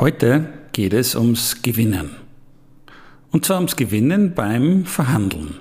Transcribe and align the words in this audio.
Heute 0.00 0.48
geht 0.72 0.94
es 0.94 1.14
ums 1.14 1.60
Gewinnen. 1.60 2.16
Und 3.32 3.44
zwar 3.44 3.58
ums 3.58 3.76
Gewinnen 3.76 4.32
beim 4.32 4.86
Verhandeln. 4.86 5.56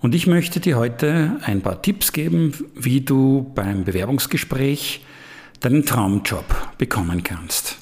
Und 0.00 0.16
ich 0.16 0.26
möchte 0.26 0.58
dir 0.58 0.76
heute 0.76 1.36
ein 1.44 1.60
paar 1.60 1.80
Tipps 1.80 2.10
geben, 2.12 2.52
wie 2.74 3.02
du 3.02 3.52
beim 3.54 3.84
Bewerbungsgespräch 3.84 5.04
deinen 5.60 5.86
Traumjob 5.86 6.44
bekommen 6.76 7.22
kannst. 7.22 7.76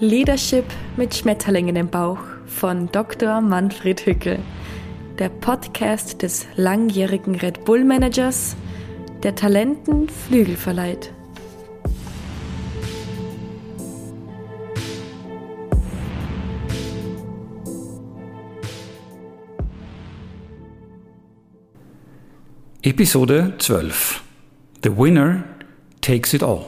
Leadership 0.00 0.66
mit 0.98 1.14
Schmetterlingen 1.14 1.76
im 1.76 1.88
Bauch 1.88 2.20
von 2.44 2.92
Dr. 2.92 3.40
Manfred 3.40 4.04
Hückel, 4.04 4.38
der 5.18 5.30
Podcast 5.30 6.20
des 6.20 6.46
langjährigen 6.56 7.36
Red 7.36 7.64
Bull 7.64 7.84
Managers 7.84 8.54
der 9.24 9.34
Talenten 9.34 10.08
Flügel 10.08 10.56
verleiht. 10.56 11.12
Episode 22.82 23.54
12 23.58 24.22
The 24.82 24.94
Winner 24.94 25.44
Takes 26.02 26.34
It 26.34 26.42
All 26.42 26.66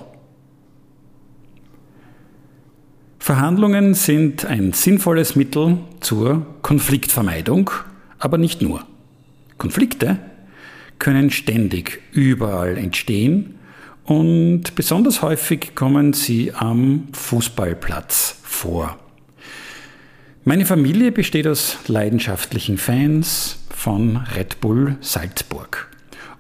Verhandlungen 3.19 3.93
sind 3.93 4.47
ein 4.47 4.73
sinnvolles 4.73 5.37
Mittel 5.37 5.79
zur 6.01 6.47
Konfliktvermeidung, 6.63 7.71
aber 8.19 8.39
nicht 8.39 8.63
nur. 8.63 8.87
Konflikte 9.59 10.19
können 10.99 11.31
ständig 11.31 12.01
überall 12.13 12.77
entstehen 12.79 13.57
und 14.05 14.77
besonders 14.77 15.21
häufig 15.21 15.75
kommen 15.75 16.13
sie 16.13 16.53
am 16.53 17.09
Fußballplatz 17.13 18.39
vor. 18.43 18.97
Meine 20.45 20.65
Familie 20.65 21.11
besteht 21.11 21.49
aus 21.49 21.77
leidenschaftlichen 21.89 22.79
Fans 22.79 23.59
von 23.75 24.19
Red 24.37 24.61
Bull 24.61 24.97
Salzburg. 25.01 25.89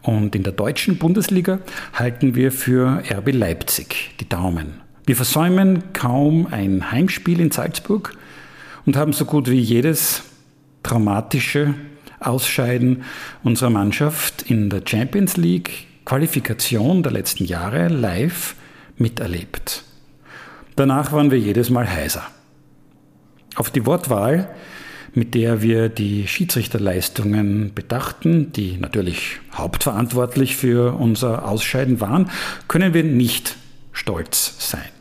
Und 0.02 0.36
in 0.36 0.44
der 0.44 0.52
deutschen 0.52 0.98
Bundesliga 0.98 1.58
halten 1.92 2.36
wir 2.36 2.52
für 2.52 3.02
RB 3.10 3.32
Leipzig 3.32 4.14
die 4.20 4.28
Daumen. 4.28 4.80
Wir 5.04 5.16
versäumen 5.16 5.92
kaum 5.92 6.46
ein 6.48 6.92
Heimspiel 6.92 7.40
in 7.40 7.50
Salzburg 7.50 8.16
und 8.86 8.96
haben 8.96 9.12
so 9.12 9.24
gut 9.24 9.50
wie 9.50 9.58
jedes 9.58 10.22
traumatische 10.84 11.74
Ausscheiden 12.26 13.04
unserer 13.42 13.70
Mannschaft 13.70 14.42
in 14.42 14.70
der 14.70 14.82
Champions 14.84 15.36
League 15.36 15.86
Qualifikation 16.04 17.02
der 17.02 17.12
letzten 17.12 17.44
Jahre 17.44 17.88
live 17.88 18.54
miterlebt. 18.96 19.82
Danach 20.76 21.12
waren 21.12 21.30
wir 21.30 21.38
jedes 21.38 21.70
Mal 21.70 21.88
heiser. 21.88 22.22
Auf 23.56 23.70
die 23.70 23.86
Wortwahl, 23.86 24.54
mit 25.14 25.34
der 25.34 25.62
wir 25.62 25.88
die 25.88 26.28
Schiedsrichterleistungen 26.28 27.72
bedachten, 27.74 28.52
die 28.52 28.76
natürlich 28.76 29.40
hauptverantwortlich 29.54 30.56
für 30.56 30.94
unser 30.94 31.48
Ausscheiden 31.48 32.00
waren, 32.00 32.30
können 32.68 32.92
wir 32.92 33.02
nicht 33.02 33.56
stolz 33.92 34.70
sein. 34.70 34.95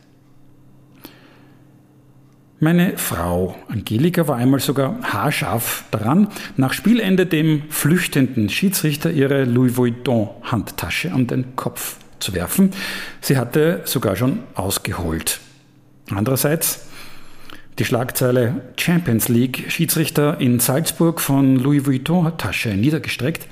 Meine 2.59 2.97
Frau 2.97 3.57
Angelika 3.67 4.29
war 4.29 4.37
einmal 4.37 4.61
sogar 4.61 5.01
haarscharf 5.01 5.83
daran, 5.91 6.29
nach 6.55 6.71
Spielende 6.71 7.25
dem 7.25 7.63
flüchtenden 7.69 8.47
Schiedsrichter 8.47 9.11
ihre 9.11 9.43
Louis 9.43 9.75
Vuitton 9.75 10.29
Handtasche 10.41 11.11
an 11.11 11.27
den 11.27 11.57
Kopf 11.57 11.97
zu 12.19 12.33
werfen. 12.33 12.71
Sie 13.19 13.37
hatte 13.37 13.81
sogar 13.83 14.15
schon 14.15 14.39
ausgeholt. 14.53 15.41
Andererseits 16.09 16.87
die 17.77 17.83
Schlagzeile 17.83 18.61
Champions 18.77 19.27
League 19.27 19.65
Schiedsrichter 19.69 20.39
in 20.39 20.61
Salzburg 20.61 21.19
von 21.19 21.57
Louis 21.57 21.85
Vuitton 21.85 22.37
Tasche 22.37 22.69
niedergestreckt 22.69 23.47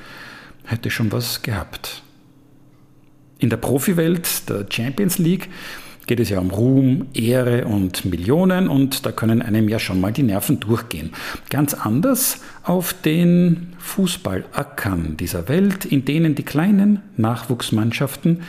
hätte 0.63 0.89
schon 0.89 1.11
was 1.11 1.41
gehabt. 1.41 2.03
In 3.37 3.49
der 3.49 3.57
Profiwelt 3.57 4.47
der 4.47 4.65
Champions 4.69 5.17
League 5.17 5.49
geht 6.07 6.19
es 6.19 6.29
ja 6.29 6.39
um 6.39 6.51
Ruhm, 6.51 7.07
Ehre 7.13 7.65
und 7.65 8.05
Millionen 8.05 8.67
und 8.67 9.05
da 9.05 9.11
können 9.11 9.41
einem 9.41 9.69
ja 9.69 9.79
schon 9.79 10.01
mal 10.01 10.11
die 10.11 10.23
Nerven 10.23 10.59
durchgehen. 10.59 11.11
Ganz 11.49 11.73
anders 11.73 12.41
auf 12.63 12.93
den 12.93 13.73
Fußballackern 13.79 15.17
dieser 15.17 15.47
Welt, 15.47 15.85
in 15.85 16.05
denen 16.05 16.35
die 16.35 16.43
kleinen 16.43 17.01
Nachwuchsmannschaften 17.17 18.43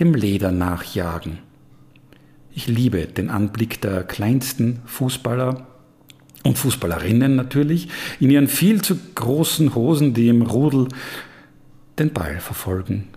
dem 0.00 0.14
Leder 0.14 0.52
nachjagen. 0.52 1.38
Ich 2.54 2.66
liebe 2.66 3.06
den 3.06 3.30
Anblick 3.30 3.80
der 3.80 4.04
kleinsten 4.04 4.80
Fußballer 4.84 5.66
und 6.44 6.58
Fußballerinnen 6.58 7.34
natürlich 7.36 7.88
in 8.20 8.30
ihren 8.30 8.48
viel 8.48 8.82
zu 8.82 8.98
großen 9.14 9.74
Hosen, 9.74 10.12
die 10.12 10.28
im 10.28 10.42
Rudel 10.42 10.88
den 11.98 12.12
Ball 12.12 12.40
verfolgen 12.40 13.08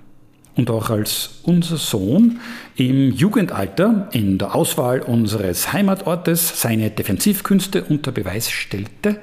und 0.56 0.70
auch 0.70 0.90
als 0.90 1.42
unser 1.44 1.78
Sohn 1.78 2.40
im 2.76 3.12
Jugendalter 3.12 4.10
in 4.12 4.38
der 4.38 4.56
Auswahl 4.56 5.02
unseres 5.02 5.74
Heimatortes 5.74 6.62
seine 6.62 6.92
Defensivkünste 6.92 7.84
unter 7.84 8.12
Beweis 8.12 8.50
stellte, 8.50 9.20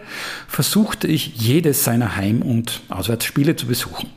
versuchte 0.47 1.09
ich 1.09 1.37
jedes 1.37 1.85
seiner 1.85 2.17
Heim- 2.17 2.43
und 2.43 2.83
Auswärtsspiele 2.89 3.57
zu 3.57 3.67
besuchen. 3.67 4.11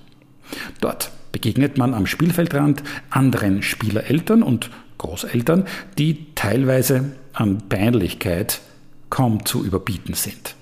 Dort 0.81 1.11
begegnet 1.31 1.77
man 1.77 1.93
am 1.93 2.05
Spielfeldrand 2.05 2.83
anderen 3.09 3.61
Spielereltern 3.61 4.43
und 4.43 4.69
Großeltern, 4.97 5.65
die 5.97 6.33
teilweise 6.35 7.11
an 7.33 7.67
Peinlichkeit 7.67 8.61
kaum 9.09 9.45
zu 9.45 9.65
überbieten 9.65 10.13
sind. 10.13 10.54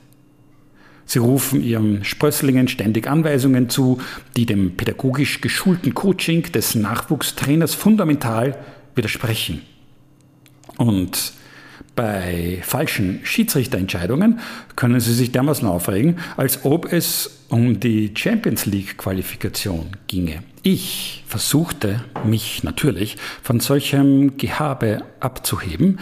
Sie 1.05 1.19
rufen 1.19 1.61
ihren 1.63 2.03
Sprösslingen 2.03 2.67
ständig 2.67 3.07
Anweisungen 3.07 3.69
zu, 3.69 3.99
die 4.35 4.45
dem 4.45 4.75
pädagogisch 4.75 5.41
geschulten 5.41 5.93
Coaching 5.93 6.43
des 6.51 6.75
Nachwuchstrainers 6.75 7.73
fundamental 7.75 8.57
widersprechen. 8.95 9.61
Und 10.77 11.33
bei 11.95 12.59
falschen 12.63 13.19
Schiedsrichterentscheidungen 13.23 14.39
können 14.75 14.99
sie 14.99 15.13
sich 15.13 15.31
dermaßen 15.31 15.67
aufregen, 15.67 16.17
als 16.37 16.65
ob 16.65 16.91
es 16.91 17.45
um 17.49 17.79
die 17.79 18.11
Champions 18.15 18.65
League 18.65 18.97
Qualifikation 18.97 19.91
ginge. 20.07 20.43
Ich 20.63 21.23
versuchte 21.27 22.03
mich 22.25 22.63
natürlich 22.63 23.17
von 23.43 23.59
solchem 23.59 24.37
Gehabe 24.37 25.03
abzuheben, 25.19 25.99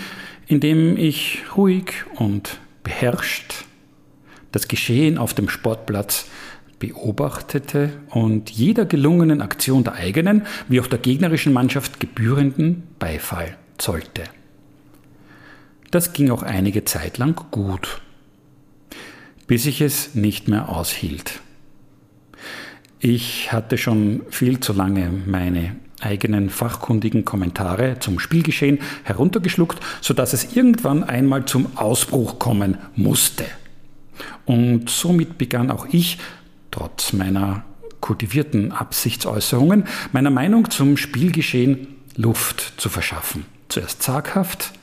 indem 0.47 0.95
ich 0.97 1.40
ruhig 1.57 1.94
und 2.16 2.59
beherrscht 2.84 3.66
das 4.51 4.67
Geschehen 4.67 5.17
auf 5.17 5.34
dem 5.34 5.50
Sportplatz 5.50 6.28
beobachtete 6.79 7.94
und 8.09 8.50
jeder 8.50 8.85
gelungenen 8.85 9.41
Aktion 9.41 9.84
der 9.84 9.94
eigenen 9.94 10.47
wie 10.67 10.81
auch 10.81 10.88
der 10.88 11.00
gegnerischen 11.00 11.53
Mannschaft 11.53 12.00
gebührenden 12.00 12.84
Beifall 12.97 13.56
zollte. 13.78 14.23
Das 15.91 16.13
ging 16.13 16.31
auch 16.31 16.41
einige 16.41 16.85
Zeit 16.85 17.17
lang 17.17 17.40
gut, 17.51 18.01
bis 19.45 19.66
ich 19.66 19.81
es 19.81 20.16
nicht 20.16 20.47
mehr 20.47 20.69
aushielt. 20.69 21.41
Ich 23.00 23.51
hatte 23.51 23.78
schon 23.78 24.22
viel 24.29 24.59
zu 24.59 24.73
lange 24.73 25.11
meine 25.25 25.75
eigenen 26.00 26.50
fachkundigen 26.50 27.25
Kommentare 27.25 27.97
zum 28.00 28.19
Spielgeschehen 28.19 28.79
heruntergeschluckt, 29.03 29.79
sodass 30.01 30.34
es 30.34 30.56
irgendwann 30.56 31.03
einmal 31.03 31.45
zum 31.45 31.78
Ausbruch 31.78 32.40
kommen 32.40 32.78
musste. 32.95 33.45
Und 34.46 34.90
somit 34.90 35.38
begann 35.38 35.72
auch 35.72 35.88
ich, 35.91 36.18
trotz 36.72 37.13
meiner 37.13 37.63
kultivierten 38.00 38.72
Absichtsäußerungen, 38.72 39.85
meiner 40.12 40.31
Meinung 40.31 40.69
zum 40.72 40.97
Spielgeschehen 40.97 41.88
Luft 42.16 42.73
zu 42.78 42.90
verschaffen. 42.90 43.46
Zuerst 43.70 44.02
zaghaft, 44.02 44.73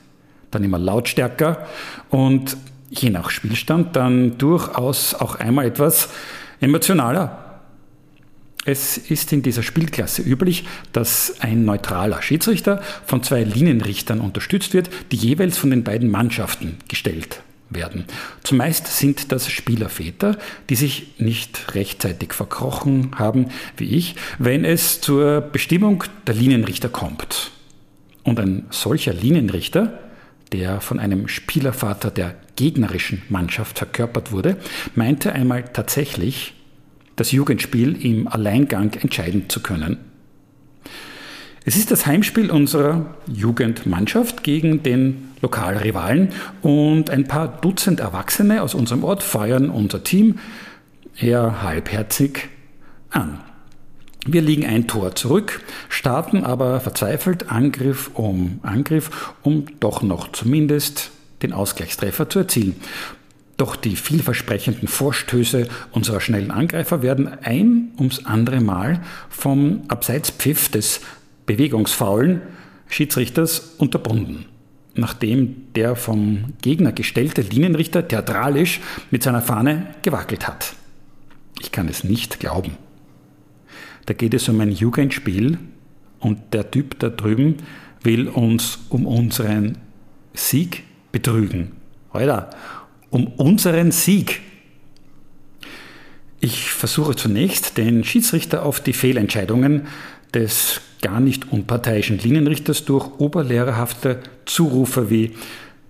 dann 0.51 0.63
immer 0.63 0.79
lautstärker 0.79 1.67
und 2.09 2.57
je 2.89 3.09
nach 3.09 3.29
Spielstand 3.29 3.95
dann 3.95 4.37
durchaus 4.37 5.13
auch 5.13 5.35
einmal 5.35 5.65
etwas 5.65 6.09
emotionaler. 6.59 7.45
Es 8.65 8.97
ist 8.97 9.31
in 9.31 9.41
dieser 9.41 9.63
Spielklasse 9.63 10.21
üblich, 10.21 10.65
dass 10.91 11.39
ein 11.39 11.65
neutraler 11.65 12.21
Schiedsrichter 12.21 12.81
von 13.05 13.23
zwei 13.23 13.43
Linienrichtern 13.43 14.21
unterstützt 14.21 14.73
wird, 14.73 14.89
die 15.11 15.17
jeweils 15.17 15.57
von 15.57 15.69
den 15.69 15.83
beiden 15.83 16.09
Mannschaften 16.09 16.77
gestellt 16.87 17.41
werden. 17.69 18.05
Zumeist 18.43 18.87
sind 18.87 19.31
das 19.31 19.49
Spielerväter, 19.49 20.37
die 20.69 20.75
sich 20.75 21.19
nicht 21.19 21.75
rechtzeitig 21.75 22.33
verkrochen 22.33 23.11
haben, 23.15 23.47
wie 23.77 23.95
ich, 23.95 24.15
wenn 24.37 24.65
es 24.65 25.01
zur 25.01 25.41
Bestimmung 25.41 26.03
der 26.27 26.35
Linienrichter 26.35 26.89
kommt. 26.89 27.51
Und 28.23 28.39
ein 28.39 28.65
solcher 28.69 29.13
Linienrichter, 29.13 29.99
der 30.51 30.81
von 30.81 30.99
einem 30.99 31.27
Spielervater 31.27 32.11
der 32.11 32.35
gegnerischen 32.55 33.21
Mannschaft 33.29 33.77
verkörpert 33.77 34.31
wurde, 34.31 34.57
meinte 34.95 35.31
einmal 35.33 35.63
tatsächlich, 35.63 36.53
das 37.15 37.31
Jugendspiel 37.31 38.03
im 38.03 38.27
Alleingang 38.27 38.93
entscheiden 38.93 39.49
zu 39.49 39.61
können. 39.61 39.97
Es 41.65 41.75
ist 41.75 41.91
das 41.91 42.05
Heimspiel 42.05 42.51
unserer 42.51 43.13
Jugendmannschaft 43.27 44.43
gegen 44.43 44.81
den 44.81 45.29
Lokalrivalen 45.41 46.29
und 46.61 47.09
ein 47.09 47.27
paar 47.27 47.47
Dutzend 47.61 47.99
Erwachsene 47.99 48.61
aus 48.61 48.73
unserem 48.73 49.03
Ort 49.03 49.23
feuern 49.23 49.69
unser 49.69 50.03
Team 50.03 50.39
eher 51.17 51.61
halbherzig 51.61 52.47
an. 53.09 53.39
Wir 54.25 54.41
liegen 54.41 54.65
ein 54.65 54.87
Tor 54.87 55.15
zurück, 55.15 55.61
starten 55.89 56.43
aber 56.43 56.79
verzweifelt 56.79 57.49
Angriff 57.49 58.11
um 58.13 58.59
Angriff, 58.63 59.33
um 59.43 59.65
doch 59.79 60.01
noch 60.01 60.31
zumindest 60.31 61.11
den 61.41 61.53
Ausgleichstreffer 61.53 62.29
zu 62.29 62.39
erzielen. 62.39 62.75
Doch 63.57 63.75
die 63.75 63.97
vielversprechenden 63.97 64.87
Vorstöße 64.87 65.67
unserer 65.91 66.21
schnellen 66.21 66.51
Angreifer 66.51 67.01
werden 67.01 67.27
ein 67.27 67.91
ums 67.97 68.25
andere 68.25 68.61
Mal 68.61 69.01
vom 69.29 69.81
Abseitspfiff 69.89 70.69
des 70.69 71.01
bewegungsfaulen 71.49 72.43
Schiedsrichters 72.89 73.73
unterbunden, 73.79 74.45
nachdem 74.93 75.73
der 75.73 75.95
vom 75.95 76.53
Gegner 76.61 76.91
gestellte 76.91 77.41
Linienrichter 77.41 78.07
theatralisch 78.07 78.79
mit 79.09 79.23
seiner 79.23 79.41
Fahne 79.41 79.95
gewackelt 80.03 80.47
hat. 80.47 80.75
Ich 81.59 81.71
kann 81.71 81.89
es 81.89 82.03
nicht 82.03 82.39
glauben. 82.39 82.77
Da 84.05 84.13
geht 84.13 84.35
es 84.35 84.47
um 84.47 84.61
ein 84.61 84.71
Jugendspiel 84.71 85.57
und 86.19 86.53
der 86.53 86.69
Typ 86.69 86.99
da 86.99 87.09
drüben 87.09 87.57
will 88.03 88.27
uns 88.27 88.77
um 88.89 89.07
unseren 89.07 89.79
Sieg 90.35 90.83
betrügen. 91.11 91.71
Alter, 92.11 92.51
um 93.09 93.25
unseren 93.25 93.91
Sieg. 93.91 94.41
Ich 96.41 96.69
versuche 96.69 97.15
zunächst, 97.15 97.79
den 97.79 98.03
Schiedsrichter 98.03 98.63
auf 98.63 98.79
die 98.81 98.93
Fehlentscheidungen 98.93 99.87
des 100.31 100.81
gar 101.01 101.19
nicht 101.19 101.51
unparteiischen 101.51 102.17
Linienrichters 102.17 102.85
durch 102.85 103.19
oberlehrerhafte 103.19 104.19
Zurufe 104.45 105.09
wie 105.09 105.31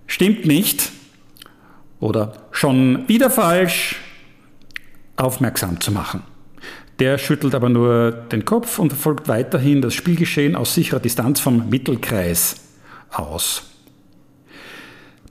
stimmt 0.06 0.46
nicht 0.46 0.90
oder 1.98 2.32
schon 2.50 3.08
wieder 3.08 3.30
falsch 3.30 3.96
aufmerksam 5.16 5.80
zu 5.80 5.92
machen. 5.92 6.22
Der 6.98 7.16
schüttelt 7.18 7.54
aber 7.54 7.68
nur 7.68 8.10
den 8.12 8.44
Kopf 8.44 8.78
und 8.78 8.90
verfolgt 8.90 9.26
weiterhin 9.28 9.80
das 9.80 9.94
Spielgeschehen 9.94 10.54
aus 10.54 10.74
sicherer 10.74 11.00
Distanz 11.00 11.40
vom 11.40 11.70
Mittelkreis 11.70 12.56
aus. 13.10 13.62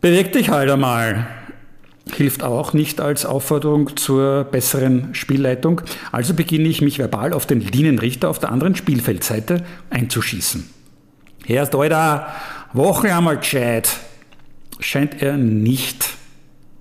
Beweg 0.01 0.31
dich 0.31 0.49
halt 0.49 0.71
einmal, 0.71 1.27
hilft 2.15 2.44
auch 2.44 2.73
nicht 2.73 3.01
als 3.01 3.25
Aufforderung 3.25 3.95
zur 3.97 4.44
besseren 4.45 5.13
Spielleitung. 5.13 5.81
Also 6.11 6.33
beginne 6.33 6.67
ich 6.67 6.81
mich 6.81 7.00
verbal 7.00 7.33
auf 7.33 7.45
den 7.45 7.61
Linienrichter 7.61 8.29
auf 8.29 8.39
der 8.39 8.51
anderen 8.51 8.75
Spielfeldseite 8.75 9.63
einzuschießen. 9.89 10.69
Erst 11.47 11.75
Alter, 11.75 12.27
Woche 12.73 13.13
einmal 13.13 13.38
gescheit. 13.38 13.97
Scheint 14.79 15.21
er 15.21 15.38
nicht 15.38 16.09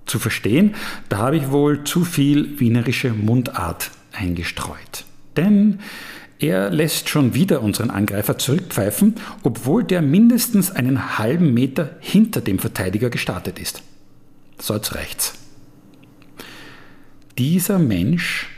zu 0.05 0.19
verstehen. 0.19 0.75
Da 1.09 1.17
habe 1.17 1.37
ich 1.37 1.51
wohl 1.51 1.83
zu 1.83 2.03
viel 2.05 2.59
wienerische 2.59 3.11
Mundart 3.11 3.91
eingestreut. 4.11 5.05
Denn 5.37 5.79
er 6.39 6.69
lässt 6.69 7.09
schon 7.09 7.33
wieder 7.33 7.61
unseren 7.61 7.89
Angreifer 7.89 8.37
zurückpfeifen, 8.37 9.15
obwohl 9.43 9.83
der 9.83 10.01
mindestens 10.01 10.71
einen 10.71 11.17
halben 11.17 11.53
Meter 11.53 11.97
hinter 11.99 12.39
dem 12.39 12.59
Verteidiger 12.59 13.09
gestartet 13.09 13.59
ist. 13.59 13.83
So, 14.59 14.75
jetzt 14.75 14.93
reicht's. 14.95 15.33
Dieser 17.37 17.79
Mensch 17.79 18.49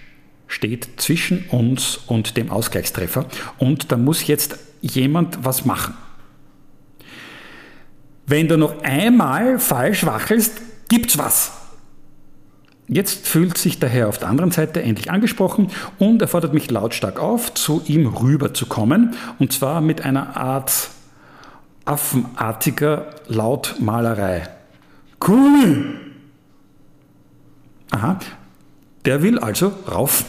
steht 0.47 0.99
zwischen 0.99 1.45
uns 1.49 1.97
und 2.07 2.35
dem 2.35 2.51
Ausgleichstreffer 2.51 3.25
und 3.57 3.91
da 3.91 3.97
muss 3.97 4.27
jetzt 4.27 4.57
jemand 4.81 5.45
was 5.45 5.65
machen. 5.65 5.93
Wenn 8.25 8.47
du 8.47 8.57
noch 8.57 8.81
einmal 8.83 9.59
falsch 9.59 10.05
wachelst, 10.05 10.61
gibt's 10.89 11.17
was. 11.17 11.51
Jetzt 12.87 13.27
fühlt 13.27 13.57
sich 13.57 13.79
der 13.79 13.87
Herr 13.87 14.09
auf 14.09 14.17
der 14.17 14.27
anderen 14.27 14.51
Seite 14.51 14.81
endlich 14.81 15.11
angesprochen 15.11 15.69
und 15.97 16.21
er 16.21 16.27
fordert 16.27 16.53
mich 16.53 16.69
lautstark 16.69 17.19
auf, 17.19 17.53
zu 17.53 17.81
ihm 17.85 18.07
rüberzukommen 18.07 19.15
und 19.39 19.53
zwar 19.53 19.79
mit 19.79 20.01
einer 20.01 20.35
Art 20.35 20.89
affenartiger 21.85 23.15
Lautmalerei. 23.27 24.49
Cool! 25.25 25.99
Aha, 27.91 28.19
der 29.05 29.21
will 29.21 29.37
also 29.39 29.71
rauf. 29.89 30.25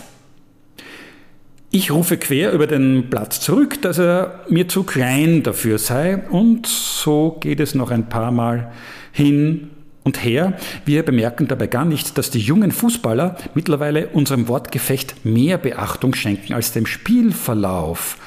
Ich 1.70 1.90
rufe 1.90 2.18
quer 2.18 2.52
über 2.52 2.66
den 2.66 3.08
Platz 3.08 3.40
zurück, 3.40 3.80
dass 3.80 3.98
er 3.98 4.44
mir 4.50 4.68
zu 4.68 4.82
klein 4.82 5.42
dafür 5.42 5.78
sei 5.78 6.18
und 6.28 6.66
so 6.66 7.38
geht 7.40 7.60
es 7.60 7.74
noch 7.74 7.90
ein 7.90 8.10
paar 8.10 8.30
Mal 8.30 8.70
hin 9.12 9.70
und 10.02 10.22
her. 10.22 10.58
Wir 10.84 11.02
bemerken 11.02 11.48
dabei 11.48 11.68
gar 11.68 11.86
nicht, 11.86 12.18
dass 12.18 12.30
die 12.30 12.40
jungen 12.40 12.72
Fußballer 12.72 13.36
mittlerweile 13.54 14.08
unserem 14.08 14.48
Wortgefecht 14.48 15.24
mehr 15.24 15.56
Beachtung 15.56 16.14
schenken 16.14 16.52
als 16.52 16.72
dem 16.72 16.84
Spielverlauf. 16.84 18.18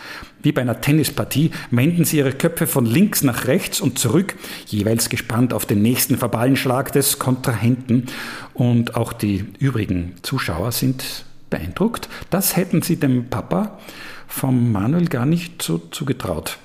Wie 0.45 0.51
bei 0.51 0.61
einer 0.61 0.79
Tennispartie 0.79 1.49
wenden 1.71 2.05
sie 2.05 2.17
ihre 2.17 2.31
Köpfe 2.31 2.67
von 2.67 2.85
links 2.85 3.23
nach 3.23 3.47
rechts 3.47 3.81
und 3.81 3.97
zurück, 3.97 4.35
jeweils 4.67 5.09
gespannt 5.09 5.53
auf 5.53 5.65
den 5.65 5.81
nächsten 5.81 6.19
Verballenschlag 6.19 6.91
des 6.91 7.17
Kontrahenten. 7.17 8.05
Und 8.53 8.95
auch 8.95 9.11
die 9.11 9.45
übrigen 9.57 10.13
Zuschauer 10.21 10.71
sind 10.71 11.25
beeindruckt. 11.49 12.09
Das 12.29 12.55
hätten 12.55 12.83
sie 12.83 12.97
dem 12.97 13.27
Papa 13.31 13.79
vom 14.27 14.71
Manuel 14.71 15.07
gar 15.07 15.25
nicht 15.25 15.63
so 15.63 15.79
zugetraut. 15.79 16.59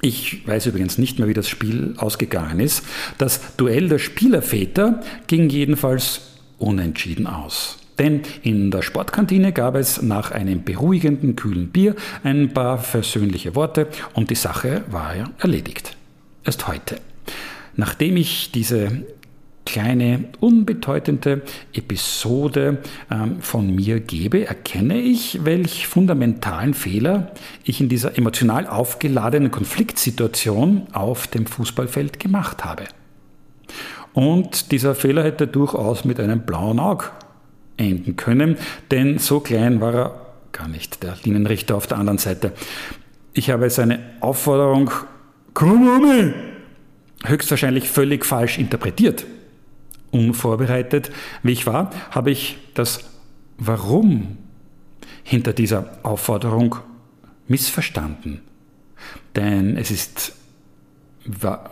Ich 0.00 0.46
weiß 0.46 0.66
übrigens 0.66 0.96
nicht 0.96 1.18
mehr, 1.18 1.26
wie 1.26 1.34
das 1.34 1.48
Spiel 1.48 1.94
ausgegangen 1.96 2.60
ist. 2.60 2.84
Das 3.18 3.56
Duell 3.56 3.88
der 3.88 3.98
Spielerväter 3.98 5.02
ging 5.26 5.50
jedenfalls 5.50 6.20
unentschieden 6.58 7.26
aus. 7.26 7.79
Denn 8.00 8.22
in 8.42 8.70
der 8.70 8.80
Sportkantine 8.80 9.52
gab 9.52 9.74
es 9.74 10.00
nach 10.00 10.30
einem 10.30 10.64
beruhigenden, 10.64 11.36
kühlen 11.36 11.68
Bier 11.68 11.94
ein 12.24 12.54
paar 12.54 12.78
versöhnliche 12.78 13.54
Worte 13.54 13.88
und 14.14 14.30
die 14.30 14.36
Sache 14.36 14.84
war 14.90 15.14
ja 15.14 15.24
erledigt. 15.38 15.98
Erst 16.42 16.66
heute. 16.66 16.96
Nachdem 17.76 18.16
ich 18.16 18.52
diese 18.52 19.04
kleine, 19.66 20.24
unbedeutende 20.40 21.42
Episode 21.74 22.78
ähm, 23.10 23.42
von 23.42 23.74
mir 23.74 24.00
gebe, 24.00 24.46
erkenne 24.46 24.98
ich, 24.98 25.44
welch 25.44 25.86
fundamentalen 25.86 26.72
Fehler 26.72 27.32
ich 27.64 27.82
in 27.82 27.90
dieser 27.90 28.16
emotional 28.16 28.66
aufgeladenen 28.66 29.50
Konfliktsituation 29.50 30.86
auf 30.94 31.26
dem 31.26 31.44
Fußballfeld 31.44 32.18
gemacht 32.18 32.64
habe. 32.64 32.84
Und 34.14 34.72
dieser 34.72 34.94
Fehler 34.94 35.22
hätte 35.22 35.46
durchaus 35.46 36.06
mit 36.06 36.18
einem 36.18 36.40
blauen 36.40 36.80
Auge 36.80 37.04
enden 37.80 38.16
können, 38.16 38.56
denn 38.90 39.18
so 39.18 39.40
klein 39.40 39.80
war 39.80 39.94
er 39.94 40.26
gar 40.52 40.68
nicht, 40.68 41.02
der 41.02 41.16
Linienrichter 41.24 41.76
auf 41.76 41.86
der 41.86 41.98
anderen 41.98 42.18
Seite. 42.18 42.52
Ich 43.32 43.50
habe 43.50 43.70
seine 43.70 44.00
Aufforderung, 44.20 44.90
komm 45.54 45.88
um, 45.88 46.34
höchstwahrscheinlich 47.24 47.88
völlig 47.88 48.24
falsch 48.24 48.58
interpretiert. 48.58 49.24
Unvorbereitet, 50.10 51.10
wie 51.42 51.52
ich 51.52 51.66
war, 51.66 51.90
habe 52.10 52.30
ich 52.30 52.58
das 52.74 53.04
Warum 53.58 54.38
hinter 55.22 55.52
dieser 55.52 55.98
Aufforderung 56.02 56.76
missverstanden. 57.46 58.40
Denn 59.36 59.76
es 59.76 59.90
ist 59.90 60.32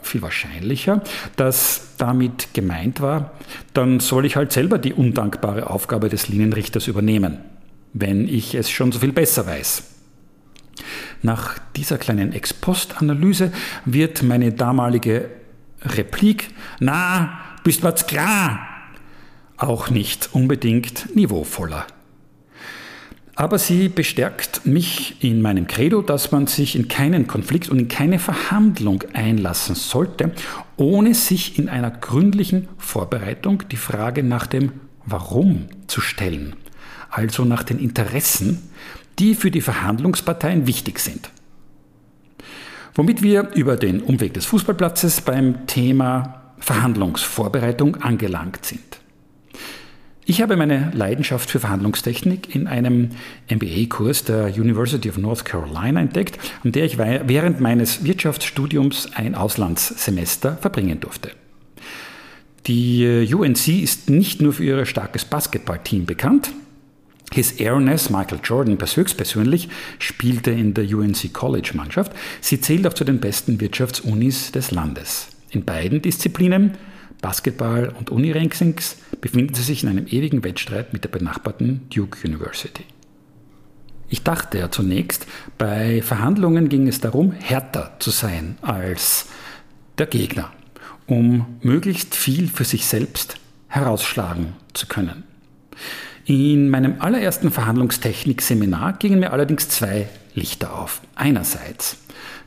viel 0.03 0.23
wahrscheinlicher, 0.23 1.03
dass 1.37 1.95
damit 1.99 2.55
gemeint 2.55 3.01
war, 3.01 3.33
dann 3.75 4.01
soll 4.01 4.27
ich 4.27 4.37
halt 4.37 4.53
selber 4.53 4.79
die 4.79 4.93
undankbare 4.93 5.71
Aufgabe 5.71 6.09
des 6.09 6.29
Linienrichters 6.29 6.87
übernehmen, 6.87 7.39
wenn 7.93 8.29
ich 8.29 8.55
es 8.55 8.71
schon 8.71 8.93
so 8.93 9.01
viel 9.01 9.13
besser 9.13 9.47
weiß. 9.47 9.83
Nach 11.23 11.59
dieser 11.75 11.99
kleinen 11.99 12.33
Ex-Post-Analyse 12.33 13.53
wird 13.85 14.23
meine 14.23 14.53
damalige 14.53 15.29
Replik, 15.83 16.51
na, 16.81 17.41
bist 17.65 17.83
was 17.83 18.07
klar, 18.07 18.61
auch 19.57 19.91
nicht 19.91 20.31
unbedingt 20.33 21.15
niveauvoller. 21.15 21.87
Aber 23.39 23.61
sie 23.61 23.89
bestärkt 23.89 24.67
mich 24.67 25.23
in 25.23 25.41
meinem 25.41 25.69
Credo, 25.69 26.03
dass 26.03 26.33
man 26.33 26.49
sich 26.49 26.75
in 26.75 26.89
keinen 26.89 27.29
Konflikt 27.29 27.69
und 27.69 27.79
in 27.79 27.87
keine 27.87 28.19
Verhandlung 28.19 29.05
einlassen 29.13 29.77
sollte, 29.77 30.33
ohne 30.77 31.15
sich 31.15 31.57
in 31.57 31.69
einer 31.69 31.93
gründlichen 31.93 32.67
Vorbereitung 32.79 33.63
die 33.71 33.77
Frage 33.77 34.25
nach 34.25 34.49
dem 34.49 34.73
Warum 35.07 35.69
zu 35.87 36.01
stellen, 36.01 36.57
also 37.11 37.45
nach 37.45 37.63
den 37.63 37.79
Interessen, 37.79 38.71
die 39.21 39.37
für 39.37 39.53
die 39.53 39.61
Verhandlungsparteien 39.61 40.67
wichtig 40.67 40.99
sind. 40.99 41.31
Womit 42.97 43.23
wir 43.23 43.51
über 43.55 43.77
den 43.77 44.03
Umweg 44.03 44.35
des 44.35 44.47
Fußballplatzes 44.47 45.21
beim 45.21 45.65
Thema 45.69 46.55
Verhandlungsvorbereitung 46.59 48.03
angelangt 48.03 48.67
sind. 48.67 48.99
Ich 50.31 50.43
habe 50.43 50.59
meine 50.59 50.91
Leidenschaft 50.93 51.51
für 51.51 51.59
Verhandlungstechnik 51.59 52.55
in 52.55 52.67
einem 52.67 53.13
MBA-Kurs 53.51 54.25
der 54.25 54.49
University 54.49 55.09
of 55.09 55.17
North 55.17 55.47
Carolina 55.47 56.03
entdeckt, 56.03 56.39
an 56.63 56.73
der 56.73 56.85
ich 56.85 56.99
während 56.99 57.61
meines 57.61 58.05
Wirtschaftsstudiums 58.05 59.09
ein 59.15 59.35
Auslandssemester 59.35 60.59
verbringen 60.59 61.01
durfte. 61.01 61.31
Die 62.67 63.05
äh, 63.05 63.35
UNC 63.35 63.69
ist 63.69 64.11
nicht 64.11 64.43
nur 64.43 64.53
für 64.53 64.65
ihr 64.65 64.85
starkes 64.85 65.25
Basketballteam 65.25 66.05
bekannt. 66.05 66.51
His 67.33 67.53
Airness, 67.53 68.11
Michael 68.11 68.41
Jordan 68.45 68.77
höchstpersönlich, 68.79 69.71
spielte 69.99 70.51
in 70.51 70.75
der 70.75 70.85
UNC 70.95 71.33
College-Mannschaft. 71.33 72.13
Sie 72.43 72.61
zählt 72.61 72.87
auch 72.87 72.93
zu 72.93 73.05
den 73.05 73.21
besten 73.21 73.63
Wirtschaftsunis 73.63 74.53
des 74.53 74.73
Landes. 74.73 75.29
In 75.49 75.65
beiden 75.65 76.03
Disziplinen, 76.03 76.73
Basketball 77.21 77.93
und 77.99 78.11
Uni-Rankings, 78.11 78.97
befinden 79.21 79.55
sie 79.55 79.63
sich 79.63 79.83
in 79.83 79.89
einem 79.89 80.07
ewigen 80.07 80.45
Wettstreit 80.45 80.93
mit 80.93 81.05
der 81.05 81.09
benachbarten 81.09 81.89
Duke 81.91 82.27
University. 82.27 82.85
Ich 84.09 84.23
dachte 84.23 84.59
ja 84.59 84.71
zunächst, 84.71 85.27
bei 85.59 86.01
Verhandlungen 86.03 86.69
ging 86.69 86.89
es 86.89 87.01
darum, 87.01 87.33
härter 87.33 87.97
zu 87.99 88.11
sein 88.11 88.57
als 88.63 89.27
der 89.99 90.07
Gegner 90.07 90.53
um 91.09 91.59
möglichst 91.63 92.15
viel 92.15 92.49
für 92.49 92.65
sich 92.65 92.87
selbst 92.87 93.37
herausschlagen 93.67 94.53
zu 94.75 94.87
können. 94.87 95.25
In 96.27 96.69
meinem 96.69 97.01
allerersten 97.01 97.51
Verhandlungstechnik-Seminar 97.51 98.93
gingen 98.99 99.21
mir 99.21 99.33
allerdings 99.33 99.71
zwei 99.71 100.09
Lichter 100.35 100.75
auf. 100.79 101.01
Einerseits 101.15 101.97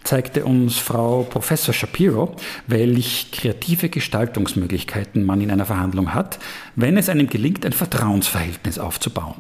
zeigte 0.04 0.46
uns 0.46 0.78
Frau 0.78 1.24
Professor 1.24 1.74
Shapiro, 1.74 2.36
welch 2.68 3.32
kreative 3.32 3.90
Gestaltungsmöglichkeiten 3.90 5.24
man 5.24 5.42
in 5.42 5.52
einer 5.52 5.66
Verhandlung 5.66 6.14
hat, 6.14 6.40
wenn 6.76 6.98
es 6.98 7.10
einem 7.10 7.28
gelingt, 7.28 7.66
ein 7.66 7.74
Vertrauensverhältnis 7.74 8.80
aufzubauen. 8.80 9.36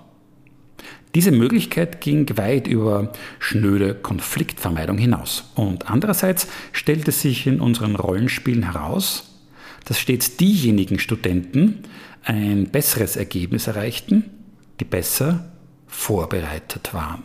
Diese 1.14 1.32
Möglichkeit 1.32 2.00
ging 2.00 2.26
weit 2.38 2.68
über 2.68 3.12
schnöde 3.40 3.96
Konfliktvermeidung 3.96 4.98
hinaus. 4.98 5.52
Und 5.56 5.90
andererseits 5.90 6.48
stellte 6.72 7.12
sich 7.12 7.48
in 7.48 7.60
unseren 7.60 7.98
Rollenspielen 7.98 8.64
heraus, 8.64 9.42
dass 9.86 10.00
stets 10.00 10.38
diejenigen 10.38 11.00
Studenten 11.00 11.84
ein 12.24 12.70
besseres 12.70 13.18
Ergebnis 13.18 13.68
erreichten, 13.68 14.30
die 14.80 14.86
besser 14.86 15.52
vorbereitet 15.88 16.94
waren. 16.94 17.24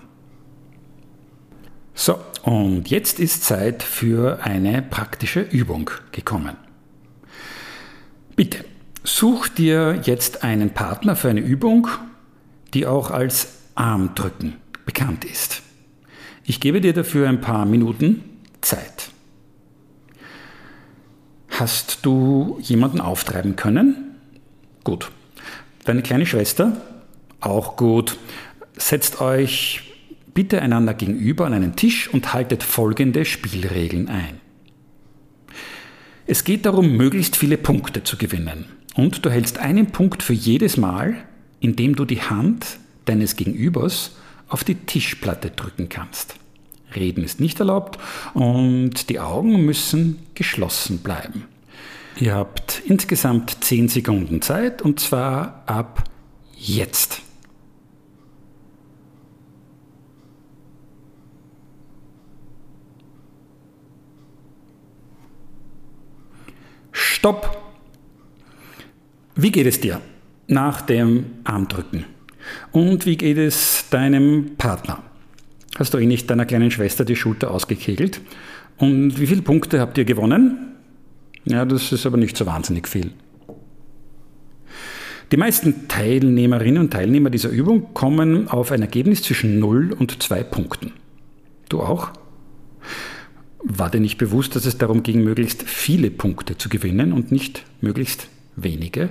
So, 1.98 2.18
und 2.42 2.90
jetzt 2.90 3.18
ist 3.18 3.42
Zeit 3.42 3.82
für 3.82 4.44
eine 4.44 4.82
praktische 4.82 5.40
Übung 5.40 5.90
gekommen. 6.12 6.54
Bitte, 8.36 8.66
such 9.02 9.48
dir 9.48 10.02
jetzt 10.04 10.44
einen 10.44 10.70
Partner 10.70 11.16
für 11.16 11.30
eine 11.30 11.40
Übung, 11.40 11.88
die 12.74 12.86
auch 12.86 13.10
als 13.10 13.48
Armdrücken 13.76 14.58
bekannt 14.84 15.24
ist. 15.24 15.62
Ich 16.44 16.60
gebe 16.60 16.82
dir 16.82 16.92
dafür 16.92 17.30
ein 17.30 17.40
paar 17.40 17.64
Minuten 17.64 18.22
Zeit. 18.60 19.10
Hast 21.48 22.04
du 22.04 22.58
jemanden 22.60 23.00
auftreiben 23.00 23.56
können? 23.56 24.16
Gut. 24.84 25.10
Deine 25.86 26.02
kleine 26.02 26.26
Schwester? 26.26 26.78
Auch 27.40 27.76
gut. 27.76 28.18
Setzt 28.76 29.22
euch 29.22 29.85
bitte 30.36 30.60
einander 30.60 30.92
gegenüber 30.92 31.46
an 31.46 31.54
einen 31.54 31.76
Tisch 31.76 32.08
und 32.12 32.34
haltet 32.34 32.62
folgende 32.62 33.24
Spielregeln 33.24 34.08
ein. 34.08 34.38
Es 36.26 36.44
geht 36.44 36.66
darum, 36.66 36.94
möglichst 36.94 37.36
viele 37.36 37.56
Punkte 37.56 38.04
zu 38.04 38.18
gewinnen. 38.18 38.66
Und 38.94 39.24
du 39.24 39.30
hältst 39.30 39.58
einen 39.58 39.86
Punkt 39.92 40.22
für 40.22 40.34
jedes 40.34 40.76
Mal, 40.76 41.14
indem 41.60 41.96
du 41.96 42.04
die 42.04 42.20
Hand 42.20 42.78
deines 43.06 43.36
Gegenübers 43.36 44.16
auf 44.46 44.62
die 44.62 44.74
Tischplatte 44.74 45.50
drücken 45.50 45.88
kannst. 45.88 46.36
Reden 46.94 47.24
ist 47.24 47.40
nicht 47.40 47.58
erlaubt 47.58 47.98
und 48.34 49.08
die 49.08 49.20
Augen 49.20 49.64
müssen 49.64 50.18
geschlossen 50.34 50.98
bleiben. 50.98 51.44
Ihr 52.20 52.34
habt 52.34 52.82
insgesamt 52.84 53.64
10 53.64 53.88
Sekunden 53.88 54.42
Zeit 54.42 54.82
und 54.82 55.00
zwar 55.00 55.62
ab 55.64 56.04
jetzt. 56.54 57.22
Stopp! 67.06 67.56
Wie 69.36 69.52
geht 69.52 69.66
es 69.66 69.80
dir 69.80 70.00
nach 70.48 70.80
dem 70.80 71.26
Armdrücken? 71.44 72.04
Und 72.72 73.06
wie 73.06 73.16
geht 73.16 73.38
es 73.38 73.84
deinem 73.90 74.56
Partner? 74.58 75.04
Hast 75.78 75.94
du 75.94 75.98
eigentlich 75.98 76.26
deiner 76.26 76.46
kleinen 76.46 76.70
Schwester 76.72 77.04
die 77.04 77.14
Schulter 77.14 77.52
ausgekegelt? 77.52 78.20
Und 78.76 79.20
wie 79.20 79.26
viele 79.28 79.42
Punkte 79.42 79.80
habt 79.80 79.96
ihr 79.98 80.04
gewonnen? 80.04 80.74
Ja, 81.44 81.64
das 81.64 81.92
ist 81.92 82.06
aber 82.06 82.16
nicht 82.16 82.36
so 82.36 82.44
wahnsinnig 82.44 82.88
viel. 82.88 83.12
Die 85.30 85.36
meisten 85.36 85.86
Teilnehmerinnen 85.86 86.82
und 86.82 86.92
Teilnehmer 86.92 87.30
dieser 87.30 87.50
Übung 87.50 87.94
kommen 87.94 88.48
auf 88.48 88.72
ein 88.72 88.82
Ergebnis 88.82 89.22
zwischen 89.22 89.60
0 89.60 89.92
und 89.92 90.22
2 90.22 90.42
Punkten. 90.42 90.92
Du 91.68 91.80
auch? 91.80 92.10
War 93.68 93.90
dir 93.90 93.98
nicht 93.98 94.16
bewusst, 94.16 94.54
dass 94.54 94.64
es 94.64 94.78
darum 94.78 95.02
ging, 95.02 95.24
möglichst 95.24 95.64
viele 95.64 96.12
Punkte 96.12 96.56
zu 96.56 96.68
gewinnen 96.68 97.12
und 97.12 97.32
nicht 97.32 97.64
möglichst 97.80 98.28
wenige? 98.54 99.08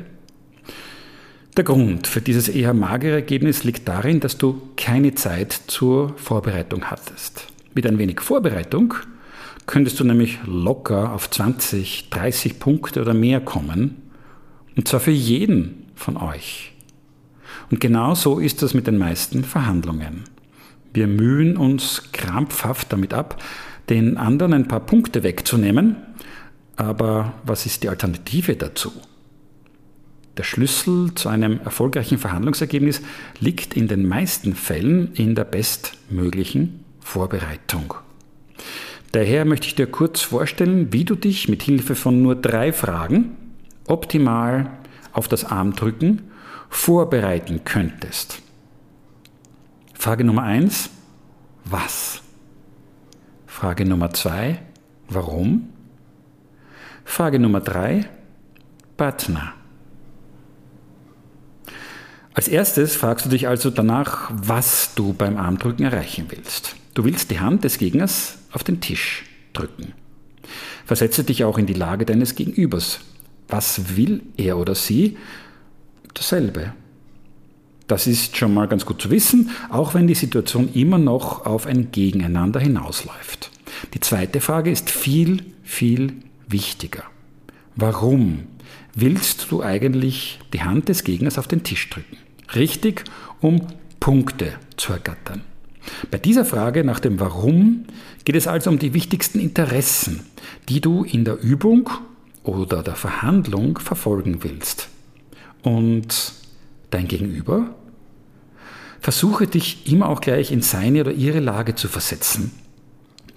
Der 1.58 1.66
Grund 1.66 2.08
für 2.08 2.22
dieses 2.22 2.48
eher 2.48 2.74
magere 2.74 3.16
Ergebnis 3.16 3.66
liegt 3.66 3.86
darin, 3.86 4.22
dass 4.22 4.38
du 4.38 4.62
keine 4.78 5.14
Zeit 5.14 5.52
zur 5.68 6.18
Vorbereitung 6.18 6.86
hattest. 6.86 7.48
Mit 7.74 7.86
ein 7.86 7.98
wenig 7.98 8.22
Vorbereitung 8.22 8.94
könntest 9.66 10.00
du 10.00 10.06
nämlich 10.06 10.40
locker 10.46 11.12
auf 11.12 11.30
20, 11.30 12.10
30 12.10 12.58
Punkte 12.58 13.02
oder 13.02 13.14
mehr 13.14 13.42
kommen. 13.42 14.02
Und 14.78 14.88
zwar 14.88 15.02
für 15.02 15.12
jeden 15.12 15.86
von 15.96 16.16
euch. 16.16 16.72
Und 17.72 17.82
genau 17.82 18.16
so 18.16 18.40
ist 18.40 18.62
das 18.62 18.74
mit 18.74 18.88
den 18.88 18.98
meisten 18.98 19.44
Verhandlungen. 19.44 20.24
Wir 20.94 21.08
mühen 21.08 21.58
uns 21.58 22.04
krampfhaft 22.14 22.94
damit 22.94 23.14
ab, 23.14 23.42
den 23.90 24.18
anderen 24.18 24.54
ein 24.54 24.68
paar 24.68 24.80
Punkte 24.80 25.24
wegzunehmen. 25.24 25.98
Aber 26.76 27.34
was 27.44 27.66
ist 27.66 27.84
die 27.84 27.90
Alternative 27.90 28.56
dazu? 28.56 28.92
Der 30.38 30.44
Schlüssel 30.44 31.16
zu 31.16 31.30
einem 31.30 31.62
erfolgreichen 31.62 32.18
Verhandlungsergebnis 32.18 33.02
liegt 33.40 33.76
in 33.76 33.88
den 33.88 34.06
meisten 34.06 34.54
Fällen 34.54 35.14
in 35.14 35.34
der 35.34 35.46
bestmöglichen 35.46 36.84
Vorbereitung. 37.00 37.94
Daher 39.14 39.46
möchte 39.46 39.68
ich 39.68 39.76
dir 39.76 39.88
kurz 39.88 40.22
vorstellen, 40.22 40.92
wie 40.92 41.06
du 41.06 41.16
dich 41.16 41.48
mit 41.48 41.64
Hilfe 41.64 41.96
von 41.96 42.22
nur 42.22 42.36
drei 42.36 42.74
Fragen 42.74 43.38
optimal 43.88 44.72
auf 45.14 45.30
das 45.30 45.46
Armdrücken 45.46 46.24
vorbereiten 46.70 47.62
könntest. 47.64 48.42
Frage 49.94 50.26
Nummer 50.26 50.44
eins: 50.44 50.90
Was? 51.64 52.25
Frage 53.56 53.86
Nummer 53.86 54.12
zwei: 54.12 54.60
Warum? 55.08 55.70
Frage 57.06 57.40
Nummer 57.40 57.62
drei: 57.62 58.06
Partner. 58.98 59.54
Als 62.34 62.50
erstes 62.50 62.98
fragst 62.98 63.26
du 63.26 63.30
dich 63.30 63.48
also 63.48 63.70
danach, 63.70 64.30
was 64.30 64.94
du 64.96 65.14
beim 65.14 65.38
Armdrücken 65.38 65.86
erreichen 65.86 66.26
willst. 66.28 66.76
Du 66.96 67.06
willst 67.06 67.32
die 67.32 67.40
Hand 67.40 67.64
des 67.64 67.78
Gegners 67.78 68.40
auf 68.52 68.66
den 68.66 68.82
Tisch 68.82 69.24
drücken. 69.54 69.94
Versetze 70.86 71.24
dich 71.24 71.46
auch 71.46 71.58
in 71.58 71.66
die 71.66 71.74
Lage 71.74 72.06
deines 72.06 72.36
Gegenübers. 72.36 73.00
Was 73.48 73.96
will 73.96 74.22
er 74.36 74.58
oder 74.58 74.76
sie? 74.76 75.18
Dasselbe. 76.14 76.74
Das 77.88 78.08
ist 78.08 78.36
schon 78.36 78.54
mal 78.54 78.68
ganz 78.68 78.86
gut 78.86 79.02
zu 79.02 79.12
wissen, 79.12 79.52
auch 79.70 79.94
wenn 79.94 80.08
die 80.08 80.16
Situation 80.16 80.70
immer 80.74 80.98
noch 80.98 81.46
auf 81.46 81.68
ein 81.68 81.92
Gegeneinander 81.92 82.60
hinausläuft. 82.60 83.52
Die 83.94 84.00
zweite 84.00 84.42
Frage 84.42 84.72
ist 84.72 84.90
viel, 84.90 85.44
viel 85.64 86.14
wichtiger. 86.48 87.04
Warum 87.76 88.48
willst 88.96 89.48
du 89.52 89.62
eigentlich 89.62 90.40
die 90.54 90.64
Hand 90.64 90.90
des 90.90 91.04
Gegners 91.04 91.38
auf 91.38 91.48
den 91.48 91.64
Tisch 91.64 91.90
drücken? 91.90 92.18
Richtig, 92.56 93.04
um 93.42 93.68
Punkte 94.00 94.54
zu 94.78 94.94
ergattern. 94.94 95.42
Bei 96.10 96.18
dieser 96.18 96.46
Frage 96.46 96.84
nach 96.84 97.00
dem 97.00 97.20
Warum 97.20 97.86
geht 98.24 98.36
es 98.36 98.48
also 98.48 98.72
um 98.72 98.80
die 98.80 98.94
wichtigsten 98.94 99.40
Interessen, 99.40 100.22
die 100.70 100.82
du 100.82 101.04
in 101.04 101.26
der 101.26 101.40
Übung 101.40 101.90
oder 102.44 102.82
der 102.82 102.96
Verhandlung 102.96 103.78
verfolgen 103.78 104.44
willst. 104.44 104.90
Und 105.62 106.34
dein 106.90 107.08
Gegenüber? 107.08 107.76
Versuche 109.00 109.48
dich 109.48 109.92
immer 109.92 110.10
auch 110.10 110.22
gleich 110.22 110.52
in 110.52 110.62
seine 110.62 111.02
oder 111.02 111.12
ihre 111.12 111.40
Lage 111.40 111.76
zu 111.76 111.88
versetzen, 111.88 112.52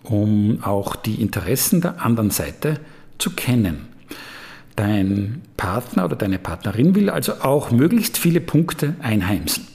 um 0.02 0.62
auch 0.62 0.96
die 0.96 1.20
Interessen 1.20 1.80
der 1.80 2.02
anderen 2.02 2.30
Seite 2.30 2.80
zu 3.18 3.30
kennen. 3.30 3.88
Dein 4.76 5.42
Partner 5.56 6.04
oder 6.04 6.16
deine 6.16 6.38
Partnerin 6.38 6.94
will 6.94 7.10
also 7.10 7.32
auch 7.42 7.70
möglichst 7.70 8.16
viele 8.16 8.40
Punkte 8.40 8.94
einheimsen. 9.00 9.66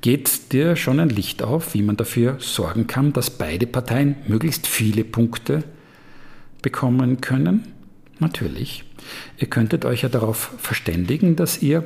Geht 0.00 0.52
dir 0.52 0.76
schon 0.76 1.00
ein 1.00 1.08
Licht 1.08 1.42
auf, 1.42 1.74
wie 1.74 1.82
man 1.82 1.96
dafür 1.96 2.36
sorgen 2.38 2.86
kann, 2.86 3.12
dass 3.12 3.30
beide 3.30 3.66
Parteien 3.66 4.16
möglichst 4.26 4.66
viele 4.66 5.04
Punkte 5.04 5.64
bekommen 6.62 7.20
können? 7.20 7.72
Natürlich. 8.18 8.84
Ihr 9.38 9.48
könntet 9.48 9.84
euch 9.84 10.02
ja 10.02 10.08
darauf 10.08 10.52
verständigen, 10.58 11.36
dass 11.36 11.62
ihr 11.62 11.84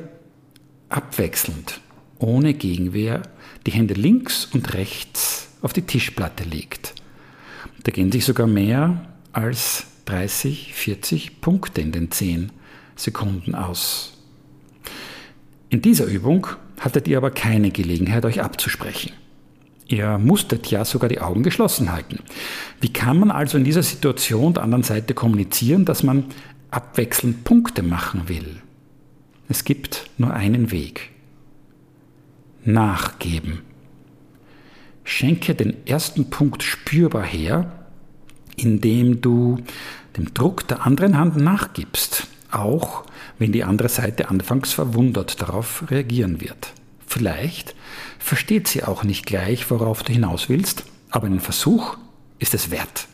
abwechselnd, 0.91 1.79
ohne 2.19 2.53
Gegenwehr, 2.53 3.23
die 3.65 3.71
Hände 3.71 3.93
links 3.93 4.45
und 4.45 4.73
rechts 4.73 5.49
auf 5.61 5.73
die 5.73 5.83
Tischplatte 5.83 6.43
legt. 6.43 6.95
Da 7.83 7.91
gehen 7.91 8.11
sich 8.11 8.25
sogar 8.25 8.47
mehr 8.47 9.07
als 9.33 9.85
30, 10.05 10.73
40 10.73 11.41
Punkte 11.41 11.81
in 11.81 11.91
den 11.91 12.11
10 12.11 12.51
Sekunden 12.95 13.55
aus. 13.55 14.17
In 15.69 15.81
dieser 15.81 16.05
Übung 16.05 16.47
hattet 16.79 17.07
ihr 17.07 17.17
aber 17.17 17.31
keine 17.31 17.71
Gelegenheit, 17.71 18.25
euch 18.25 18.41
abzusprechen. 18.41 19.13
Ihr 19.87 20.17
musstet 20.17 20.67
ja 20.67 20.85
sogar 20.85 21.09
die 21.09 21.19
Augen 21.19 21.43
geschlossen 21.43 21.91
halten. 21.91 22.19
Wie 22.79 22.93
kann 22.93 23.19
man 23.19 23.31
also 23.31 23.57
in 23.57 23.63
dieser 23.63 23.83
Situation 23.83 24.53
der 24.53 24.63
anderen 24.63 24.83
Seite 24.83 25.13
kommunizieren, 25.13 25.85
dass 25.85 26.03
man 26.03 26.25
abwechselnd 26.71 27.43
Punkte 27.43 27.83
machen 27.83 28.27
will? 28.27 28.60
Es 29.51 29.65
gibt 29.65 30.09
nur 30.17 30.33
einen 30.33 30.71
Weg. 30.71 31.09
Nachgeben. 32.63 33.63
Schenke 35.03 35.55
den 35.55 35.85
ersten 35.85 36.29
Punkt 36.29 36.63
spürbar 36.63 37.25
her, 37.25 37.69
indem 38.55 39.19
du 39.19 39.57
dem 40.15 40.33
Druck 40.33 40.69
der 40.69 40.85
anderen 40.85 41.17
Hand 41.17 41.35
nachgibst, 41.35 42.27
auch 42.49 43.03
wenn 43.39 43.51
die 43.51 43.65
andere 43.65 43.89
Seite 43.89 44.29
anfangs 44.29 44.71
verwundert 44.71 45.41
darauf 45.41 45.83
reagieren 45.91 46.39
wird. 46.39 46.71
Vielleicht 47.05 47.75
versteht 48.19 48.69
sie 48.69 48.85
auch 48.85 49.03
nicht 49.03 49.25
gleich, 49.25 49.69
worauf 49.69 50.03
du 50.03 50.13
hinaus 50.13 50.47
willst, 50.47 50.85
aber 51.09 51.27
ein 51.27 51.41
Versuch 51.41 51.97
ist 52.39 52.53
es 52.53 52.71
wert. 52.71 53.09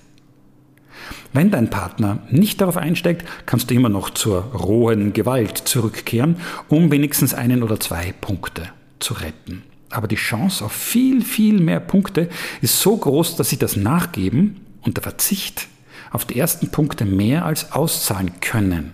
Wenn 1.34 1.52
dein 1.52 1.70
Partner 1.70 2.20
nicht 2.30 2.62
darauf 2.62 2.78
einsteigt, 2.78 3.28
kannst 3.46 3.70
du 3.70 3.76
immer 3.76 3.90
noch 3.90 4.10
zur 4.10 4.42
rohen 4.54 5.14
Gewalt 5.14 5.58
zurückkehren, 5.58 6.38
um 6.68 6.92
wenigstens 6.92 7.34
einen 7.34 7.64
oder 7.64 7.80
zwei 7.80 8.14
Punkte 8.20 8.64
zu 9.00 9.14
retten. 9.14 9.64
Aber 9.90 10.08
die 10.08 10.16
Chance 10.16 10.66
auf 10.66 10.72
viel, 10.72 11.24
viel 11.24 11.60
mehr 11.60 11.80
Punkte 11.80 12.30
ist 12.62 12.80
so 12.80 12.98
groß, 12.98 13.36
dass 13.36 13.50
sie 13.50 13.58
das 13.58 13.76
Nachgeben 13.76 14.62
und 14.82 14.98
der 14.98 15.04
Verzicht 15.04 15.68
auf 16.12 16.26
die 16.26 16.40
ersten 16.40 16.70
Punkte 16.70 17.06
mehr 17.06 17.46
als 17.46 17.72
auszahlen 17.72 18.40
können. 18.42 18.94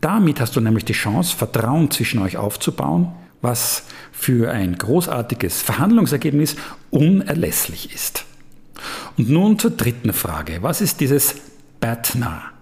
Damit 0.00 0.40
hast 0.40 0.56
du 0.56 0.60
nämlich 0.60 0.84
die 0.84 0.92
Chance, 0.92 1.36
Vertrauen 1.36 1.90
zwischen 1.90 2.20
euch 2.20 2.36
aufzubauen, 2.36 3.12
was 3.40 3.84
für 4.12 4.50
ein 4.50 4.76
großartiges 4.76 5.62
Verhandlungsergebnis 5.62 6.56
unerlässlich 6.90 7.92
ist. 7.94 8.24
Und 9.18 9.28
nun 9.28 9.58
zur 9.58 9.72
dritten 9.72 10.12
Frage. 10.12 10.62
Was 10.62 10.80
ist 10.80 11.00
dieses 11.00 11.34
BATNA? 11.80 12.52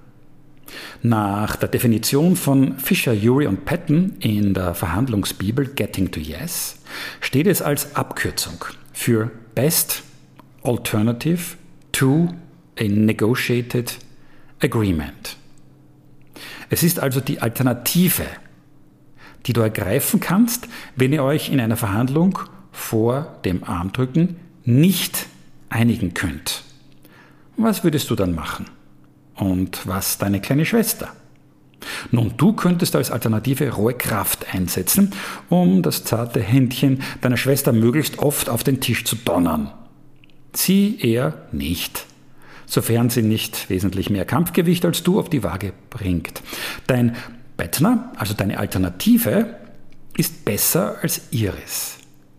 Nach 1.03 1.55
der 1.57 1.69
Definition 1.69 2.35
von 2.35 2.79
Fisher, 2.79 3.13
Urey 3.13 3.47
und 3.47 3.65
Patton 3.65 4.17
in 4.19 4.55
der 4.55 4.75
Verhandlungsbibel 4.75 5.67
Getting 5.67 6.11
to 6.11 6.19
Yes 6.19 6.79
steht 7.21 7.47
es 7.47 7.63
als 7.63 7.95
Abkürzung 7.95 8.65
für 8.93 9.31
Best 9.55 10.03
Alternative 10.65 11.57
to 11.93 12.31
a 12.81 12.85
Negotiated 12.85 13.99
Agreement. 14.61 15.37
Es 16.69 16.83
ist 16.83 16.99
also 16.99 17.21
die 17.21 17.41
Alternative 17.41 18.25
die 19.47 19.53
du 19.53 19.61
ergreifen 19.61 20.21
kannst, 20.21 20.69
wenn 20.97 21.13
ihr 21.13 21.23
euch 21.23 21.51
in 21.51 21.61
einer 21.61 21.77
Verhandlung 21.77 22.39
vor 22.73 23.39
dem 23.45 23.65
Armdrücken 23.65 24.37
nicht 24.65 25.27
einigen 25.77 26.15
könnt. 26.15 26.63
Was 27.59 27.85
würdest 27.85 28.09
du 28.11 28.17
dann 28.17 28.35
machen? 28.35 28.67
Und 29.35 29.87
was 29.87 30.17
deine 30.17 30.41
kleine 30.41 30.65
Schwester? 30.65 31.13
Nun, 32.11 32.33
du 32.39 32.55
könntest 32.55 32.97
als 32.97 33.11
Alternative 33.11 33.71
rohe 33.71 33.93
Kraft 33.93 34.55
einsetzen, 34.55 35.13
um 35.51 35.83
das 35.83 36.05
zarte 36.05 36.41
Händchen 36.41 37.03
deiner 37.21 37.37
Schwester 37.37 37.73
möglichst 37.73 38.19
oft 38.19 38.49
auf 38.49 38.65
den 38.65 38.81
Tisch 38.81 39.05
zu 39.05 39.17
donnern. 39.17 39.71
Sie 40.55 40.99
eher 40.99 41.47
nicht, 41.53 42.07
sofern 42.65 43.11
sie 43.11 43.23
nicht 43.23 43.69
wesentlich 43.69 44.09
mehr 44.09 44.25
Kampfgewicht 44.25 44.87
als 44.87 45.03
du 45.03 45.21
auf 45.21 45.29
die 45.29 45.43
Waage 45.43 45.75
bringt. 45.91 46.43
Dein 46.87 47.15
Bettner, 47.59 48.13
also 48.17 48.33
deine 48.33 48.59
Alternative, 48.59 49.57
ist 50.17 50.47
besser 50.47 50.97
als 51.03 51.21
ihres. 51.31 51.99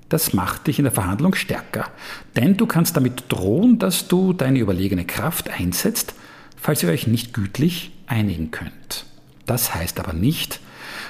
Das 0.10 0.34
macht 0.34 0.68
dich 0.68 0.80
in 0.80 0.86
der 0.86 0.94
Verhandlung 0.94 1.36
stärker, 1.36 1.90
denn 2.36 2.56
du 2.56 2.66
kannst 2.66 2.96
damit 2.96 3.26
drohen, 3.28 3.78
dass 3.78 4.08
du 4.08 4.32
deine 4.34 4.60
überlegene 4.60 5.06
Kraft 5.06 5.50
einsetzt, 5.50 6.16
falls 6.56 6.82
ihr 6.84 6.90
euch 6.90 7.08
nicht 7.08 7.34
gütlich 7.34 7.92
einigen 8.08 8.52
könnt. 8.52 9.06
Das 9.46 9.76
heißt 9.76 10.00
aber 10.00 10.14
nicht, 10.14 10.62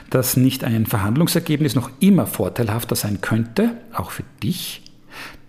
dass 0.09 0.37
nicht 0.37 0.63
ein 0.63 0.85
Verhandlungsergebnis 0.85 1.75
noch 1.75 1.91
immer 1.99 2.25
vorteilhafter 2.25 2.95
sein 2.95 3.21
könnte, 3.21 3.77
auch 3.93 4.11
für 4.11 4.23
dich, 4.41 4.81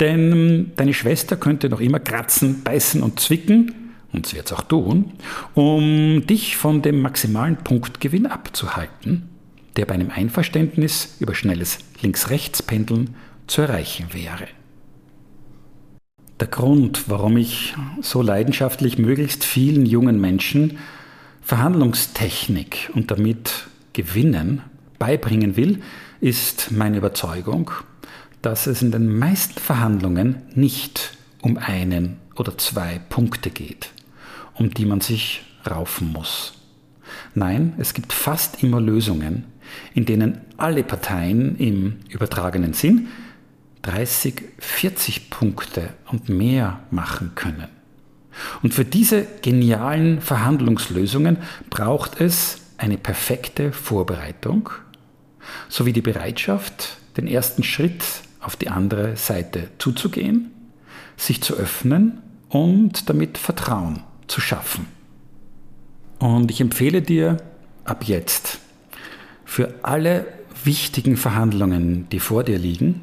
denn 0.01 0.73
deine 0.77 0.95
Schwester 0.95 1.37
könnte 1.37 1.69
noch 1.69 1.81
immer 1.81 2.01
kratzen, 2.01 2.63
beißen 2.63 3.03
und 3.03 3.21
zwicken, 3.21 3.75
und 4.13 4.27
sie 4.27 4.37
wird 4.37 4.47
es 4.47 4.53
auch 4.53 4.63
tun, 4.63 5.13
um 5.55 6.27
dich 6.27 6.57
von 6.57 6.81
dem 6.81 7.03
maximalen 7.03 7.57
Punktgewinn 7.57 8.27
abzuhalten, 8.27 9.29
der 9.77 9.85
bei 9.85 9.95
einem 9.95 10.11
Einverständnis 10.11 11.17
über 11.21 11.35
schnelles 11.35 11.79
Links-Rechts-Pendeln 12.01 13.15
zu 13.49 13.63
erreichen 13.63 14.07
wäre. 14.13 14.47
Der 16.41 16.47
Grund, 16.47 17.09
warum 17.09 17.37
ich 17.37 17.75
so 18.01 18.23
leidenschaftlich 18.23 18.99
möglichst 18.99 19.45
vielen 19.45 19.87
jungen 19.87 20.21
Menschen 20.21 20.79
Verhandlungstechnik 21.43 22.91
und 22.95 23.11
damit 23.11 23.67
Gewinnen 23.93 24.63
beibringen 24.99 25.57
will, 25.57 25.83
ist 26.21 26.71
meine 26.71 26.99
Überzeugung, 26.99 27.73
dass 28.43 28.69
es 28.69 28.83
in 28.83 28.93
den 28.93 29.19
meisten 29.19 29.59
Verhandlungen 29.59 30.43
nicht 30.55 31.17
um 31.43 31.57
einen 31.57 32.19
oder 32.37 32.57
zwei 32.57 33.01
Punkte 33.09 33.51
geht 33.51 33.91
um 34.59 34.75
die 34.75 34.85
man 34.85 35.01
sich 35.01 35.43
raufen 35.69 36.13
muss. 36.13 36.55
Nein, 37.35 37.75
es 37.79 37.95
gibt 37.95 38.13
fast 38.13 38.63
immer 38.63 38.81
Lösungen, 38.81 39.45
in 39.95 40.05
denen 40.05 40.41
alle 40.57 40.83
Parteien 40.83 41.57
im 41.57 41.99
übertragenen 42.09 42.73
Sinn 42.73 43.09
30, 43.83 44.43
40 44.59 45.31
Punkte 45.31 45.91
und 46.11 46.29
mehr 46.29 46.81
machen 46.91 47.33
können. 47.35 47.69
Und 48.63 48.75
für 48.75 48.85
diese 48.85 49.27
genialen 49.43 50.21
Verhandlungslösungen 50.21 51.39
braucht 51.71 52.21
es 52.21 52.59
eine 52.77 52.97
perfekte 52.97 53.73
Vorbereitung 53.73 54.71
sowie 55.69 55.93
die 55.93 56.03
Bereitschaft, 56.03 56.99
den 57.17 57.27
ersten 57.27 57.63
Schritt 57.63 58.05
auf 58.41 58.57
die 58.57 58.69
andere 58.69 59.17
Seite 59.17 59.69
zuzugehen, 59.79 60.53
sich 61.17 61.43
zu 61.43 61.55
öffnen 61.55 62.23
und 62.49 63.09
damit 63.09 63.39
Vertrauen 63.39 64.05
zu 64.29 64.41
schaffen. 64.41 64.87
Und 66.19 66.51
ich 66.51 66.61
empfehle 66.61 67.03
dir 67.03 67.39
ab 67.85 68.05
jetzt 68.05 68.59
für 69.45 69.75
alle 69.83 70.27
wichtigen 70.65 71.17
Verhandlungen, 71.17 72.09
die 72.11 72.21
vor 72.21 72.45
dir 72.45 72.59
liegen, 72.59 73.03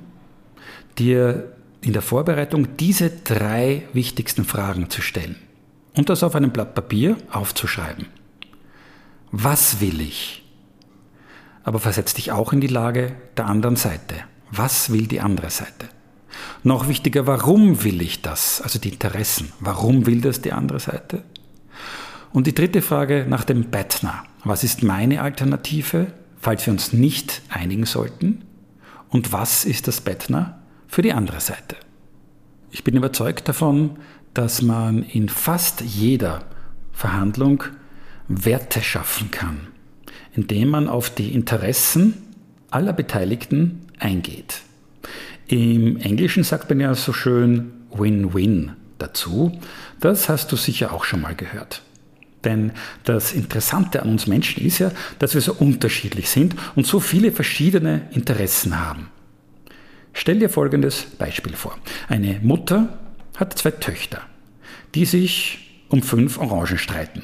dir 0.97 1.55
in 1.81 1.93
der 1.93 2.01
Vorbereitung 2.01 2.77
diese 2.77 3.09
drei 3.09 3.83
wichtigsten 3.93 4.43
Fragen 4.43 4.89
zu 4.89 5.01
stellen 5.01 5.35
und 5.95 6.09
das 6.09 6.23
auf 6.23 6.35
einem 6.35 6.51
Blatt 6.51 6.75
Papier 6.75 7.17
aufzuschreiben. 7.31 8.07
Was 9.31 9.81
will 9.81 10.01
ich? 10.01 10.43
Aber 11.63 11.79
versetz 11.79 12.13
dich 12.13 12.31
auch 12.31 12.53
in 12.53 12.61
die 12.61 12.67
Lage 12.67 13.15
der 13.37 13.47
anderen 13.47 13.75
Seite. 13.75 14.15
Was 14.51 14.91
will 14.91 15.07
die 15.07 15.21
andere 15.21 15.49
Seite? 15.49 15.89
Noch 16.63 16.87
wichtiger, 16.87 17.27
warum 17.27 17.83
will 17.83 18.01
ich 18.01 18.21
das? 18.21 18.61
Also 18.61 18.79
die 18.79 18.89
Interessen. 18.89 19.51
Warum 19.59 20.05
will 20.05 20.21
das 20.21 20.41
die 20.41 20.53
andere 20.53 20.79
Seite? 20.79 21.23
Und 22.33 22.47
die 22.47 22.55
dritte 22.55 22.81
Frage 22.81 23.25
nach 23.27 23.43
dem 23.43 23.65
Bettner. 23.65 24.23
Was 24.43 24.63
ist 24.63 24.83
meine 24.83 25.21
Alternative, 25.21 26.07
falls 26.39 26.65
wir 26.65 26.73
uns 26.73 26.93
nicht 26.93 27.41
einigen 27.49 27.85
sollten? 27.85 28.43
Und 29.09 29.31
was 29.31 29.65
ist 29.65 29.87
das 29.87 30.01
Bettner 30.01 30.59
für 30.95 31.01
die 31.01 31.11
andere 31.11 31.41
Seite? 31.41 31.75
Ich 32.71 32.85
bin 32.85 32.95
überzeugt 32.95 33.49
davon, 33.49 33.97
dass 34.33 34.61
man 34.61 35.03
in 35.03 35.27
fast 35.27 35.81
jeder 35.81 36.45
Verhandlung 36.93 37.65
Werte 38.29 38.81
schaffen 38.81 39.29
kann, 39.29 39.67
indem 40.35 40.69
man 40.69 40.87
auf 40.87 41.09
die 41.09 41.33
Interessen 41.33 42.13
aller 42.71 42.93
Beteiligten 42.93 43.81
eingeht. 43.99 44.61
Im 45.47 45.97
Englischen 45.97 46.45
sagt 46.45 46.69
man 46.69 46.79
ja 46.79 46.95
so 46.95 47.11
schön 47.11 47.73
Win-Win 47.91 48.71
dazu. 48.97 49.51
Das 49.99 50.29
hast 50.29 50.49
du 50.53 50.55
sicher 50.55 50.93
auch 50.93 51.03
schon 51.03 51.19
mal 51.19 51.35
gehört. 51.35 51.81
Denn 52.45 52.71
das 53.03 53.33
Interessante 53.33 54.01
an 54.01 54.11
uns 54.11 54.27
Menschen 54.27 54.65
ist 54.65 54.79
ja, 54.79 54.91
dass 55.19 55.33
wir 55.33 55.41
so 55.41 55.55
unterschiedlich 55.55 56.29
sind 56.29 56.55
und 56.77 56.87
so 56.87 57.01
viele 57.01 57.33
verschiedene 57.33 58.07
Interessen 58.13 58.79
haben. 58.79 59.09
Stell 60.17 60.39
dir 60.39 60.49
folgendes 60.49 61.03
Beispiel 61.03 61.53
vor. 61.53 61.77
Eine 62.07 62.39
Mutter 62.41 62.97
hat 63.35 63.57
zwei 63.57 63.71
Töchter, 63.71 64.21
die 64.95 65.03
sich 65.03 65.83
um 65.89 66.01
fünf 66.01 66.39
Orangen 66.39 66.77
streiten. 66.77 67.23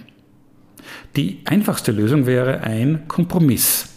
Die 1.16 1.40
einfachste 1.46 1.94
Lösung 1.94 2.26
wäre 2.26 2.62
ein 2.62 3.08
Kompromiss, 3.08 3.88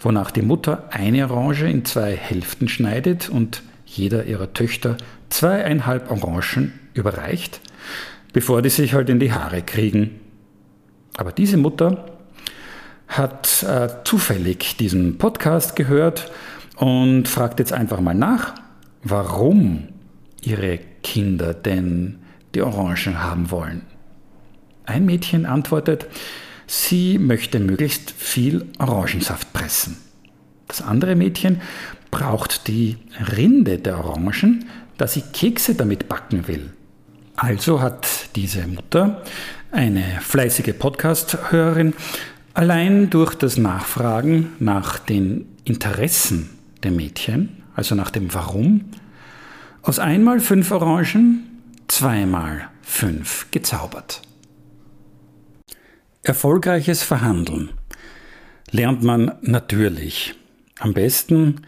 wonach 0.00 0.32
die 0.32 0.42
Mutter 0.42 0.88
eine 0.90 1.30
Orange 1.30 1.70
in 1.70 1.84
zwei 1.84 2.16
Hälften 2.16 2.68
schneidet 2.68 3.28
und 3.28 3.62
jeder 3.86 4.24
ihrer 4.24 4.52
Töchter 4.52 4.96
zweieinhalb 5.30 6.10
Orangen 6.10 6.72
überreicht, 6.94 7.60
bevor 8.32 8.60
die 8.60 8.70
sich 8.70 8.92
halt 8.92 9.08
in 9.08 9.20
die 9.20 9.32
Haare 9.32 9.62
kriegen. 9.62 10.18
Aber 11.16 11.30
diese 11.30 11.58
Mutter 11.58 12.06
hat 13.06 13.62
äh, 13.62 13.88
zufällig 14.02 14.76
diesen 14.78 15.16
Podcast 15.18 15.76
gehört 15.76 16.32
und 16.82 17.28
fragt 17.28 17.60
jetzt 17.60 17.72
einfach 17.72 18.00
mal 18.00 18.12
nach, 18.12 18.54
warum 19.04 19.86
ihre 20.40 20.80
Kinder 21.04 21.54
denn 21.54 22.18
die 22.56 22.62
Orangen 22.62 23.22
haben 23.22 23.52
wollen. 23.52 23.82
Ein 24.84 25.04
Mädchen 25.04 25.46
antwortet, 25.46 26.08
sie 26.66 27.20
möchte 27.20 27.60
möglichst 27.60 28.10
viel 28.10 28.66
Orangensaft 28.80 29.52
pressen. 29.52 29.96
Das 30.66 30.82
andere 30.82 31.14
Mädchen 31.14 31.60
braucht 32.10 32.66
die 32.66 32.96
Rinde 33.32 33.78
der 33.78 34.04
Orangen, 34.04 34.64
da 34.98 35.06
sie 35.06 35.22
Kekse 35.32 35.76
damit 35.76 36.08
backen 36.08 36.48
will. 36.48 36.72
Also 37.36 37.80
hat 37.80 38.08
diese 38.34 38.66
Mutter, 38.66 39.22
eine 39.70 40.02
fleißige 40.20 40.76
Podcast-Hörerin, 40.76 41.94
allein 42.54 43.08
durch 43.08 43.36
das 43.36 43.56
Nachfragen 43.56 44.48
nach 44.58 44.98
den 44.98 45.46
Interessen 45.62 46.58
der 46.82 46.92
Mädchen, 46.92 47.62
also 47.74 47.94
nach 47.94 48.10
dem 48.10 48.32
Warum, 48.34 48.86
aus 49.82 49.98
einmal 49.98 50.40
fünf 50.40 50.70
Orangen 50.70 51.62
zweimal 51.88 52.68
fünf 52.82 53.50
gezaubert. 53.50 54.22
Erfolgreiches 56.22 57.02
Verhandeln 57.02 57.70
lernt 58.70 59.02
man 59.02 59.32
natürlich. 59.42 60.34
Am 60.78 60.94
besten, 60.94 61.62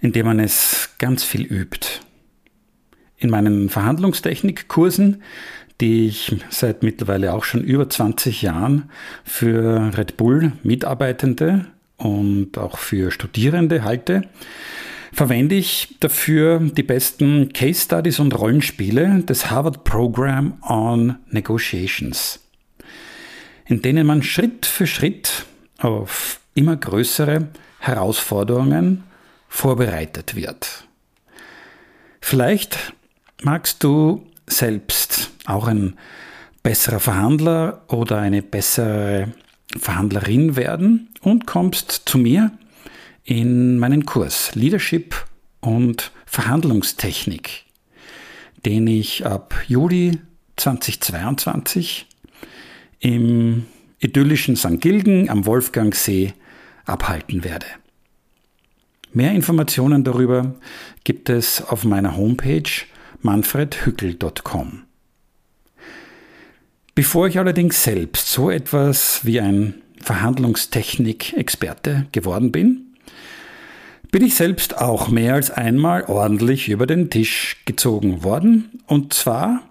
indem 0.00 0.26
man 0.26 0.40
es 0.40 0.90
ganz 0.98 1.24
viel 1.24 1.42
übt. 1.42 2.00
In 3.16 3.30
meinen 3.30 3.68
Verhandlungstechnikkursen, 3.68 5.22
die 5.80 6.06
ich 6.08 6.36
seit 6.50 6.82
mittlerweile 6.82 7.32
auch 7.32 7.44
schon 7.44 7.62
über 7.62 7.88
20 7.88 8.42
Jahren 8.42 8.90
für 9.24 9.96
Red 9.96 10.16
Bull 10.16 10.52
Mitarbeitende 10.62 11.66
und 12.00 12.58
auch 12.58 12.78
für 12.78 13.10
Studierende 13.10 13.84
halte, 13.84 14.22
verwende 15.12 15.54
ich 15.54 15.96
dafür 16.00 16.60
die 16.60 16.82
besten 16.82 17.52
Case 17.52 17.82
Studies 17.82 18.18
und 18.18 18.38
Rollenspiele 18.38 19.22
des 19.22 19.50
Harvard 19.50 19.84
Program 19.84 20.58
on 20.62 21.16
Negotiations, 21.30 22.40
in 23.66 23.82
denen 23.82 24.06
man 24.06 24.22
Schritt 24.22 24.66
für 24.66 24.86
Schritt 24.86 25.44
auf 25.78 26.40
immer 26.54 26.76
größere 26.76 27.48
Herausforderungen 27.78 29.04
vorbereitet 29.48 30.34
wird. 30.34 30.84
Vielleicht 32.20 32.92
magst 33.42 33.82
du 33.82 34.26
selbst 34.46 35.30
auch 35.46 35.66
ein 35.66 35.98
besserer 36.62 37.00
Verhandler 37.00 37.82
oder 37.88 38.18
eine 38.18 38.42
bessere 38.42 39.32
Verhandlerin 39.78 40.56
werden 40.56 41.08
und 41.20 41.46
kommst 41.46 42.02
zu 42.06 42.18
mir 42.18 42.52
in 43.24 43.78
meinen 43.78 44.06
Kurs 44.06 44.54
Leadership 44.54 45.26
und 45.60 46.10
Verhandlungstechnik, 46.26 47.64
den 48.64 48.86
ich 48.86 49.26
ab 49.26 49.54
Juli 49.68 50.18
2022 50.56 52.06
im 52.98 53.66
idyllischen 53.98 54.56
St. 54.56 54.80
Gilgen 54.80 55.28
am 55.30 55.46
Wolfgangsee 55.46 56.32
abhalten 56.84 57.44
werde. 57.44 57.66
Mehr 59.12 59.32
Informationen 59.32 60.04
darüber 60.04 60.54
gibt 61.04 61.30
es 61.30 61.62
auf 61.62 61.84
meiner 61.84 62.16
Homepage 62.16 62.70
manfredhückel.com. 63.22 64.84
Bevor 67.00 67.28
ich 67.28 67.38
allerdings 67.38 67.82
selbst 67.82 68.28
so 68.28 68.50
etwas 68.50 69.24
wie 69.24 69.40
ein 69.40 69.80
Verhandlungstechnik-Experte 70.02 72.06
geworden 72.12 72.52
bin, 72.52 72.94
bin 74.10 74.22
ich 74.22 74.34
selbst 74.34 74.76
auch 74.76 75.08
mehr 75.08 75.32
als 75.32 75.50
einmal 75.50 76.04
ordentlich 76.04 76.68
über 76.68 76.86
den 76.86 77.08
Tisch 77.08 77.56
gezogen 77.64 78.22
worden. 78.22 78.82
Und 78.86 79.14
zwar, 79.14 79.62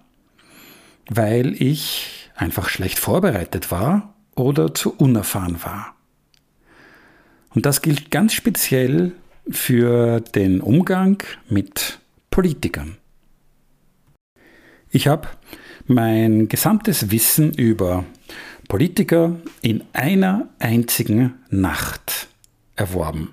weil 1.08 1.54
ich 1.62 2.32
einfach 2.36 2.68
schlecht 2.68 2.98
vorbereitet 2.98 3.70
war 3.70 4.16
oder 4.34 4.74
zu 4.74 4.96
unerfahren 4.96 5.64
war. 5.64 5.96
Und 7.54 7.68
das 7.68 7.84
gilt 7.84 8.10
ganz 8.10 8.34
speziell 8.34 9.12
für 9.52 10.20
den 10.20 10.62
Umgang 10.62 11.22
mit 11.48 12.00
Politikern. 12.32 12.98
Ich 14.90 15.08
habe 15.08 15.28
mein 15.90 16.48
gesamtes 16.48 17.12
Wissen 17.12 17.52
über 17.52 18.06
Politiker 18.68 19.40
in 19.62 19.84
einer 19.92 20.48
einzigen 20.60 21.34
Nacht 21.50 22.28
erworben. 22.76 23.30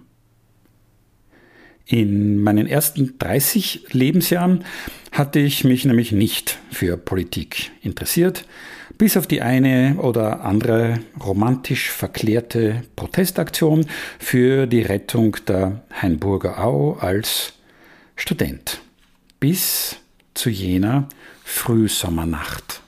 In 1.84 2.42
meinen 2.42 2.66
ersten 2.66 3.18
30 3.18 3.92
Lebensjahren 3.92 4.64
hatte 5.12 5.38
ich 5.38 5.62
mich 5.64 5.84
nämlich 5.84 6.10
nicht 6.12 6.58
für 6.72 6.96
Politik 6.96 7.70
interessiert, 7.82 8.46
bis 8.96 9.18
auf 9.18 9.26
die 9.26 9.42
eine 9.42 9.96
oder 9.98 10.40
andere 10.40 11.00
romantisch 11.22 11.90
verklärte 11.90 12.82
Protestaktion 12.96 13.84
für 14.18 14.66
die 14.66 14.82
Rettung 14.82 15.36
der 15.46 15.82
Hainburger 15.92 16.64
Au 16.64 16.94
als 16.94 17.52
Student. 18.16 18.80
Bis 19.38 19.96
zu 20.32 20.48
jener 20.48 21.08
Frühsommernacht. 21.48 22.82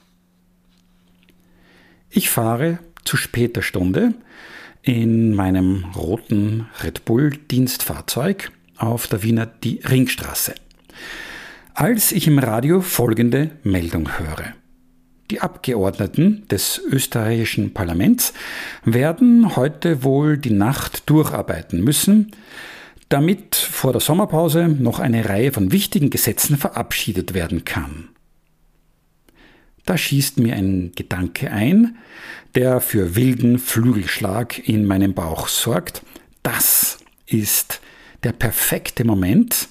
Ich 2.09 2.29
fahre 2.29 2.79
zu 3.05 3.15
später 3.15 3.61
Stunde 3.61 4.13
in 4.83 5.33
meinem 5.33 5.85
roten 5.95 6.67
Red 6.83 7.05
Bull 7.05 7.31
Dienstfahrzeug 7.31 8.51
auf 8.77 9.07
der 9.07 9.23
Wiener 9.23 9.45
die 9.47 9.79
Ringstraße. 9.89 10.53
Als 11.73 12.11
ich 12.11 12.27
im 12.27 12.37
Radio 12.37 12.81
folgende 12.81 13.51
Meldung 13.63 14.19
höre. 14.19 14.53
Die 15.31 15.39
Abgeordneten 15.39 16.45
des 16.49 16.79
österreichischen 16.91 17.73
Parlaments 17.73 18.33
werden 18.83 19.55
heute 19.55 20.03
wohl 20.03 20.37
die 20.37 20.51
Nacht 20.51 21.09
durcharbeiten 21.09 21.81
müssen, 21.81 22.35
damit 23.07 23.55
vor 23.55 23.93
der 23.93 24.01
Sommerpause 24.01 24.67
noch 24.67 24.99
eine 24.99 25.27
Reihe 25.27 25.53
von 25.53 25.71
wichtigen 25.71 26.09
Gesetzen 26.09 26.57
verabschiedet 26.57 27.33
werden 27.33 27.63
kann. 27.65 28.08
Da 29.85 29.97
schießt 29.97 30.39
mir 30.39 30.55
ein 30.55 30.91
Gedanke 30.95 31.51
ein, 31.51 31.97
der 32.55 32.81
für 32.81 33.15
wilden 33.15 33.59
Flügelschlag 33.59 34.67
in 34.67 34.85
meinem 34.85 35.13
Bauch 35.13 35.47
sorgt. 35.47 36.03
Das 36.43 36.99
ist 37.25 37.81
der 38.23 38.33
perfekte 38.33 39.05
Moment, 39.05 39.67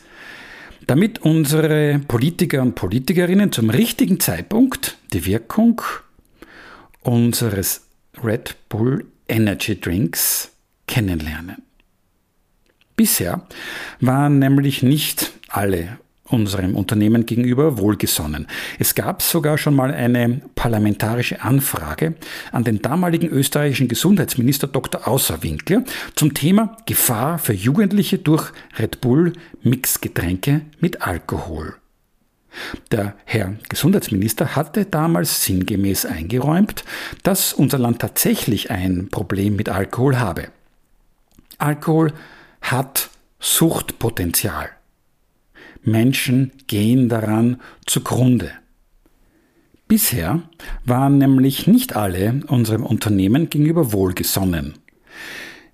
damit 0.87 1.21
unsere 1.21 2.01
Politiker 2.09 2.63
und 2.63 2.75
Politikerinnen 2.75 3.53
zum 3.53 3.71
richtigen 3.71 4.21
Zeitpunkt 4.21 4.97
die 5.13 5.27
Wirkung 5.27 5.83
unseres 7.03 7.83
Red 8.23 8.57
Bull 8.69 9.07
Energy 9.29 9.79
Drinks 9.79 10.51
kennenlernen. 10.87 11.63
Bisher 12.97 13.47
waren 14.01 14.39
nämlich 14.39 14.83
nicht 14.83 15.33
alle 15.49 15.99
unserem 16.31 16.77
Unternehmen 16.77 17.27
gegenüber 17.27 17.79
wohlgesonnen. 17.79 18.47
Es 18.79 18.95
gab 18.95 19.23
sogar 19.23 19.59
schon 19.59 19.75
mal 19.75 19.93
eine 19.93 20.41
parlamentarische 20.55 21.43
Anfrage 21.43 22.15
an 22.53 22.65
den 22.65 22.83
damaligen 22.83 23.29
österreichischen 23.29 23.89
Gesundheitsminister 23.89 24.67
Dr. 24.67 25.07
Außerwinkler 25.09 25.85
zum 26.15 26.35
Thema 26.35 26.77
Gefahr 26.87 27.39
für 27.39 27.55
Jugendliche 27.55 28.19
durch 28.19 28.53
Red 28.79 29.01
Bull 29.01 29.33
Mixgetränke 29.63 30.63
mit 30.81 31.03
Alkohol. 31.03 31.75
Der 32.91 33.15
Herr 33.25 33.55
Gesundheitsminister 33.69 34.57
hatte 34.57 34.85
damals 34.87 35.45
sinngemäß 35.45 36.07
eingeräumt, 36.07 36.85
dass 37.23 37.53
unser 37.53 37.79
Land 37.79 38.01
tatsächlich 38.01 38.71
ein 38.71 39.09
Problem 39.11 39.57
mit 39.57 39.69
Alkohol 39.69 40.19
habe. 40.19 40.49
Alkohol 41.59 42.13
hat 42.61 43.11
Suchtpotenzial. 43.41 44.71
Menschen 45.91 46.53
gehen 46.67 47.09
daran 47.09 47.61
zugrunde. 47.87 48.51
Bisher 49.89 50.43
waren 50.85 51.19
nämlich 51.19 51.67
nicht 51.67 51.97
alle 51.97 52.43
unserem 52.49 52.85
Unternehmen 52.85 53.49
gegenüber 53.49 53.93
wohlgesonnen. 53.93 54.75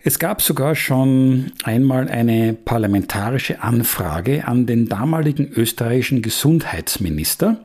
Es 0.07 0.19
gab 0.19 0.43
sogar 0.43 0.75
schon 0.75 1.53
einmal 1.65 2.09
eine 2.09 2.53
parlamentarische 2.53 3.63
Anfrage 3.63 4.47
an 4.47 4.67
den 4.67 4.87
damaligen 4.87 5.49
österreichischen 5.49 6.21
Gesundheitsminister 6.21 7.65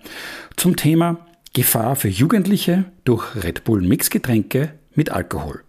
zum 0.55 0.75
Thema 0.75 1.27
Gefahr 1.53 1.95
für 1.95 2.07
Jugendliche 2.07 2.85
durch 3.03 3.35
Red 3.43 3.65
Bull 3.65 3.81
Mixgetränke 3.81 4.71
mit 4.95 5.11
Alkohol. 5.11 5.63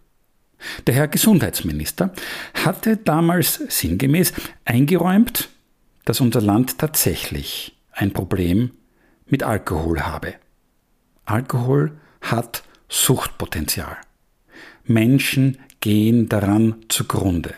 Der 0.87 0.95
Herr 0.95 1.09
Gesundheitsminister 1.09 2.12
hatte 2.55 2.97
damals 2.97 3.55
sinngemäß 3.69 4.33
eingeräumt, 4.64 5.49
dass 6.05 6.21
unser 6.21 6.41
Land 6.41 6.79
tatsächlich 6.79 7.77
ein 7.93 8.13
Problem 8.13 8.73
mit 9.27 9.43
Alkohol 9.43 10.01
habe. 10.01 10.35
Alkohol 11.25 11.93
hat 12.21 12.63
Suchtpotenzial. 12.89 13.97
Menschen 14.85 15.59
gehen 15.81 16.29
daran 16.29 16.77
zugrunde. 16.89 17.55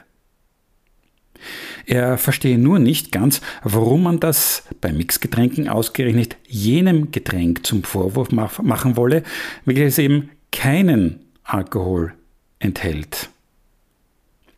Er 1.87 2.19
verstehe 2.19 2.59
nur 2.59 2.79
nicht 2.79 3.11
ganz, 3.11 3.41
warum 3.65 4.05
man 4.05 4.21
das 4.21 4.65
bei 4.81 4.93
Mixgetränken 4.93 5.69
ausgerechnet 5.69 6.37
jenem 6.47 7.11
Getränk 7.11 7.67
zum 7.67 7.83
Vorwurf 7.83 8.31
machen 8.31 8.97
wolle, 8.97 9.25
welches 9.65 9.99
eben 9.99 10.31
keinen 10.53 11.21
Alkohol 11.43 12.15
enthält. 12.61 13.31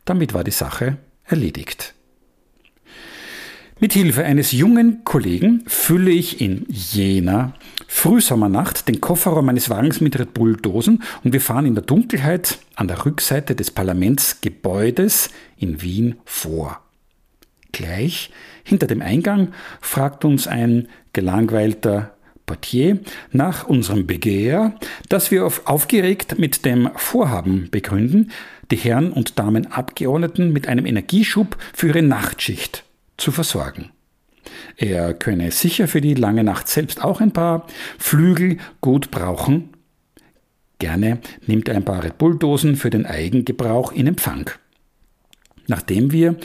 Damit 0.05 0.35
war 0.35 0.45
die 0.45 0.51
Sache 0.51 0.99
erledigt. 1.25 1.95
Mit 3.85 3.93
Hilfe 3.93 4.25
eines 4.25 4.53
jungen 4.53 5.05
Kollegen 5.05 5.63
fülle 5.67 6.11
ich 6.11 6.41
in 6.41 6.65
jener 6.71 7.53
Frühsommernacht 7.87 8.89
den 8.89 9.03
Kofferraum 9.03 9.45
meines 9.45 9.69
Wagens 9.69 10.01
mit 10.01 10.19
Red 10.19 10.33
Bull 10.33 10.57
Dosen 10.57 11.03
und 11.23 11.35
wir 11.35 11.41
fahren 11.43 11.67
in 11.67 11.75
der 11.75 11.85
Dunkelheit 11.85 12.61
an 12.77 12.89
der 12.89 13.05
Rückseite 13.05 13.55
des 13.55 13.71
Parlamentsgebäudes 13.71 15.29
in 15.59 15.83
Wien 15.83 16.17
vor. 16.25 16.81
Gleich 17.73 18.31
hinter 18.63 18.87
dem 18.87 19.03
Eingang 19.03 19.53
fragt 19.83 20.25
uns 20.25 20.47
ein 20.47 20.89
gelangweilter 21.13 22.15
Portier 22.47 23.01
nach 23.33 23.67
unserem 23.69 24.07
Begehr, 24.07 24.77
das 25.11 25.31
wir 25.31 25.47
aufgeregt 25.67 26.39
mit 26.39 26.65
dem 26.65 26.89
Vorhaben 26.97 27.69
begründen, 27.71 28.31
die 28.71 28.77
Herren 28.77 29.13
und 29.13 29.39
Damen 29.39 29.71
Abgeordneten 29.71 30.55
mit 30.55 30.69
einem 30.69 30.87
Energieschub 30.87 31.59
für 31.75 31.89
ihre 31.89 32.01
Nachtschicht 32.01 32.84
zu 33.17 33.33
versorgen. 33.33 33.91
Er 34.77 35.15
könne 35.15 35.51
sicher 35.51 35.89
für 35.89 36.01
die 36.01 36.15
lange 36.15 36.45
Nacht 36.45 36.69
selbst 36.69 37.03
auch 37.03 37.21
ein 37.21 37.33
paar 37.33 37.67
Flügel 37.99 38.59
gut 38.81 39.11
brauchen. 39.11 39.71
Gerne 40.79 41.19
nimmt 41.47 41.69
er 41.69 41.77
ein 41.77 41.85
paar 41.85 42.03
Red 42.03 42.19
Bull-Dosen 42.19 42.77
für 42.77 42.91
den 42.91 43.07
Eigengebrauch 43.07 43.93
in 43.93 44.07
Empfang. 44.07 44.51
Nachdem 45.67 46.13
wir 46.13 46.37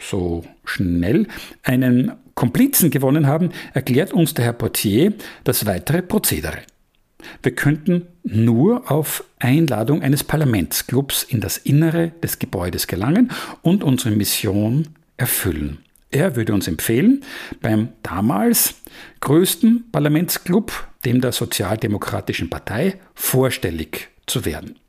so 0.00 0.44
schnell 0.64 1.28
einen 1.62 2.12
Komplizen 2.34 2.90
gewonnen 2.90 3.26
haben, 3.26 3.50
erklärt 3.74 4.12
uns 4.12 4.34
der 4.34 4.46
Herr 4.46 4.52
Portier 4.52 5.12
das 5.44 5.66
weitere 5.66 6.02
Prozedere. 6.02 6.58
Wir 7.42 7.54
könnten 7.54 8.06
nur 8.24 8.90
auf 8.90 9.24
Einladung 9.38 10.02
eines 10.02 10.24
Parlamentsclubs 10.24 11.22
in 11.22 11.40
das 11.40 11.58
Innere 11.58 12.12
des 12.22 12.38
Gebäudes 12.38 12.86
gelangen 12.86 13.30
und 13.62 13.84
unsere 13.84 14.14
Mission 14.14 14.88
erfüllen. 15.22 15.78
Er 16.10 16.34
würde 16.34 16.52
uns 16.52 16.66
empfehlen, 16.66 17.24
beim 17.60 17.90
damals 18.02 18.74
größten 19.20 19.90
Parlamentsclub, 19.92 20.88
dem 21.04 21.20
der 21.20 21.30
Sozialdemokratischen 21.30 22.50
Partei, 22.50 22.98
vorstellig 23.14 24.08
zu 24.26 24.44
werden. 24.44 24.80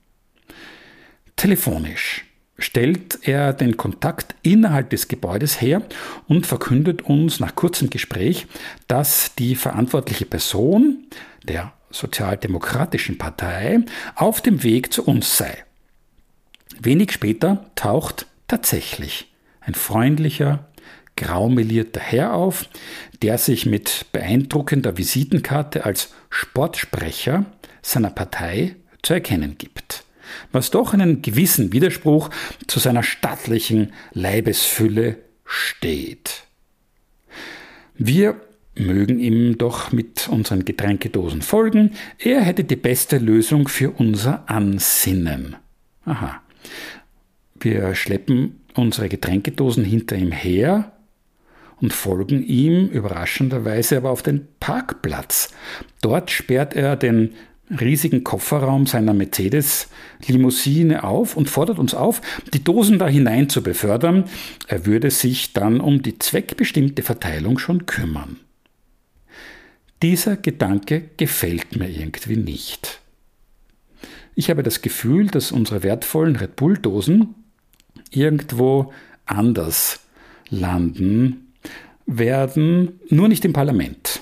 Telefonisch 1.36 2.26
stellt 2.58 3.19
er 3.28 3.54
den 3.54 3.78
Kontakt 3.78 4.36
innerhalb 4.41 4.89
des 4.89 5.08
Gebäudes 5.08 5.62
her 5.62 5.84
und 6.28 6.48
verkündet 6.48 7.04
uns 7.04 7.39
nach 7.39 7.54
kurzem 7.54 7.91
Gespräch, 7.91 8.48
dass 8.88 9.36
die 9.36 9.56
verantwortliche 9.56 10.26
Person 10.26 11.06
der 11.43 11.74
Sozialdemokratischen 11.91 13.19
Partei 13.19 13.82
auf 14.15 14.41
dem 14.41 14.63
Weg 14.63 14.91
zu 14.91 15.06
uns 15.06 15.38
sei. 15.38 15.63
Wenig 16.80 17.12
später 17.12 17.69
taucht 17.76 18.26
tatsächlich 18.48 19.33
ein 19.65 19.73
freundlicher, 19.73 20.67
graumelierter 21.15 21.99
Herr 21.99 22.34
auf, 22.34 22.67
der 23.21 23.38
sich 23.38 23.65
mit 23.65 24.08
beeindruckender 24.12 24.97
Visitenkarte 24.97 25.86
als 25.86 26.13
Sportsprecher 26.30 27.45
seiner 27.82 28.10
Partei 28.10 28.76
zu 29.02 29.13
erkennen 29.13 29.56
gibt, 29.58 30.06
was 30.52 30.71
doch 30.71 30.93
einen 30.93 31.21
gewissen 31.21 31.71
Widerspruch 31.71 32.30
zu 32.67 32.80
seiner 32.80 33.04
stattlichen 33.04 33.93
Leibesfülle 34.13 35.17
steht. 35.45 36.43
Wir 37.95 38.39
mögen 38.76 39.19
ihm 39.19 39.58
doch 39.58 39.91
mit 39.91 40.28
unseren 40.30 40.65
Getränkedosen 40.65 41.43
folgen, 41.43 41.91
er 42.17 42.41
hätte 42.41 42.63
die 42.63 42.76
beste 42.76 43.19
Lösung 43.19 43.67
für 43.67 43.91
unser 43.91 44.49
Ansinnen. 44.49 45.58
Aha. 46.06 46.41
Wir 47.60 47.93
schleppen 47.93 48.62
unsere 48.76 49.10
Getränkedosen 49.10 49.84
hinter 49.84 50.16
ihm 50.16 50.32
her 50.32 50.92
und 51.80 51.94
folgen 51.94 52.44
ihm 52.44 52.88
überraschenderweise 52.88 53.98
aber 53.98 54.12
auf 54.12 54.24
den 54.24 54.48
Parkplatz. 54.60 55.54
Dort 56.02 56.32
sperrt 56.32 56.76
er 56.76 56.96
den 56.96 57.34
riesigen 57.70 58.24
Kofferraum 58.24 58.86
seiner 58.86 59.14
Mercedes-Limousine 59.14 61.04
auf 61.04 61.36
und 61.36 61.50
fordert 61.50 61.80
uns 61.80 61.94
auf, 61.94 62.22
die 62.54 62.64
Dosen 62.64 63.00
da 63.00 63.08
hinein 63.08 63.50
zu 63.50 63.64
befördern. 63.64 64.26
Er 64.68 64.86
würde 64.86 65.12
sich 65.12 65.54
dann 65.54 65.80
um 65.80 66.02
die 66.02 66.20
zweckbestimmte 66.20 67.02
Verteilung 67.02 67.58
schon 67.58 67.86
kümmern. 67.86 68.40
Dieser 70.02 70.36
Gedanke 70.36 71.10
gefällt 71.18 71.76
mir 71.78 71.90
irgendwie 71.90 72.36
nicht. 72.36 73.00
Ich 74.36 74.50
habe 74.50 74.64
das 74.64 74.82
Gefühl, 74.82 75.28
dass 75.28 75.52
unsere 75.52 75.84
wertvollen 75.84 76.36
Red 76.36 76.56
Bull-Dosen 76.56 77.36
irgendwo 78.15 78.93
anders 79.26 79.99
landen 80.49 81.54
werden 82.06 82.99
nur 83.10 83.28
nicht 83.28 83.45
im 83.45 83.54
Parlament. 83.54 84.21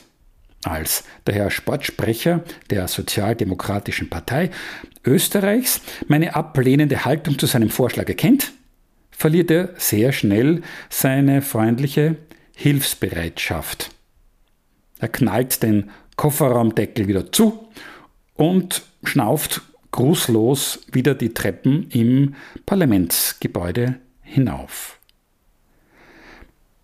Als 0.64 1.04
der 1.26 1.34
Herr 1.34 1.50
Sportsprecher 1.50 2.44
der 2.70 2.88
Sozialdemokratischen 2.88 4.10
Partei 4.10 4.52
Österreichs 5.04 5.82
meine 6.08 6.36
ablehnende 6.36 7.04
Haltung 7.04 7.40
zu 7.40 7.48
seinem 7.48 7.70
Vorschlag 7.70 8.08
erkennt, 8.08 8.52
verliert 9.10 9.50
er 9.50 9.70
sehr 9.78 10.12
schnell 10.12 10.62
seine 10.90 11.42
freundliche 11.42 12.18
Hilfsbereitschaft. 12.56 13.90
Er 15.00 15.08
knallt 15.08 15.64
den 15.64 15.90
Kofferraumdeckel 16.16 17.08
wieder 17.08 17.32
zu 17.32 17.68
und 18.36 18.84
schnauft 19.04 19.62
grußlos 19.92 20.86
wieder 20.92 21.16
die 21.16 21.34
Treppen 21.34 21.90
im 21.90 22.36
Parlamentsgebäude 22.66 24.00
hinauf. 24.22 25.00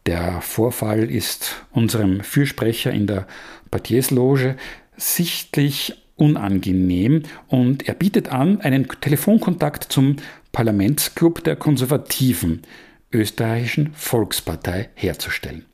Der 0.06 0.42
Vorfall 0.42 1.10
ist 1.10 1.66
unserem 1.72 2.22
Fürsprecher 2.22 2.92
in 2.92 3.08
der 3.08 3.28
Portiersloge 3.72 4.56
sichtlich 4.96 6.02
unangenehm 6.16 7.24
und 7.48 7.88
er 7.88 7.94
bietet 7.94 8.30
an, 8.30 8.62
einen 8.62 8.88
Telefonkontakt 8.88 9.92
zum 9.92 10.16
Parlamentsclub 10.52 11.44
der 11.44 11.56
konservativen 11.56 12.64
österreichischen 13.12 13.94
Volkspartei 13.94 14.90
herzustellen. 14.96 15.66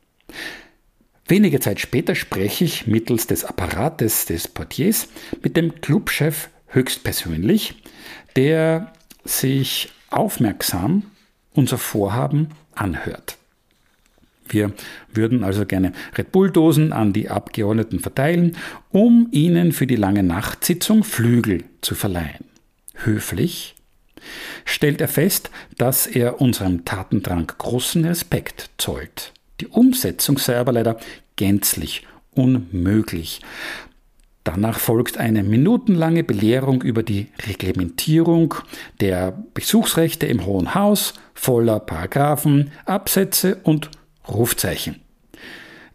Wenige 1.27 1.59
Zeit 1.59 1.79
später 1.79 2.15
spreche 2.15 2.65
ich 2.65 2.85
mittels 2.85 3.27
des 3.27 3.45
Apparates 3.45 4.25
des 4.25 4.47
Portiers 4.47 5.07
mit 5.41 5.55
dem 5.55 5.79
Clubchef 5.79 6.49
höchstpersönlich, 6.73 7.75
der 8.35 8.91
sich 9.23 9.91
aufmerksam 10.09 11.03
unser 11.53 11.77
Vorhaben 11.77 12.49
anhört. 12.75 13.37
Wir 14.47 14.73
würden 15.13 15.43
also 15.43 15.65
gerne 15.65 15.93
Red 16.17 16.31
Bull-Dosen 16.31 16.91
an 16.91 17.13
die 17.13 17.29
Abgeordneten 17.29 17.99
verteilen, 17.99 18.57
um 18.89 19.29
ihnen 19.31 19.71
für 19.71 19.87
die 19.87 19.95
lange 19.95 20.23
Nachtsitzung 20.23 21.03
Flügel 21.03 21.63
zu 21.81 21.95
verleihen. 21.95 22.45
Höflich 22.95 23.75
stellt 24.65 25.01
er 25.01 25.07
fest, 25.07 25.49
dass 25.77 26.07
er 26.07 26.41
unserem 26.41 26.85
Tatendrang 26.85 27.47
großen 27.57 28.05
Respekt 28.05 28.69
zollt. 28.77 29.33
Die 29.59 29.67
Umsetzung 29.67 30.37
sei 30.37 30.57
aber 30.57 30.73
leider 30.73 30.99
gänzlich 31.35 32.05
unmöglich. 32.31 33.41
Danach 34.43 34.79
folgt 34.79 35.17
eine 35.17 35.41
minutenlange 35.43 36.23
Belehrung 36.23 36.81
über 36.81 37.01
die 37.01 37.27
Reglementierung 37.47 38.55
der 38.99 39.31
Besuchsrechte 39.53 40.25
im 40.25 40.45
Hohen 40.45 40.75
Haus, 40.75 41.13
voller 41.33 41.79
Paragraphen, 41.79 42.71
Absätze 42.85 43.59
und 43.63 43.89
Rufzeichen. 44.27 44.99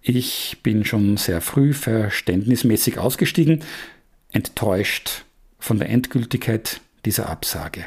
Ich 0.00 0.58
bin 0.62 0.86
schon 0.86 1.18
sehr 1.18 1.42
früh 1.42 1.74
verständnismäßig 1.74 2.98
ausgestiegen, 2.98 3.62
enttäuscht 4.32 5.24
von 5.58 5.78
der 5.78 5.90
Endgültigkeit 5.90 6.80
dieser 7.04 7.28
Absage. 7.28 7.84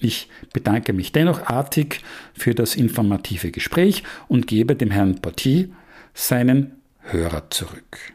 Ich 0.00 0.28
bedanke 0.52 0.92
mich 0.92 1.12
dennoch 1.12 1.46
artig 1.46 2.00
für 2.32 2.54
das 2.54 2.74
informative 2.74 3.50
Gespräch 3.50 4.02
und 4.26 4.46
gebe 4.46 4.74
dem 4.74 4.90
Herrn 4.90 5.20
Portier 5.20 5.68
seinen 6.14 6.80
Hörer 7.00 7.50
zurück. 7.50 8.12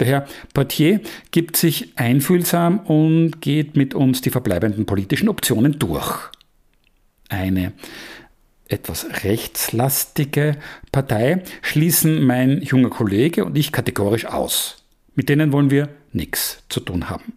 Der 0.00 0.06
Herr 0.06 0.26
Portier 0.54 1.00
gibt 1.30 1.56
sich 1.56 1.98
einfühlsam 1.98 2.80
und 2.80 3.40
geht 3.40 3.76
mit 3.76 3.94
uns 3.94 4.20
die 4.20 4.30
verbleibenden 4.30 4.86
politischen 4.86 5.28
Optionen 5.28 5.78
durch. 5.78 6.30
Eine 7.28 7.72
etwas 8.68 9.06
rechtslastige 9.24 10.56
Partei 10.92 11.42
schließen 11.62 12.22
mein 12.22 12.62
junger 12.62 12.90
Kollege 12.90 13.44
und 13.44 13.56
ich 13.56 13.72
kategorisch 13.72 14.26
aus. 14.26 14.84
Mit 15.14 15.28
denen 15.28 15.52
wollen 15.52 15.70
wir 15.70 15.88
nichts 16.12 16.62
zu 16.68 16.80
tun 16.80 17.10
haben. 17.10 17.32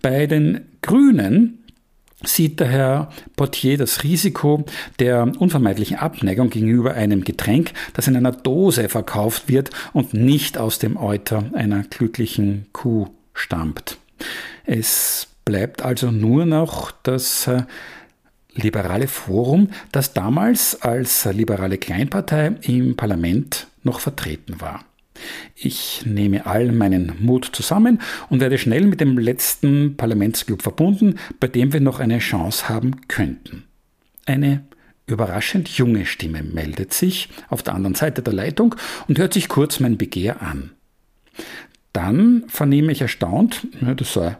Bei 0.00 0.26
den 0.26 0.66
Grünen 0.82 1.59
sieht 2.24 2.60
der 2.60 2.68
Herr 2.68 3.10
Portier 3.36 3.78
das 3.78 4.02
Risiko 4.02 4.64
der 4.98 5.32
unvermeidlichen 5.38 5.96
Abneigung 5.98 6.50
gegenüber 6.50 6.94
einem 6.94 7.24
Getränk, 7.24 7.72
das 7.94 8.08
in 8.08 8.16
einer 8.16 8.32
Dose 8.32 8.88
verkauft 8.88 9.48
wird 9.48 9.70
und 9.92 10.14
nicht 10.14 10.58
aus 10.58 10.78
dem 10.78 10.96
Euter 10.96 11.44
einer 11.52 11.82
glücklichen 11.84 12.66
Kuh 12.72 13.08
stammt. 13.34 13.98
Es 14.64 15.28
bleibt 15.44 15.82
also 15.82 16.10
nur 16.10 16.46
noch 16.46 16.90
das 17.02 17.46
äh, 17.46 17.62
liberale 18.54 19.08
Forum, 19.08 19.68
das 19.92 20.12
damals 20.12 20.80
als 20.82 21.24
liberale 21.24 21.78
Kleinpartei 21.78 22.52
im 22.62 22.96
Parlament 22.96 23.66
noch 23.82 24.00
vertreten 24.00 24.60
war. 24.60 24.84
Ich 25.54 26.02
nehme 26.04 26.46
all 26.46 26.72
meinen 26.72 27.14
Mut 27.20 27.50
zusammen 27.52 28.00
und 28.28 28.40
werde 28.40 28.58
schnell 28.58 28.86
mit 28.86 29.00
dem 29.00 29.18
letzten 29.18 29.96
Parlamentsclub 29.96 30.62
verbunden, 30.62 31.16
bei 31.38 31.48
dem 31.48 31.72
wir 31.72 31.80
noch 31.80 32.00
eine 32.00 32.18
Chance 32.18 32.68
haben 32.68 33.08
könnten. 33.08 33.64
Eine 34.26 34.64
überraschend 35.06 35.68
junge 35.68 36.06
Stimme 36.06 36.42
meldet 36.42 36.92
sich 36.94 37.28
auf 37.48 37.62
der 37.62 37.74
anderen 37.74 37.94
Seite 37.94 38.22
der 38.22 38.32
Leitung 38.32 38.74
und 39.08 39.18
hört 39.18 39.34
sich 39.34 39.48
kurz 39.48 39.80
mein 39.80 39.98
Begehr 39.98 40.40
an. 40.42 40.70
Dann 41.92 42.44
vernehme 42.48 42.92
ich 42.92 43.00
erstaunt, 43.00 43.66
das 43.80 44.12
sei 44.12 44.36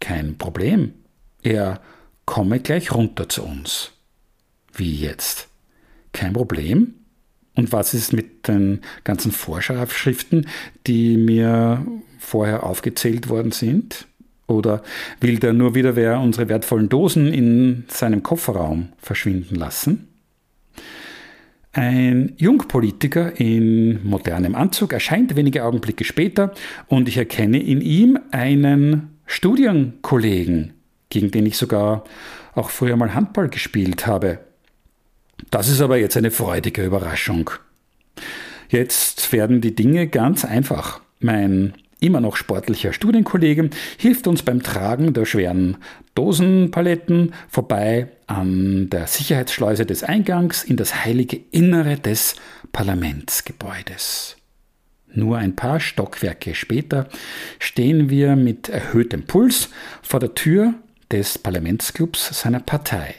kein 0.00 0.38
Problem. 0.38 0.92
Er 1.42 1.80
komme 2.24 2.60
gleich 2.60 2.92
runter 2.92 3.28
zu 3.28 3.42
uns. 3.42 3.92
Wie 4.72 4.94
jetzt? 4.94 5.48
Kein 6.12 6.32
Problem? 6.32 6.94
Und 7.54 7.72
was 7.72 7.94
ist 7.94 8.12
mit 8.12 8.48
den 8.48 8.80
ganzen 9.04 9.30
Vorschriften, 9.30 10.46
die 10.86 11.16
mir 11.16 11.86
vorher 12.18 12.64
aufgezählt 12.64 13.28
worden 13.28 13.52
sind? 13.52 14.06
Oder 14.46 14.82
will 15.20 15.38
der 15.38 15.52
nur 15.52 15.74
wieder 15.74 15.96
wer 15.96 16.20
unsere 16.20 16.48
wertvollen 16.48 16.88
Dosen 16.88 17.32
in 17.32 17.84
seinem 17.88 18.22
Kofferraum 18.22 18.88
verschwinden 18.98 19.54
lassen? 19.56 20.08
Ein 21.72 22.34
Jungpolitiker 22.36 23.40
in 23.40 24.06
modernem 24.06 24.54
Anzug 24.54 24.92
erscheint 24.92 25.36
wenige 25.36 25.64
Augenblicke 25.64 26.04
später 26.04 26.52
und 26.86 27.08
ich 27.08 27.16
erkenne 27.16 27.62
in 27.62 27.80
ihm 27.80 28.18
einen 28.30 29.18
Studienkollegen, 29.24 30.74
gegen 31.08 31.30
den 31.30 31.46
ich 31.46 31.56
sogar 31.56 32.04
auch 32.54 32.68
früher 32.68 32.96
mal 32.96 33.14
Handball 33.14 33.48
gespielt 33.48 34.06
habe. 34.06 34.40
Das 35.50 35.68
ist 35.68 35.80
aber 35.80 35.98
jetzt 35.98 36.16
eine 36.16 36.30
freudige 36.30 36.84
Überraschung. 36.84 37.50
Jetzt 38.68 39.32
werden 39.32 39.60
die 39.60 39.74
Dinge 39.74 40.06
ganz 40.06 40.44
einfach. 40.44 41.00
Mein 41.20 41.74
immer 42.00 42.20
noch 42.20 42.36
sportlicher 42.36 42.92
Studienkollege 42.92 43.70
hilft 43.96 44.26
uns 44.26 44.42
beim 44.42 44.62
Tragen 44.62 45.12
der 45.12 45.24
schweren 45.24 45.76
Dosenpaletten 46.14 47.32
vorbei 47.48 48.08
an 48.26 48.90
der 48.90 49.06
Sicherheitsschleuse 49.06 49.86
des 49.86 50.02
Eingangs 50.02 50.64
in 50.64 50.76
das 50.76 51.04
heilige 51.04 51.40
Innere 51.52 51.96
des 51.96 52.34
Parlamentsgebäudes. 52.72 54.36
Nur 55.14 55.38
ein 55.38 55.54
paar 55.54 55.78
Stockwerke 55.78 56.54
später 56.54 57.08
stehen 57.58 58.08
wir 58.10 58.34
mit 58.34 58.68
erhöhtem 58.68 59.24
Puls 59.24 59.68
vor 60.02 60.20
der 60.20 60.34
Tür 60.34 60.74
des 61.10 61.38
Parlamentsclubs 61.38 62.40
seiner 62.40 62.60
Partei. 62.60 63.14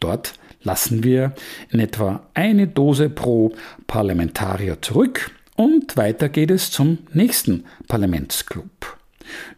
Dort 0.00 0.34
lassen 0.62 1.04
wir 1.04 1.32
in 1.70 1.80
etwa 1.80 2.26
eine 2.34 2.66
Dose 2.66 3.08
pro 3.08 3.52
Parlamentarier 3.86 4.80
zurück 4.82 5.30
und 5.56 5.96
weiter 5.96 6.28
geht 6.28 6.50
es 6.50 6.70
zum 6.70 6.98
nächsten 7.12 7.64
Parlamentsclub. 7.88 8.98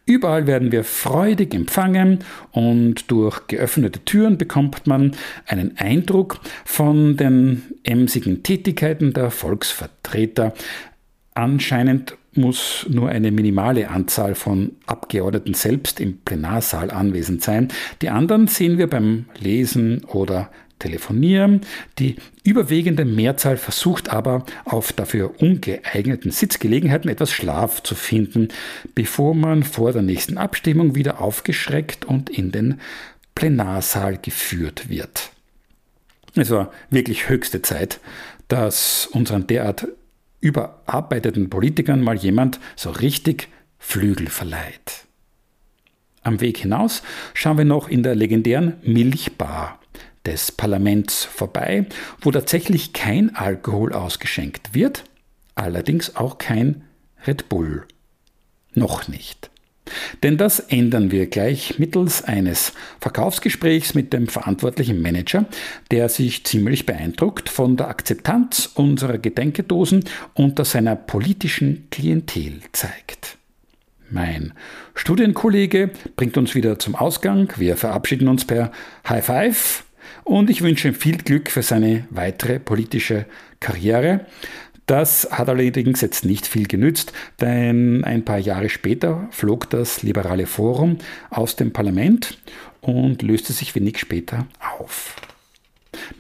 Überall 0.07 0.47
werden 0.47 0.73
wir 0.73 0.83
freudig 0.83 1.55
empfangen 1.55 2.21
und 2.51 3.11
durch 3.11 3.47
geöffnete 3.47 4.05
Türen 4.05 4.39
bekommt 4.39 4.87
man 4.87 5.13
einen 5.47 5.77
Eindruck 5.79 6.41
von 6.65 7.17
den 7.17 7.63
emsigen 7.85 8.43
Tätigkeiten 8.43 9.13
der 9.13 9.31
Volksvertreter. 9.31 10.55
Anscheinend 11.35 12.17
muss 12.35 12.87
nur 12.89 13.09
eine 13.09 13.31
minimale 13.31 13.91
Anzahl 13.91 14.35
von 14.35 14.73
Abgeordneten 14.87 15.55
selbst 15.55 16.01
im 16.01 16.19
Plenarsaal 16.19 16.91
anwesend 16.91 17.43
sein. 17.43 17.69
Die 18.03 18.09
anderen 18.09 18.47
sehen 18.47 18.79
wir 18.79 18.89
beim 18.89 19.27
Lesen 19.39 20.05
oder 20.05 20.51
Telefonieren. 20.81 21.61
Die 22.01 22.17
überwiegende 22.43 23.05
Mehrzahl 23.05 23.57
versucht 23.57 24.09
aber 24.09 24.45
auf 24.65 24.93
dafür 24.93 25.41
ungeeigneten 25.41 26.33
Sitzgelegenheiten 26.33 27.09
etwas 27.09 27.31
Schlaf 27.31 27.85
zu 27.85 27.95
finden, 27.95 28.49
bevor 28.97 29.35
man 29.35 29.63
vor 29.63 29.93
der 29.93 30.03
nächsten 30.03 30.37
Abstimmung 30.37 30.97
wieder 30.97 31.21
aufgeschreckt 31.21 32.05
und 32.05 32.29
in 32.29 32.51
den 32.51 32.81
Plenarsaal 33.37 34.19
geführt 34.19 34.89
wird. 34.89 35.31
Es 36.35 36.51
war 36.51 36.73
wirklich 36.91 37.29
höchste 37.29 37.63
Zeit, 37.63 38.01
dass 38.49 39.07
unseren 39.07 39.47
derart 39.47 39.87
überarbeiteten 40.41 41.51
Politikern 41.51 42.03
mal 42.03 42.17
jemand 42.17 42.59
so 42.77 42.91
richtig 42.91 43.49
Flügel 43.79 44.29
verleiht. 44.29 45.07
Am 46.23 46.41
Weg 46.41 46.59
hinaus 46.59 47.03
schauen 47.35 47.59
wir 47.59 47.65
noch 47.65 47.89
in 47.89 48.03
der 48.03 48.15
legendären 48.15 48.75
Milchbar 48.83 49.81
des 50.27 50.53
Parlaments 50.53 51.25
vorbei, 51.25 51.87
wo 52.21 52.31
tatsächlich 52.31 52.93
kein 52.93 53.35
Alkohol 53.35 53.93
ausgeschenkt 53.93 54.75
wird, 54.75 55.05
allerdings 55.55 56.17
auch 56.17 56.39
kein 56.39 56.85
Red 57.27 57.49
Bull. 57.49 57.87
Noch 58.75 59.09
nicht. 59.09 59.51
Denn 60.23 60.37
das 60.37 60.61
ändern 60.61 61.11
wir 61.11 61.27
gleich 61.27 61.79
mittels 61.79 62.23
eines 62.23 62.73
Verkaufsgesprächs 63.01 63.95
mit 63.95 64.13
dem 64.13 64.29
verantwortlichen 64.29 65.03
Manager, 65.03 65.47
der 65.91 66.09
sich 66.09 66.45
ziemlich 66.45 66.87
beeindruckt 66.87 67.49
von 67.49 67.77
der 67.77 67.89
Akzeptanz 67.89 68.71
unserer 68.75 69.19
Gedenkedosen 69.19 70.05
unter 70.35 70.65
seiner 70.65 70.95
politischen 70.97 71.89
Klientel 71.91 72.61
zeigt. 72.73 73.37
Mein 74.11 74.53
Studienkollege 74.95 75.91
bringt 76.17 76.37
uns 76.37 76.55
wieder 76.55 76.79
zum 76.79 76.97
Ausgang. 76.97 77.53
Wir 77.57 77.77
verabschieden 77.77 78.29
uns 78.29 78.45
per 78.45 78.73
High 79.09 79.25
Five 79.25 79.85
und 80.31 80.49
ich 80.49 80.63
wünsche 80.63 80.87
ihm 80.87 80.95
viel 80.95 81.17
Glück 81.17 81.51
für 81.51 81.63
seine 81.63 82.07
weitere 82.11 82.61
politische 82.61 83.27
Karriere. 83.59 84.27
Das 84.87 85.29
hat 85.33 85.49
allerdings 85.49 86.01
jetzt 86.03 86.25
nicht 86.25 86.47
viel 86.47 86.69
genützt, 86.69 87.13
denn 87.41 88.05
ein 88.05 88.25
paar 88.25 88.39
Jahre 88.39 88.69
später 88.69 89.27
flog 89.33 89.69
das 89.71 90.05
liberale 90.05 90.47
Forum 90.47 90.99
aus 91.31 91.57
dem 91.57 91.73
Parlament 91.73 92.39
und 92.81 93.23
löste 93.23 93.53
sich 93.53 93.75
wenig 93.75 93.99
später 93.99 94.47
auf. 94.79 95.17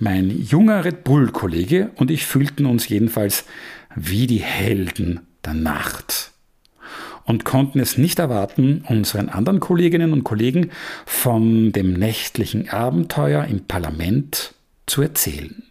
Mein 0.00 0.28
junger 0.28 0.84
Red 0.84 1.04
Bull-Kollege 1.04 1.92
und 1.94 2.10
ich 2.10 2.26
fühlten 2.26 2.66
uns 2.66 2.88
jedenfalls 2.88 3.44
wie 3.94 4.26
die 4.26 4.38
Helden 4.38 5.20
der 5.44 5.54
Nacht 5.54 6.32
und 7.30 7.44
konnten 7.44 7.78
es 7.78 7.96
nicht 7.96 8.18
erwarten, 8.18 8.84
unseren 8.88 9.28
anderen 9.28 9.60
Kolleginnen 9.60 10.12
und 10.12 10.24
Kollegen 10.24 10.70
von 11.06 11.70
dem 11.70 11.92
nächtlichen 11.92 12.68
Abenteuer 12.68 13.44
im 13.44 13.60
Parlament 13.60 14.54
zu 14.86 15.00
erzählen. 15.00 15.62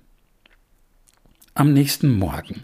Am 1.55 1.73
nächsten 1.73 2.17
Morgen 2.17 2.63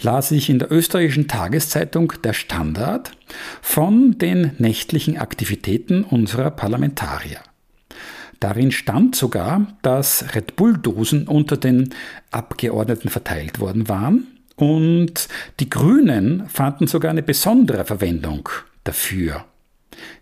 las 0.00 0.30
ich 0.30 0.48
in 0.48 0.58
der 0.58 0.72
österreichischen 0.72 1.28
Tageszeitung 1.28 2.14
Der 2.24 2.32
Standard 2.32 3.10
von 3.60 4.16
den 4.16 4.52
nächtlichen 4.56 5.18
Aktivitäten 5.18 6.02
unserer 6.02 6.50
Parlamentarier. 6.50 7.40
Darin 8.40 8.72
stand 8.72 9.16
sogar, 9.16 9.66
dass 9.82 10.34
Red 10.34 10.56
Bull-Dosen 10.56 11.28
unter 11.28 11.58
den 11.58 11.92
Abgeordneten 12.30 13.10
verteilt 13.10 13.60
worden 13.60 13.90
waren 13.90 14.33
und 14.56 15.28
die 15.60 15.70
Grünen 15.70 16.48
fanden 16.48 16.86
sogar 16.86 17.10
eine 17.10 17.22
besondere 17.22 17.84
Verwendung 17.84 18.48
dafür. 18.84 19.44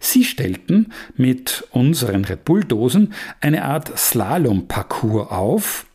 Sie 0.00 0.24
stellten 0.24 0.92
mit 1.16 1.64
unseren 1.70 2.24
Red 2.24 2.44
Bull-Dosen 2.44 3.14
eine 3.40 3.64
Art 3.64 3.96
Slalom-Parcours 3.98 5.30
auf, 5.30 5.86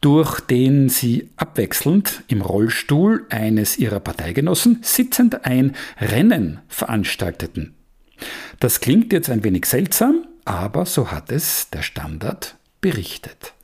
durch 0.00 0.40
den 0.40 0.88
sie 0.90 1.30
abwechselnd 1.36 2.22
im 2.28 2.42
Rollstuhl 2.42 3.26
eines 3.30 3.78
ihrer 3.78 4.00
Parteigenossen 4.00 4.80
sitzend 4.82 5.46
ein 5.46 5.74
Rennen 5.98 6.60
veranstalteten. 6.68 7.74
Das 8.60 8.80
klingt 8.80 9.12
jetzt 9.12 9.30
ein 9.30 9.44
wenig 9.44 9.64
seltsam, 9.64 10.26
aber 10.44 10.84
so 10.84 11.10
hat 11.10 11.32
es 11.32 11.70
der 11.70 11.82
Standard 11.82 12.56
berichtet. 12.80 13.54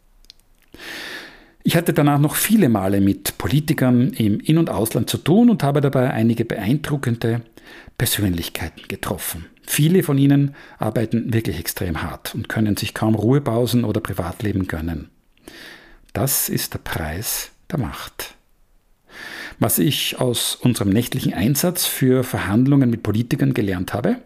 Ich 1.63 1.77
hatte 1.77 1.93
danach 1.93 2.19
noch 2.19 2.37
viele 2.37 2.69
Male 2.69 3.01
mit 3.01 3.37
Politikern 3.37 4.13
im 4.15 4.41
In- 4.41 4.59
und 4.59 4.71
Ausland 4.71 5.11
zu 5.11 5.19
tun 5.19 5.51
und 5.51 5.63
habe 5.63 5.81
dabei 5.81 6.11
einige 6.11 6.45
beeindruckende 6.45 7.43
Persönlichkeiten 7.99 8.89
getroffen. 8.89 9.47
Viele 9.63 10.03
von 10.03 10.17
ihnen 10.17 10.55
arbeiten 10.79 11.35
wirklich 11.35 11.59
extrem 11.59 12.03
hart 12.03 12.35
und 12.35 12.49
können 12.49 12.77
sich 12.77 12.95
kaum 12.95 13.15
Ruhepausen 13.15 13.85
oder 13.85 14.01
Privatleben 14.01 14.67
gönnen. 14.67 15.11
Das 16.13 16.49
ist 16.49 16.75
der 16.75 16.79
Preis 16.79 17.53
der 17.71 17.79
Macht. 17.79 18.35
Was 19.59 19.79
ich 19.79 20.19
aus 20.19 20.57
unserem 20.57 20.89
nächtlichen 20.89 21.35
Einsatz 21.35 21.85
für 21.85 22.25
Verhandlungen 22.25 22.89
mit 22.89 23.03
Politikern 23.03 23.53
gelernt 23.53 23.93
habe? 23.93 24.17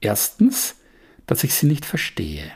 Erstens, 0.00 0.76
dass 1.26 1.44
ich 1.44 1.54
sie 1.54 1.66
nicht 1.66 1.84
verstehe. 1.84 2.50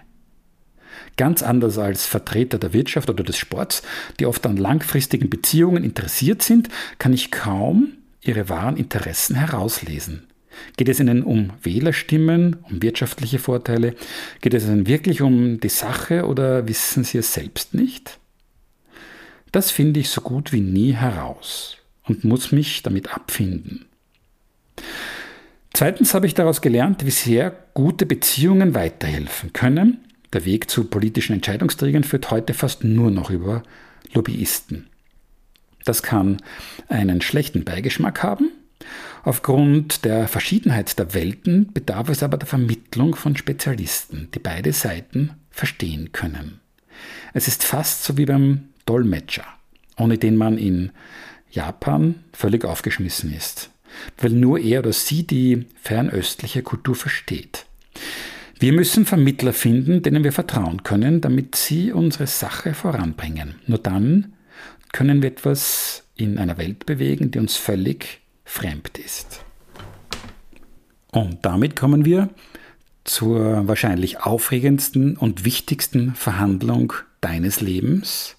Ganz 1.17 1.43
anders 1.43 1.79
als 1.79 2.07
Vertreter 2.07 2.59
der 2.59 2.73
Wirtschaft 2.73 3.09
oder 3.09 3.23
des 3.23 3.37
Sports, 3.37 3.83
die 4.19 4.27
oft 4.27 4.45
an 4.47 4.57
langfristigen 4.57 5.31
Beziehungen 5.31 5.85
interessiert 5.85 6.43
sind, 6.43 6.69
kann 6.99 7.13
ich 7.13 7.31
kaum 7.31 7.93
ihre 8.21 8.49
wahren 8.49 8.77
Interessen 8.77 9.37
herauslesen. 9.37 10.27
Geht 10.77 10.89
es 10.89 11.01
Ihnen 11.01 11.23
um 11.23 11.53
Wählerstimmen, 11.63 12.57
um 12.63 12.83
wirtschaftliche 12.83 13.39
Vorteile? 13.39 13.95
Geht 14.41 14.55
es 14.55 14.65
Ihnen 14.65 14.87
wirklich 14.87 15.21
um 15.21 15.61
die 15.61 15.69
Sache 15.69 16.27
oder 16.27 16.69
wissen 16.69 17.05
Sie 17.05 17.19
es 17.19 17.33
selbst 17.33 17.75
nicht? 17.75 18.19
Das 19.53 19.71
finde 19.71 20.01
ich 20.01 20.11
so 20.11 20.21
gut 20.21 20.53
wie 20.53 20.61
nie 20.61 20.93
heraus 20.93 21.77
und 22.05 22.25
muss 22.25 22.53
mich 22.53 22.83
damit 22.83 23.15
abfinden. 23.15 23.87
Zweitens 25.73 26.15
habe 26.15 26.27
ich 26.27 26.35
daraus 26.35 26.61
gelernt, 26.61 27.05
wie 27.05 27.11
sehr 27.11 27.51
gute 27.75 28.07
Beziehungen 28.07 28.75
weiterhelfen 28.75 29.53
können 29.53 30.05
der 30.35 30.45
Weg 30.45 30.69
zu 30.69 30.85
politischen 30.85 31.35
Entscheidungsträgern 31.35 32.05
führt 32.05 32.31
heute 32.31 32.55
fast 32.55 32.85
nur 32.85 33.11
noch 33.11 33.31
über 33.31 33.63
Lobbyisten. 34.13 34.89
Das 35.85 36.03
kann 36.03 36.39
einen 36.89 37.21
schlechten 37.21 37.65
Beigeschmack 37.65 38.23
haben. 38.23 38.51
Aufgrund 39.23 40.05
der 40.05 40.29
Verschiedenheit 40.29 40.99
der 40.99 41.15
Welten 41.15 41.73
bedarf 41.73 42.09
es 42.09 42.23
aber 42.23 42.37
der 42.37 42.47
Vermittlung 42.47 43.15
von 43.15 43.37
Spezialisten, 43.37 44.29
die 44.35 44.39
beide 44.39 44.73
Seiten 44.73 45.31
verstehen 45.51 46.13
können. 46.13 46.61
Es 47.33 47.49
ist 47.49 47.65
fast 47.65 48.05
so 48.05 48.17
wie 48.17 48.27
beim 48.27 48.69
Dolmetscher, 48.87 49.47
ohne 49.97 50.19
den 50.19 50.37
man 50.37 50.59
in 50.59 50.91
Japan 51.51 52.17
völlig 52.33 52.65
aufgeschmissen 52.65 53.33
ist, 53.33 53.71
weil 54.19 54.31
nur 54.31 54.59
er 54.59 54.81
oder 54.81 54.93
sie 54.93 55.27
die 55.27 55.67
fernöstliche 55.81 56.63
Kultur 56.63 56.95
versteht. 56.95 57.67
Wir 58.59 58.73
müssen 58.73 59.05
Vermittler 59.05 59.53
finden, 59.53 60.03
denen 60.03 60.25
wir 60.25 60.33
vertrauen 60.33 60.83
können, 60.83 61.21
damit 61.21 61.57
sie 61.57 61.93
unsere 61.93 62.27
Sache 62.27 62.75
voranbringen. 62.75 63.57
Nur 63.67 63.79
dann 63.79 64.35
können 64.93 65.23
wir 65.23 65.31
etwas 65.31 66.05
in 66.15 66.39
einer 66.39 66.57
Welt 66.57 66.87
bewegen, 66.87 67.31
die 67.31 67.41
uns 67.41 67.57
völlig 67.57 68.21
fremd 68.45 68.99
ist. 68.99 69.45
Und 71.11 71.45
damit 71.45 71.77
kommen 71.77 72.05
wir 72.05 72.31
zur 73.05 73.69
wahrscheinlich 73.69 74.21
aufregendsten 74.21 75.17
und 75.17 75.45
wichtigsten 75.45 76.15
Verhandlung 76.15 76.93
deines 77.21 77.61
Lebens, 77.61 78.37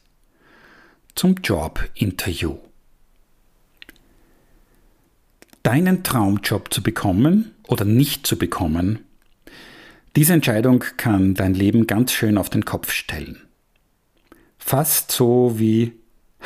zum 1.14 1.36
Jobinterview. 1.36 2.58
Deinen 5.64 6.04
Traumjob 6.04 6.74
zu 6.74 6.84
bekommen 6.84 7.52
oder 7.68 7.86
nicht 7.86 8.28
zu 8.28 8.38
bekommen, 8.38 9.00
diese 10.16 10.34
Entscheidung 10.34 10.84
kann 10.98 11.34
dein 11.34 11.54
Leben 11.54 11.88
ganz 11.88 12.12
schön 12.12 12.38
auf 12.38 12.50
den 12.50 12.66
Kopf 12.66 12.92
stellen. 12.92 13.42
Fast 14.58 15.12
so 15.12 15.60
wie 15.60 15.94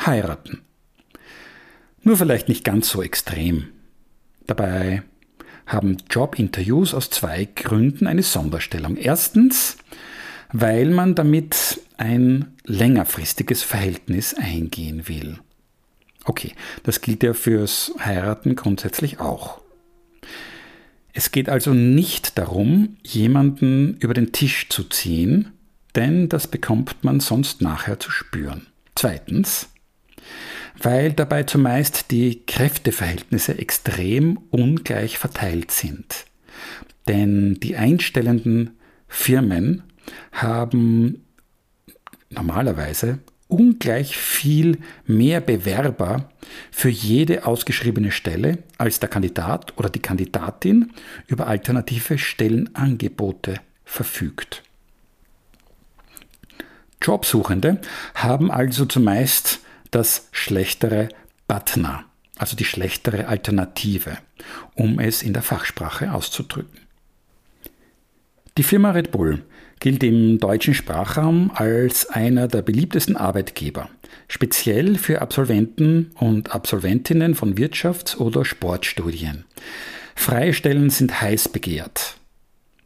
heiraten. 0.04 0.62
Nur 2.02 2.16
vielleicht 2.16 2.48
nicht 2.48 2.64
ganz 2.64 2.88
so 2.88 3.02
extrem. 3.02 3.68
Dabei 4.46 5.02
haben 5.66 5.98
Jobinterviews 6.10 6.94
aus 6.94 7.10
zwei 7.10 7.44
Gründen 7.44 8.06
eine 8.06 8.22
Sonderstellung. 8.22 8.96
Erstens, 8.96 9.76
weil 10.52 10.90
man 10.90 11.14
damit 11.14 11.80
ein 11.96 12.56
längerfristiges 12.64 13.62
Verhältnis 13.62 14.34
eingehen 14.34 15.06
will. 15.06 15.38
Okay, 16.24 16.52
das 16.82 17.00
gilt 17.00 17.22
ja 17.22 17.34
fürs 17.34 17.92
Heiraten 18.00 18.56
grundsätzlich 18.56 19.20
auch. 19.20 19.60
Es 21.12 21.32
geht 21.32 21.48
also 21.48 21.74
nicht 21.74 22.38
darum, 22.38 22.96
jemanden 23.02 23.96
über 23.98 24.14
den 24.14 24.32
Tisch 24.32 24.68
zu 24.68 24.84
ziehen, 24.84 25.52
denn 25.94 26.28
das 26.28 26.46
bekommt 26.46 27.02
man 27.02 27.20
sonst 27.20 27.62
nachher 27.62 27.98
zu 27.98 28.10
spüren. 28.10 28.66
Zweitens, 28.94 29.68
weil 30.80 31.12
dabei 31.12 31.42
zumeist 31.42 32.10
die 32.10 32.42
Kräfteverhältnisse 32.46 33.58
extrem 33.58 34.38
ungleich 34.50 35.18
verteilt 35.18 35.70
sind. 35.70 36.26
Denn 37.08 37.54
die 37.54 37.76
einstellenden 37.76 38.78
Firmen 39.08 39.82
haben 40.32 41.24
normalerweise 42.30 43.18
ungleich 43.50 44.16
viel 44.16 44.78
mehr 45.06 45.40
Bewerber 45.40 46.30
für 46.70 46.88
jede 46.88 47.46
ausgeschriebene 47.46 48.10
Stelle, 48.10 48.58
als 48.78 49.00
der 49.00 49.08
Kandidat 49.08 49.76
oder 49.76 49.90
die 49.90 50.00
Kandidatin 50.00 50.92
über 51.26 51.46
alternative 51.46 52.18
Stellenangebote 52.18 53.60
verfügt. 53.84 54.62
Jobsuchende 57.02 57.80
haben 58.14 58.50
also 58.50 58.84
zumeist 58.84 59.60
das 59.90 60.28
schlechtere 60.32 61.08
Butner, 61.48 62.04
also 62.38 62.56
die 62.56 62.64
schlechtere 62.64 63.26
Alternative, 63.26 64.18
um 64.74 65.00
es 65.00 65.22
in 65.22 65.32
der 65.32 65.42
Fachsprache 65.42 66.12
auszudrücken. 66.12 66.80
Die 68.58 68.62
Firma 68.62 68.90
Red 68.90 69.10
Bull 69.10 69.42
gilt 69.80 70.02
im 70.04 70.38
deutschen 70.38 70.74
Sprachraum 70.74 71.50
als 71.54 72.08
einer 72.08 72.46
der 72.48 72.62
beliebtesten 72.62 73.16
Arbeitgeber, 73.16 73.88
speziell 74.28 74.96
für 74.96 75.22
Absolventen 75.22 76.10
und 76.14 76.54
Absolventinnen 76.54 77.34
von 77.34 77.56
Wirtschafts- 77.56 78.16
oder 78.16 78.44
Sportstudien. 78.44 79.44
Freie 80.14 80.52
Stellen 80.52 80.90
sind 80.90 81.20
heiß 81.20 81.48
begehrt. 81.48 82.16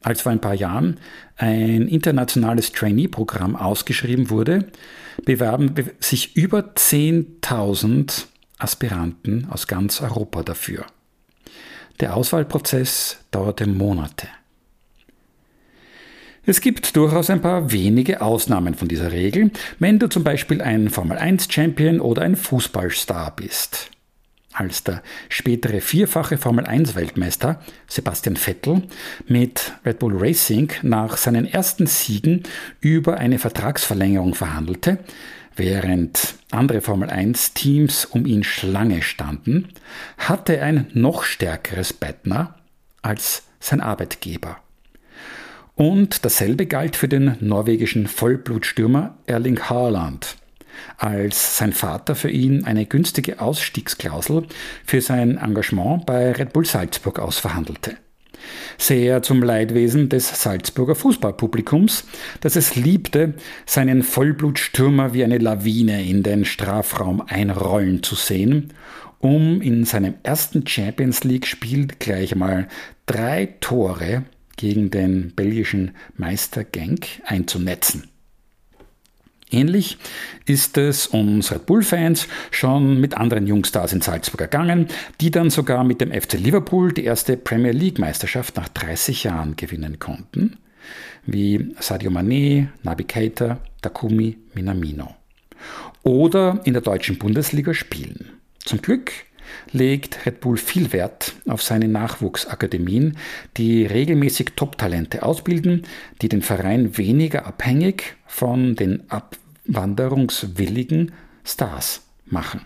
Als 0.03 0.23
vor 0.23 0.33
ein 0.33 0.41
paar 0.41 0.55
Jahren 0.55 0.99
ein 1.37 1.89
internationales 1.89 2.73
Trainee-Programm 2.73 3.57
ausgeschrieben 3.57 4.31
wurde, 4.31 4.69
bewerben 5.25 5.75
sich 5.99 6.37
über 6.37 6.59
10.000 6.75 8.27
Aspiranten 8.59 9.49
aus 9.51 9.67
ganz 9.67 10.01
Europa 10.01 10.43
dafür. 10.43 10.87
Der 12.01 12.17
Auswahlprozess 12.17 13.19
dauerte 13.31 13.67
Monate. 13.67 14.29
Es 16.47 16.61
gibt 16.61 16.95
durchaus 16.97 17.31
ein 17.31 17.41
paar 17.41 17.73
wenige 17.73 18.21
Ausnahmen 18.21 18.75
von 18.75 18.87
dieser 18.87 19.13
Regel, 19.13 19.51
wenn 19.79 19.99
du 19.99 20.11
zum 20.11 20.25
Beispiel 20.25 20.61
ein 20.61 20.91
Formel-1-Champion 20.91 22.01
oder 22.01 22.21
ein 22.21 22.37
Fußballstar 22.37 23.35
bist. 23.35 23.91
Als 24.53 24.85
der 24.85 25.03
spätere 25.31 25.81
vierfache 25.81 26.37
Formel-1-Weltmeister 26.37 27.61
Sebastian 27.89 28.37
Vettel 28.37 28.83
mit 29.27 29.73
Red 29.87 29.99
Bull 30.01 30.13
Racing 30.15 30.71
nach 30.83 31.17
seinen 31.17 31.47
ersten 31.47 31.87
Siegen 31.87 32.43
über 32.81 33.17
eine 33.17 33.39
Vertragsverlängerung 33.39 34.35
verhandelte, 34.35 34.99
während 35.57 36.35
andere 36.51 36.83
Formel-1-Teams 36.83 38.05
um 38.05 38.27
ihn 38.27 38.45
Schlange 38.45 39.01
standen, 39.01 39.71
hatte 40.19 40.59
er 40.59 40.67
ein 40.67 40.91
noch 40.93 41.25
stärkeres 41.25 41.95
Bettner 41.95 42.57
als 43.01 43.45
sein 43.61 43.81
Arbeitgeber. 43.81 44.59
Und 45.77 46.25
dasselbe 46.25 46.67
galt 46.67 46.95
für 46.95 47.09
den 47.09 47.37
norwegischen 47.41 48.07
Vollblutstürmer 48.07 49.19
Erling 49.27 49.59
Haaland, 49.59 50.37
als 50.99 51.59
sein 51.59 51.73
Vater 51.73 52.15
für 52.15 52.31
ihn 52.31 52.65
eine 52.65 52.87
günstige 52.87 53.41
Ausstiegsklausel 53.41 54.47
für 54.87 55.01
sein 55.01 55.37
Engagement 55.37 56.07
bei 56.07 56.31
Red 56.31 56.53
Bull 56.53 56.65
Salzburg 56.65 57.19
ausverhandelte. 57.19 57.97
Sehr 58.79 59.23
zum 59.23 59.43
Leidwesen 59.43 60.09
des 60.09 60.43
Salzburger 60.43 60.95
Fußballpublikums, 60.95 62.05
das 62.41 62.57
es 62.57 62.77
liebte, 62.77 63.35
seinen 63.67 64.03
Vollblutstürmer 64.03 65.13
wie 65.13 65.25
eine 65.25 65.39
Lawine 65.39 66.05
in 66.05 66.23
den 66.23 66.45
Strafraum 66.45 67.23
einrollen 67.27 68.03
zu 68.03 68.15
sehen, 68.15 68.73
um 69.19 69.61
in 69.61 69.85
seinem 69.85 70.15
ersten 70.23 70.67
Champions 70.67 71.25
League-Spiel 71.25 71.89
gleich 71.99 72.35
mal 72.35 72.69
drei 73.07 73.55
Tore 73.61 74.25
gegen 74.57 74.91
den 74.91 75.33
belgischen 75.35 75.93
Meister 76.17 76.65
Genk 76.65 77.07
einzunetzen. 77.25 78.09
Ähnlich 79.51 79.99
ist 80.47 80.77
es 80.79 81.07
uns 81.07 81.53
Red 81.53 81.67
Bull-Fans 81.67 82.27
schon 82.51 83.01
mit 83.01 83.17
anderen 83.17 83.47
Jungstars 83.47 83.93
in 83.93 84.01
Salzburg 84.01 84.41
ergangen, 84.41 84.89
die 85.21 85.31
dann 85.31 85.51
sogar 85.51 85.85
mit 85.85 86.01
dem 86.01 86.11
FC 86.11 86.35
Liverpool 86.35 86.93
die 86.93 87.05
erste 87.05 87.37
Premier 87.37 87.73
League-Meisterschaft 87.73 88.57
nach 88.57 88.69
30 88.69 89.25
Jahren 89.25 89.55
gewinnen 89.55 89.99
konnten, 89.99 90.57
wie 91.25 91.75
Sadio 91.79 92.11
Mané, 92.11 92.69
Nabi 92.83 93.05
Keita, 93.05 93.61
Takumi 93.81 94.39
Minamino. 94.55 95.15
Oder 96.03 96.61
in 96.65 96.73
der 96.73 96.83
deutschen 96.83 97.19
Bundesliga 97.19 97.75
spielen. 97.75 98.31
Zum 98.65 98.83
Glück 98.83 99.13
legt 99.73 100.27
Red 100.27 100.41
Bull 100.41 100.57
viel 100.57 100.93
Wert 100.93 101.35
auf 101.47 101.63
seine 101.63 101.89
Nachwuchsakademien, 101.89 103.17
die 103.57 103.87
regelmäßig 103.87 104.53
Top-Talente 104.57 105.23
ausbilden, 105.23 105.85
die 106.23 106.29
den 106.29 106.43
Verein 106.43 106.97
weniger 106.97 107.47
abhängig 107.47 108.17
von 108.27 108.77
den 108.77 109.03
abwanderungswilligen 109.11 111.13
Stars 111.45 112.03
machen. 112.27 112.63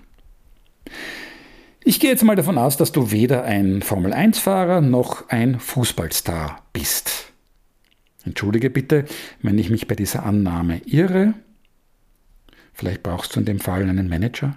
Ich 1.84 2.01
gehe 2.01 2.11
jetzt 2.11 2.24
mal 2.24 2.36
davon 2.36 2.59
aus, 2.59 2.76
dass 2.76 2.93
du 2.93 3.11
weder 3.11 3.45
ein 3.45 3.82
Formel-1-Fahrer 3.82 4.80
noch 4.80 5.28
ein 5.30 5.59
Fußballstar 5.59 6.62
bist. 6.72 7.32
Entschuldige 8.24 8.68
bitte, 8.68 9.07
wenn 9.43 9.59
ich 9.59 9.70
mich 9.70 9.89
bei 9.89 9.95
dieser 9.95 10.26
Annahme 10.26 10.82
irre. 10.84 11.34
Vielleicht 12.74 13.03
brauchst 13.03 13.34
du 13.34 13.41
in 13.41 13.47
dem 13.47 13.59
Fall 13.59 13.89
einen 13.89 14.09
Manager. 14.09 14.57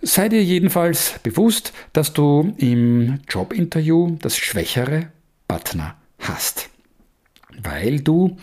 Sei 0.00 0.28
dir 0.28 0.42
jedenfalls 0.42 1.18
bewusst, 1.24 1.72
dass 1.92 2.12
du 2.12 2.54
im 2.56 3.18
Jobinterview 3.28 4.16
das 4.20 4.36
schwächere 4.36 5.10
Partner 5.48 5.96
hast, 6.20 6.70
weil 7.60 8.00
du 8.00 8.36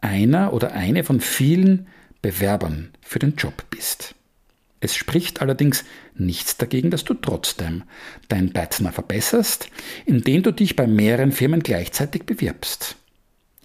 einer 0.00 0.52
oder 0.52 0.72
eine 0.72 1.02
von 1.02 1.20
vielen 1.20 1.88
Bewerbern 2.22 2.90
für 3.00 3.18
den 3.18 3.34
Job 3.34 3.64
bist. 3.70 4.14
Es 4.78 4.94
spricht 4.94 5.42
allerdings 5.42 5.84
nichts 6.14 6.56
dagegen, 6.56 6.90
dass 6.90 7.04
du 7.04 7.14
trotzdem 7.14 7.82
dein 8.28 8.52
Partner 8.52 8.92
verbesserst, 8.92 9.68
indem 10.06 10.42
du 10.44 10.52
dich 10.52 10.76
bei 10.76 10.86
mehreren 10.86 11.32
Firmen 11.32 11.62
gleichzeitig 11.62 12.24
bewirbst. 12.24 12.96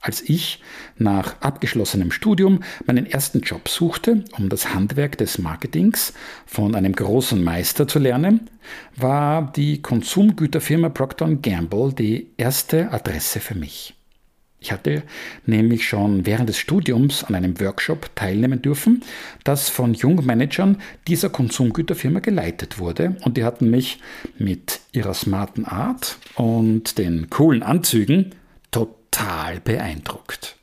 Als 0.06 0.22
ich 0.22 0.62
nach 1.00 1.42
abgeschlossenem 1.42 2.12
Studium 2.12 2.60
meinen 2.86 3.08
ersten 3.08 3.40
Job 3.40 3.68
suchte, 3.68 4.24
um 4.38 4.50
das 4.50 4.72
Handwerk 4.76 5.18
des 5.18 5.40
Marketings 5.40 6.14
von 6.46 6.76
einem 6.76 6.94
großen 6.94 7.44
Meister 7.44 7.88
zu 7.88 7.98
lernen, 7.98 8.52
war 8.96 9.52
die 9.56 9.82
Konsumgüterfirma 9.82 10.90
Procter 10.90 11.34
Gamble 11.34 11.92
die 11.92 12.28
erste 12.38 12.92
Adresse 12.92 13.40
für 13.40 13.56
mich. 13.56 13.96
Ich 14.60 14.72
hatte 14.72 15.02
nämlich 15.48 15.88
schon 15.88 16.28
während 16.28 16.50
des 16.50 16.60
Studiums 16.60 17.24
an 17.24 17.34
einem 17.34 17.60
Workshop 17.60 18.16
teilnehmen 18.16 18.62
dürfen, 18.62 19.02
das 19.44 19.70
von 19.70 19.96
Jungmanagern 19.96 20.78
dieser 21.08 21.30
Konsumgüterfirma 21.30 22.20
geleitet 22.20 22.78
wurde 22.78 23.16
und 23.24 23.38
die 23.38 23.44
hatten 23.44 23.72
mich 23.72 24.00
mit 24.38 24.82
ihrer 24.92 25.16
smarten 25.16 25.66
Art 25.66 26.20
und 26.36 27.00
den 27.00 27.32
coolen 27.32 27.64
Anzügen 27.64 28.36
total 29.16 29.60
beeindruckt. 29.60 30.56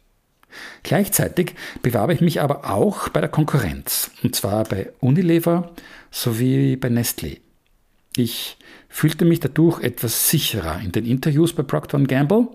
Gleichzeitig 0.82 1.54
bewarb 1.80 2.10
ich 2.10 2.20
mich 2.20 2.40
aber 2.40 2.70
auch 2.70 3.08
bei 3.08 3.20
der 3.20 3.30
Konkurrenz, 3.30 4.10
und 4.22 4.34
zwar 4.34 4.64
bei 4.64 4.92
Unilever 5.00 5.72
sowie 6.10 6.76
bei 6.76 6.88
Nestlé. 6.88 7.40
Ich 8.16 8.58
fühlte 8.88 9.24
mich 9.24 9.40
dadurch 9.40 9.80
etwas 9.82 10.28
sicherer 10.28 10.80
in 10.80 10.92
den 10.92 11.06
Interviews 11.06 11.54
bei 11.54 11.62
Procter 11.62 11.98
Gamble, 12.00 12.48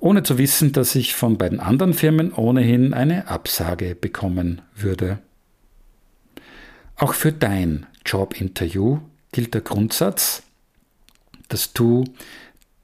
ohne 0.00 0.22
zu 0.22 0.36
wissen, 0.36 0.72
dass 0.72 0.94
ich 0.94 1.14
von 1.14 1.38
beiden 1.38 1.60
anderen 1.60 1.94
Firmen 1.94 2.32
ohnehin 2.32 2.92
eine 2.92 3.28
Absage 3.28 3.94
bekommen 3.94 4.60
würde. 4.74 5.18
Auch 6.96 7.14
für 7.14 7.32
dein 7.32 7.86
Jobinterview 8.04 8.98
gilt 9.32 9.54
der 9.54 9.62
Grundsatz, 9.62 10.42
dass 11.48 11.72
du 11.72 12.04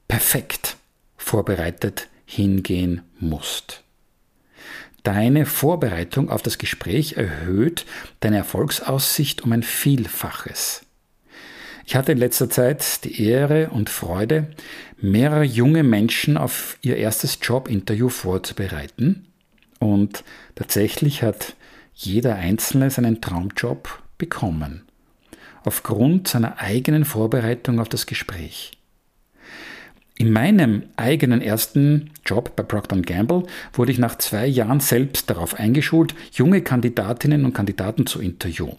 perfekt 0.07 0.77
vorbereitet 1.17 2.07
hingehen 2.25 3.01
musst. 3.19 3.83
Deine 5.03 5.45
Vorbereitung 5.45 6.29
auf 6.29 6.41
das 6.41 6.57
Gespräch 6.57 7.13
erhöht 7.13 7.85
deine 8.21 8.37
Erfolgsaussicht 8.37 9.43
um 9.43 9.51
ein 9.51 9.61
Vielfaches. 9.61 10.81
Ich 11.85 11.95
hatte 11.95 12.13
in 12.13 12.17
letzter 12.17 12.49
Zeit 12.49 13.03
die 13.03 13.21
Ehre 13.21 13.69
und 13.69 13.91
Freude, 13.91 14.47
mehrere 14.97 15.43
junge 15.43 15.83
Menschen 15.83 16.37
auf 16.37 16.79
ihr 16.81 16.97
erstes 16.97 17.37
Jobinterview 17.41 18.09
vorzubereiten. 18.09 19.27
Und 19.79 20.23
tatsächlich 20.55 21.21
hat 21.21 21.55
jeder 21.93 22.35
Einzelne 22.35 22.89
seinen 22.89 23.21
Traumjob 23.21 24.01
bekommen. 24.17 24.81
Aufgrund 25.63 26.27
seiner 26.27 26.59
eigenen 26.59 27.05
Vorbereitung 27.05 27.79
auf 27.79 27.89
das 27.89 28.07
Gespräch. 28.07 28.74
In 30.17 30.31
meinem 30.31 30.83
eigenen 30.95 31.41
ersten 31.41 32.11
Job 32.25 32.55
bei 32.55 32.63
Procter 32.63 33.01
Gamble 33.01 33.43
wurde 33.73 33.91
ich 33.91 33.97
nach 33.97 34.17
zwei 34.17 34.47
Jahren 34.47 34.79
selbst 34.79 35.29
darauf 35.29 35.59
eingeschult, 35.59 36.15
junge 36.31 36.61
Kandidatinnen 36.61 37.43
und 37.43 37.53
Kandidaten 37.53 38.05
zu 38.05 38.21
interviewen. 38.21 38.77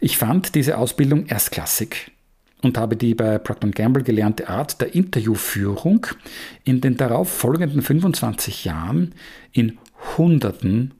Ich 0.00 0.16
fand 0.16 0.54
diese 0.54 0.78
Ausbildung 0.78 1.26
erstklassig 1.26 2.12
und 2.62 2.78
habe 2.78 2.96
die 2.96 3.14
bei 3.14 3.36
Procter 3.36 3.68
Gamble 3.68 4.04
gelernte 4.04 4.48
Art 4.48 4.80
der 4.80 4.94
Interviewführung 4.94 6.06
in 6.64 6.80
den 6.80 6.96
darauf 6.96 7.28
folgenden 7.28 7.82
25 7.82 8.64
Jahren 8.64 9.14
in 9.52 9.76
Hunderten 10.16 10.94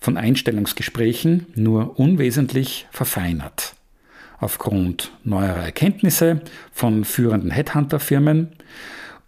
von 0.00 0.16
Einstellungsgesprächen 0.16 1.46
nur 1.54 2.00
unwesentlich 2.00 2.88
verfeinert 2.90 3.76
aufgrund 4.44 5.12
neuerer 5.24 5.64
Erkenntnisse 5.64 6.42
von 6.72 7.04
führenden 7.04 7.50
Headhunter-Firmen 7.50 8.48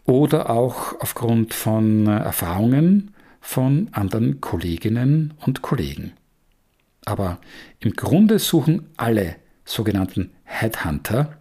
oder 0.07 0.51
auch 0.51 1.01
aufgrund 1.01 1.53
von 1.53 2.07
Erfahrungen 2.07 3.15
von 3.41 3.89
anderen 3.93 4.41
Kolleginnen 4.41 5.35
und 5.45 5.63
Kollegen. 5.63 6.13
Aber 7.05 7.39
im 7.81 7.93
Grunde 7.93 8.39
suchen 8.39 8.89
alle 8.97 9.37
sogenannten 9.65 10.31
Headhunter 10.45 11.37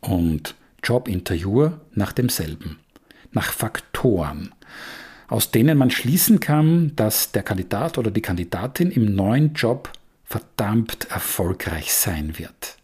und 0.00 0.54
Jobinterviewer 0.82 1.80
nach 1.92 2.12
demselben, 2.12 2.78
nach 3.32 3.52
Faktoren, 3.52 4.54
aus 5.28 5.50
denen 5.50 5.76
man 5.76 5.90
schließen 5.90 6.40
kann, 6.40 6.94
dass 6.96 7.32
der 7.32 7.42
Kandidat 7.42 7.98
oder 7.98 8.10
die 8.10 8.22
Kandidatin 8.22 8.90
im 8.90 9.14
neuen 9.14 9.52
Job 9.54 9.92
verdammt 10.24 11.10
erfolgreich 11.10 11.92
sein 11.92 12.38
wird. 12.38 12.76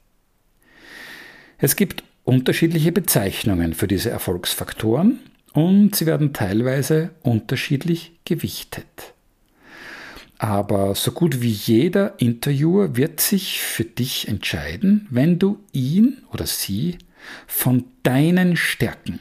Es 1.59 1.76
gibt 1.76 2.05
unterschiedliche 2.24 2.92
Bezeichnungen 2.92 3.74
für 3.74 3.86
diese 3.86 4.10
Erfolgsfaktoren 4.10 5.20
und 5.52 5.94
sie 5.94 6.06
werden 6.06 6.32
teilweise 6.32 7.10
unterschiedlich 7.22 8.12
gewichtet. 8.24 9.14
Aber 10.38 10.94
so 10.94 11.12
gut 11.12 11.40
wie 11.40 11.50
jeder 11.50 12.20
Interviewer 12.20 12.96
wird 12.96 13.20
sich 13.20 13.60
für 13.60 13.84
dich 13.84 14.28
entscheiden, 14.28 15.06
wenn 15.10 15.38
du 15.38 15.60
ihn 15.72 16.22
oder 16.32 16.46
sie 16.46 16.98
von 17.46 17.84
deinen 18.02 18.56
Stärken 18.56 19.20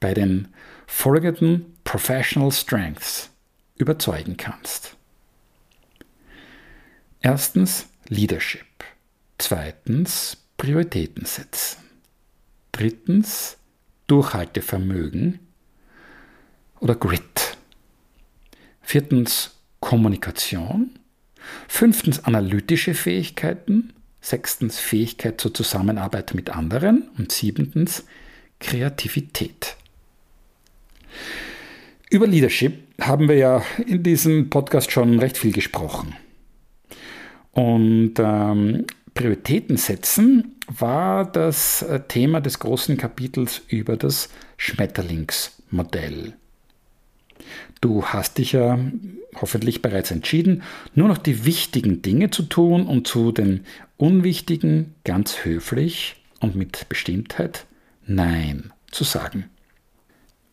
bei 0.00 0.12
den 0.12 0.48
folgenden 0.86 1.66
Professional 1.84 2.52
Strengths 2.52 3.30
überzeugen 3.76 4.36
kannst. 4.36 4.96
Erstens 7.20 7.86
Leadership. 8.08 8.66
Zweitens 9.38 10.36
Prioritäten 10.56 11.24
setzen. 11.24 11.83
Drittens 12.74 13.56
Durchhaltevermögen 14.08 15.38
oder 16.80 16.96
Grit. 16.96 17.56
Viertens 18.82 19.54
Kommunikation. 19.78 20.90
Fünftens 21.68 22.24
analytische 22.24 22.94
Fähigkeiten. 22.94 23.92
Sechstens 24.20 24.80
Fähigkeit 24.80 25.40
zur 25.40 25.54
Zusammenarbeit 25.54 26.34
mit 26.34 26.50
anderen. 26.50 27.08
Und 27.16 27.30
siebentens 27.30 28.06
Kreativität. 28.58 29.76
Über 32.10 32.26
Leadership 32.26 32.82
haben 33.00 33.28
wir 33.28 33.36
ja 33.36 33.62
in 33.86 34.02
diesem 34.02 34.50
Podcast 34.50 34.90
schon 34.90 35.20
recht 35.20 35.38
viel 35.38 35.52
gesprochen. 35.52 36.16
Und 37.52 38.14
ähm, 38.18 38.84
Prioritäten 39.14 39.76
setzen 39.76 40.53
war 40.66 41.30
das 41.30 41.82
äh, 41.82 42.00
Thema 42.00 42.40
des 42.40 42.58
großen 42.58 42.96
Kapitels 42.96 43.62
über 43.68 43.96
das 43.96 44.28
Schmetterlingsmodell. 44.56 46.34
Du 47.80 48.04
hast 48.06 48.38
dich 48.38 48.52
ja 48.52 48.78
hoffentlich 49.36 49.82
bereits 49.82 50.10
entschieden, 50.10 50.62
nur 50.94 51.08
noch 51.08 51.18
die 51.18 51.44
wichtigen 51.44 52.00
Dinge 52.00 52.30
zu 52.30 52.44
tun 52.44 52.86
und 52.86 53.06
zu 53.06 53.32
den 53.32 53.66
unwichtigen 53.96 54.94
ganz 55.04 55.44
höflich 55.44 56.16
und 56.40 56.56
mit 56.56 56.88
Bestimmtheit 56.88 57.66
Nein 58.06 58.72
zu 58.90 59.04
sagen. 59.04 59.50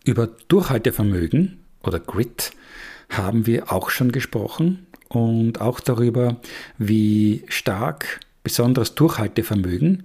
Über 0.04 0.28
Durchhaltevermögen 0.48 1.60
oder 1.84 2.00
Grit 2.00 2.52
haben 3.10 3.46
wir 3.46 3.72
auch 3.72 3.90
schon 3.90 4.12
gesprochen 4.12 4.88
und 5.10 5.62
auch 5.62 5.80
darüber, 5.80 6.42
wie 6.78 7.44
stark 7.48 8.20
besonderes 8.44 8.96
Durchhaltevermögen 8.96 10.04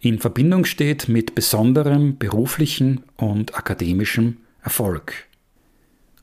in 0.00 0.18
Verbindung 0.18 0.64
steht 0.64 1.08
mit 1.08 1.34
besonderem 1.34 2.18
beruflichen 2.18 3.02
und 3.16 3.56
akademischem 3.56 4.38
Erfolg. 4.62 5.26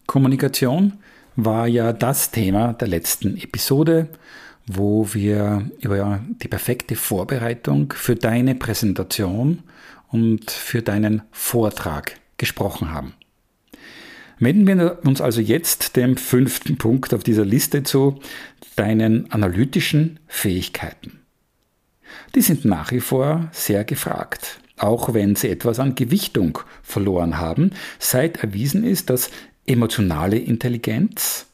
Kommunikation 0.05 0.93
war 1.35 1.67
ja 1.67 1.93
das 1.93 2.31
Thema 2.31 2.73
der 2.73 2.87
letzten 2.87 3.37
Episode, 3.37 4.09
wo 4.67 5.13
wir 5.13 5.69
über 5.81 6.21
die 6.41 6.47
perfekte 6.47 6.95
Vorbereitung 6.95 7.93
für 7.93 8.15
deine 8.15 8.55
Präsentation 8.55 9.63
und 10.09 10.51
für 10.51 10.81
deinen 10.81 11.23
Vortrag 11.31 12.19
gesprochen 12.37 12.91
haben. 12.91 13.13
Wenden 14.39 14.67
wir 14.67 14.99
uns 15.05 15.21
also 15.21 15.41
jetzt 15.41 15.95
dem 15.95 16.17
fünften 16.17 16.77
Punkt 16.77 17.13
auf 17.13 17.23
dieser 17.23 17.45
Liste 17.45 17.83
zu, 17.83 18.19
deinen 18.75 19.31
analytischen 19.31 20.19
Fähigkeiten. 20.27 21.22
Die 22.35 22.41
sind 22.41 22.65
nach 22.65 22.91
wie 22.91 22.99
vor 22.99 23.47
sehr 23.51 23.83
gefragt, 23.83 24.59
auch 24.77 25.13
wenn 25.13 25.35
sie 25.35 25.49
etwas 25.49 25.79
an 25.79 25.93
Gewichtung 25.93 26.59
verloren 26.81 27.37
haben, 27.37 27.71
seit 27.99 28.37
erwiesen 28.37 28.83
ist, 28.83 29.11
dass 29.11 29.29
emotionale 29.67 30.39
Intelligenz 30.39 31.45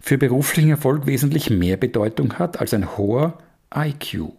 für 0.00 0.18
beruflichen 0.18 0.70
Erfolg 0.70 1.06
wesentlich 1.06 1.48
mehr 1.48 1.76
Bedeutung 1.76 2.38
hat 2.38 2.60
als 2.60 2.74
ein 2.74 2.98
hoher 2.98 3.38
IQ. 3.74 4.32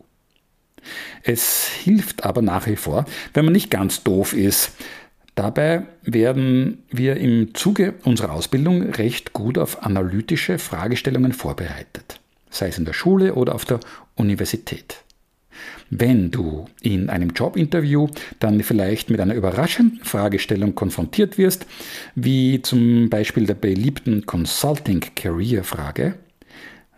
Es 1.24 1.68
hilft 1.68 2.24
aber 2.26 2.41
nach 2.41 2.68
wie 2.68 2.76
vor, 2.76 3.06
wenn 3.34 3.45
man 3.45 3.54
nicht 3.54 3.72
ganz 3.72 4.04
doof 4.04 4.34
ist. 4.34 4.72
Dabei 5.36 5.84
werden 6.04 6.84
wir 6.89 7.18
im 7.18 7.56
Zuge 7.56 7.95
unserer 8.04 8.34
Ausbildung 8.34 8.84
recht 8.91 9.34
gut 9.34 9.58
auf 9.58 9.84
analytische 9.84 10.60
Fragestellungen 10.60 11.34
vorbereitet, 11.34 12.20
sei 12.50 12.68
es 12.68 12.78
in 12.78 12.86
der 12.86 12.93
Schule 12.93 13.34
oder 13.36 13.56
auf 13.56 13.66
der 13.66 13.80
Universität. 14.16 15.04
Wenn 15.89 16.32
du 16.32 16.68
in 16.82 17.10
einem 17.10 17.32
Jobinterview 17.32 18.07
dann 18.39 18.62
vielleicht 18.64 19.10
mit 19.10 19.20
einer 19.20 19.34
überraschenden 19.34 20.03
Fragestellung 20.03 20.76
konfrontiert 20.76 21.38
wirst, 21.38 21.66
wie 22.16 22.62
zum 22.62 23.10
Beispiel 23.10 23.45
der 23.45 23.55
beliebten 23.55 24.26
Consulting 24.26 25.03
Career 25.16 25.64
Frage, 25.64 26.16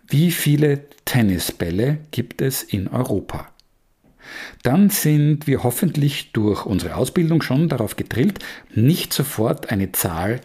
wie 0.08 0.30
viele 0.30 0.80
Tennisbälle 1.04 1.98
gibt 2.10 2.42
es 2.42 2.62
in 2.62 2.88
Europa? 2.88 3.48
Dann 4.62 4.90
sind 4.90 5.46
wir 5.46 5.62
hoffentlich 5.62 6.32
durch 6.32 6.66
unsere 6.66 6.96
Ausbildung 6.96 7.42
schon 7.42 7.68
darauf 7.68 7.96
gedrillt, 7.96 8.38
nicht 8.74 9.12
sofort 9.12 9.70
eine 9.70 9.92
Zahl 9.92 10.40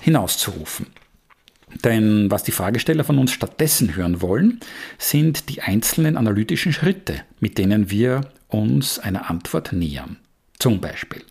hinauszurufen. 0.00 0.86
Denn 1.84 2.30
was 2.30 2.42
die 2.42 2.52
Fragesteller 2.52 3.04
von 3.04 3.18
uns 3.18 3.32
stattdessen 3.32 3.96
hören 3.96 4.20
wollen, 4.20 4.60
sind 4.98 5.48
die 5.48 5.62
einzelnen 5.62 6.16
analytischen 6.16 6.72
Schritte, 6.72 7.22
mit 7.40 7.58
denen 7.58 7.90
wir 7.90 8.22
uns 8.48 8.98
einer 8.98 9.30
Antwort 9.30 9.72
nähern. 9.72 10.16
Zum 10.58 10.80
Beispiel. 10.80 11.22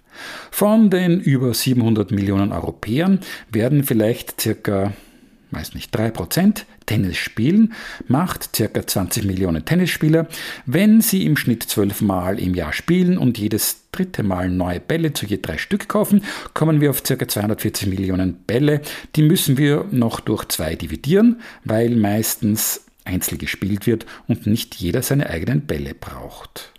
Von 0.50 0.90
den 0.90 1.20
über 1.22 1.54
700 1.54 2.12
Millionen 2.12 2.52
Europäern 2.52 3.20
werden 3.50 3.84
vielleicht 3.84 4.42
circa 4.42 4.94
weiß 5.52 5.74
nicht, 5.74 5.96
3% 5.96 6.64
Tennis 6.92 7.16
spielen, 7.16 7.72
macht 8.10 8.52
ca. 8.52 8.86
20 8.86 9.24
Millionen 9.24 9.64
Tennisspieler. 9.64 10.28
Wenn 10.66 11.00
sie 11.00 11.26
im 11.26 11.38
Schnitt 11.38 11.64
12 11.64 12.02
Mal 12.02 12.38
im 12.38 12.54
Jahr 12.54 12.74
spielen 12.74 13.18
und 13.18 13.38
jedes 13.38 13.84
dritte 13.94 14.24
Mal 14.24 14.50
neue 14.50 14.82
Bälle 14.82 15.14
zu 15.14 15.26
je 15.26 15.38
drei 15.42 15.58
Stück 15.58 15.88
kaufen, 15.88 16.26
kommen 16.54 16.82
wir 16.82 16.90
auf 16.90 17.02
ca. 17.02 17.26
240 17.26 17.88
Millionen 17.88 18.44
Bälle. 18.44 18.82
Die 19.16 19.22
müssen 19.22 19.58
wir 19.58 19.86
noch 19.92 20.20
durch 20.20 20.44
zwei 20.50 20.76
dividieren, 20.76 21.40
weil 21.64 21.96
meistens 21.96 22.84
einzeln 23.06 23.38
gespielt 23.38 23.88
wird 23.88 24.06
und 24.28 24.46
nicht 24.46 24.76
jeder 24.76 25.02
seine 25.02 25.30
eigenen 25.30 25.62
Bälle 25.62 25.96
braucht. 25.96 26.74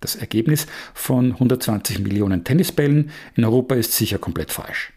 Das 0.00 0.14
Ergebnis 0.14 0.66
von 0.92 1.32
120 1.32 2.00
Millionen 2.00 2.44
Tennisbällen 2.44 3.12
in 3.34 3.46
Europa 3.46 3.76
ist 3.76 3.94
sicher 3.94 4.18
komplett 4.18 4.52
falsch. 4.52 4.92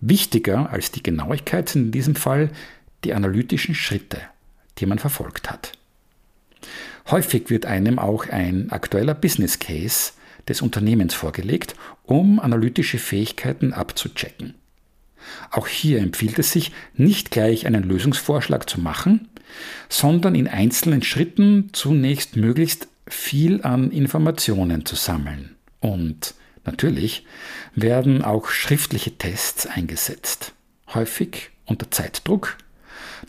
Wichtiger 0.00 0.70
als 0.70 0.90
die 0.90 1.02
Genauigkeit 1.04 1.68
sind 1.68 1.84
in 1.84 1.92
diesem 1.92 2.16
Fall 2.16 2.50
die 3.04 3.14
analytischen 3.14 3.74
Schritte, 3.74 4.20
die 4.78 4.86
man 4.86 4.98
verfolgt 4.98 5.50
hat. 5.50 5.72
Häufig 7.10 7.50
wird 7.50 7.66
einem 7.66 7.98
auch 7.98 8.28
ein 8.28 8.70
aktueller 8.70 9.14
Business 9.14 9.58
Case 9.58 10.12
des 10.48 10.62
Unternehmens 10.62 11.14
vorgelegt, 11.14 11.74
um 12.04 12.40
analytische 12.40 12.98
Fähigkeiten 12.98 13.72
abzuchecken. 13.72 14.54
Auch 15.50 15.68
hier 15.68 16.00
empfiehlt 16.00 16.38
es 16.38 16.52
sich, 16.52 16.72
nicht 16.94 17.30
gleich 17.30 17.66
einen 17.66 17.82
Lösungsvorschlag 17.82 18.68
zu 18.68 18.80
machen, 18.80 19.28
sondern 19.88 20.34
in 20.34 20.48
einzelnen 20.48 21.02
Schritten 21.02 21.70
zunächst 21.72 22.36
möglichst 22.36 22.88
viel 23.06 23.62
an 23.62 23.90
Informationen 23.90 24.84
zu 24.86 24.96
sammeln 24.96 25.56
und 25.80 26.34
Natürlich 26.64 27.26
werden 27.74 28.22
auch 28.22 28.48
schriftliche 28.48 29.16
Tests 29.16 29.66
eingesetzt, 29.66 30.54
häufig 30.94 31.50
unter 31.66 31.90
Zeitdruck, 31.90 32.56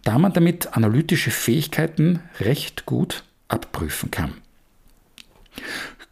da 0.05 0.17
man 0.17 0.31
damit 0.31 0.77
analytische 0.77 1.31
Fähigkeiten 1.31 2.21
recht 2.39 2.85
gut 2.85 3.23
abprüfen 3.49 4.11
kann. 4.11 4.33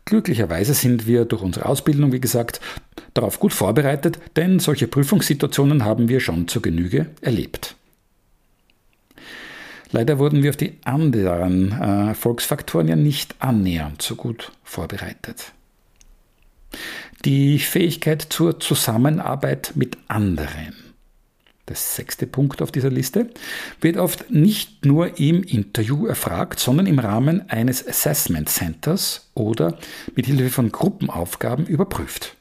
Glücklicherweise 0.06 0.74
sind 0.74 1.08
wir 1.08 1.24
durch 1.24 1.42
unsere 1.42 1.66
Ausbildung, 1.66 2.12
wie 2.12 2.20
gesagt, 2.20 2.60
darauf 3.14 3.40
gut 3.40 3.54
vorbereitet, 3.54 4.20
denn 4.36 4.60
solche 4.60 4.88
Prüfungssituationen 4.88 5.86
haben 5.86 6.10
wir 6.10 6.20
schon 6.20 6.48
zur 6.48 6.62
Genüge 6.62 7.08
erlebt. 7.22 7.76
Leider 9.92 10.18
wurden 10.18 10.42
wir 10.42 10.50
auf 10.50 10.58
die 10.58 10.74
anderen 10.84 11.72
äh, 11.72 12.08
Erfolgsfaktoren 12.10 12.88
ja 12.88 12.96
nicht 12.96 13.36
annähernd 13.40 14.02
so 14.02 14.16
gut 14.16 14.52
vorbereitet. 14.64 15.54
Die 17.26 17.60
Fähigkeit 17.60 18.24
zur 18.24 18.60
Zusammenarbeit 18.60 19.74
mit 19.76 19.98
anderen. 20.08 20.83
Das 21.66 21.96
sechste 21.96 22.28
Punkt 22.28 22.62
auf 22.62 22.74
dieser 22.74 22.90
Liste 22.90 23.30
wird 23.80 23.96
oft 23.96 24.30
nicht 24.30 24.86
nur 24.86 25.18
im 25.18 25.44
Interview 25.44 26.08
erfragt, 26.08 26.60
sondern 26.60 26.88
im 26.88 27.00
Rahmen 27.00 27.50
eines 27.50 27.88
Assessment 27.88 28.50
Centers 28.50 29.30
oder 29.34 29.78
mit 30.14 30.26
Hilfe 30.26 30.50
von 30.50 30.74
Gruppenaufgaben 30.74 31.66
überprüft. 31.66 32.36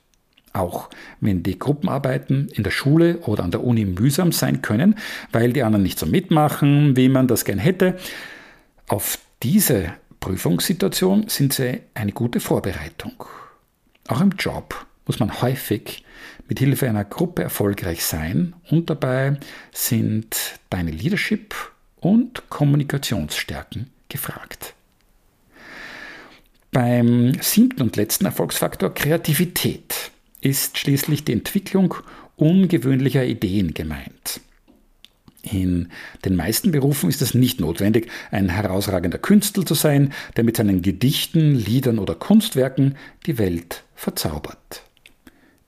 Auch 0.52 0.90
wenn 1.20 1.44
die 1.44 1.58
Gruppenarbeiten 1.58 2.48
in 2.48 2.64
der 2.64 2.72
Schule 2.72 3.18
oder 3.20 3.44
an 3.44 3.52
der 3.52 3.64
Uni 3.64 3.84
mühsam 3.84 4.32
sein 4.32 4.60
können, 4.60 4.96
weil 5.30 5.52
die 5.52 5.62
anderen 5.62 5.84
nicht 5.84 6.00
so 6.00 6.06
mitmachen, 6.06 6.96
wie 6.96 7.08
man 7.08 7.28
das 7.28 7.44
gern 7.44 7.58
hätte, 7.58 7.96
auf 8.88 9.18
diese 9.42 9.94
Prüfungssituation 10.20 11.28
sind 11.28 11.52
sie 11.52 11.80
eine 11.94 12.12
gute 12.12 12.40
Vorbereitung. 12.40 13.24
Auch 14.08 14.20
im 14.20 14.32
Job 14.38 14.86
muss 15.06 15.20
man 15.20 15.40
häufig 15.40 16.01
mit 16.52 16.58
Hilfe 16.58 16.86
einer 16.86 17.06
Gruppe 17.06 17.42
erfolgreich 17.42 18.04
sein 18.04 18.52
und 18.68 18.90
dabei 18.90 19.38
sind 19.72 20.36
deine 20.68 20.90
Leadership 20.90 21.54
und 21.98 22.42
Kommunikationsstärken 22.50 23.88
gefragt. 24.10 24.74
Beim 26.70 27.40
siebten 27.40 27.80
und 27.80 27.96
letzten 27.96 28.26
Erfolgsfaktor 28.26 28.92
Kreativität 28.92 30.10
ist 30.42 30.76
schließlich 30.76 31.24
die 31.24 31.32
Entwicklung 31.32 31.94
ungewöhnlicher 32.36 33.24
Ideen 33.24 33.72
gemeint. 33.72 34.42
In 35.40 35.88
den 36.26 36.36
meisten 36.36 36.70
Berufen 36.70 37.08
ist 37.08 37.22
es 37.22 37.32
nicht 37.32 37.60
notwendig, 37.60 38.10
ein 38.30 38.50
herausragender 38.50 39.16
Künstler 39.16 39.64
zu 39.64 39.72
sein, 39.72 40.12
der 40.36 40.44
mit 40.44 40.58
seinen 40.58 40.82
Gedichten, 40.82 41.54
Liedern 41.54 41.98
oder 41.98 42.14
Kunstwerken 42.14 42.96
die 43.24 43.38
Welt 43.38 43.84
verzaubert. 43.94 44.82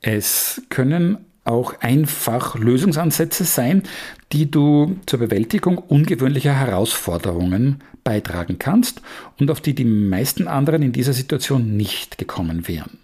Es 0.06 0.60
können 0.68 1.16
auch 1.44 1.80
einfach 1.80 2.58
Lösungsansätze 2.58 3.44
sein, 3.44 3.84
die 4.32 4.50
du 4.50 4.98
zur 5.06 5.18
Bewältigung 5.18 5.78
ungewöhnlicher 5.78 6.52
Herausforderungen 6.52 7.82
beitragen 8.02 8.58
kannst 8.58 9.00
und 9.40 9.50
auf 9.50 9.62
die 9.62 9.74
die 9.74 9.86
meisten 9.86 10.46
anderen 10.46 10.82
in 10.82 10.92
dieser 10.92 11.14
Situation 11.14 11.78
nicht 11.78 12.18
gekommen 12.18 12.68
wären. 12.68 12.98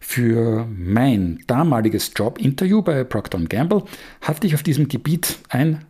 Für 0.00 0.66
mein 0.74 1.40
damaliges 1.48 2.12
Jobinterview 2.16 2.80
bei 2.80 3.04
Procter 3.04 3.40
Gamble 3.40 3.82
hatte 4.22 4.46
ich 4.46 4.54
auf 4.54 4.62
diesem 4.62 4.88
Gebiet 4.88 5.36
ein 5.50 5.84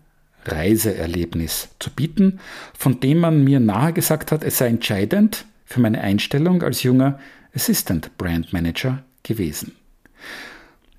Reiseerlebnis 0.44 1.68
zu 1.78 1.90
bieten, 1.90 2.40
von 2.76 2.98
dem 2.98 3.20
man 3.20 3.44
mir 3.44 3.60
nahe 3.60 3.92
gesagt 3.92 4.32
hat, 4.32 4.42
es 4.42 4.58
sei 4.58 4.66
entscheidend 4.66 5.44
für 5.64 5.78
meine 5.78 6.00
Einstellung 6.00 6.64
als 6.64 6.82
junger 6.82 7.20
Assistant 7.54 8.18
Brand 8.18 8.52
Manager 8.52 9.04
gewesen. 9.22 9.76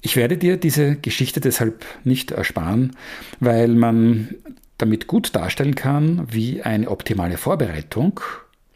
Ich 0.06 0.16
werde 0.16 0.38
dir 0.38 0.58
diese 0.58 0.98
Geschichte 0.98 1.42
deshalb 1.42 1.84
nicht 2.04 2.30
ersparen, 2.30 2.96
weil 3.40 3.70
man 3.70 4.36
damit 4.78 5.08
gut 5.08 5.36
darstellen 5.36 5.74
kann, 5.74 6.28
wie 6.32 6.62
eine 6.62 6.92
optimale 6.92 7.38
Vorbereitung 7.38 8.22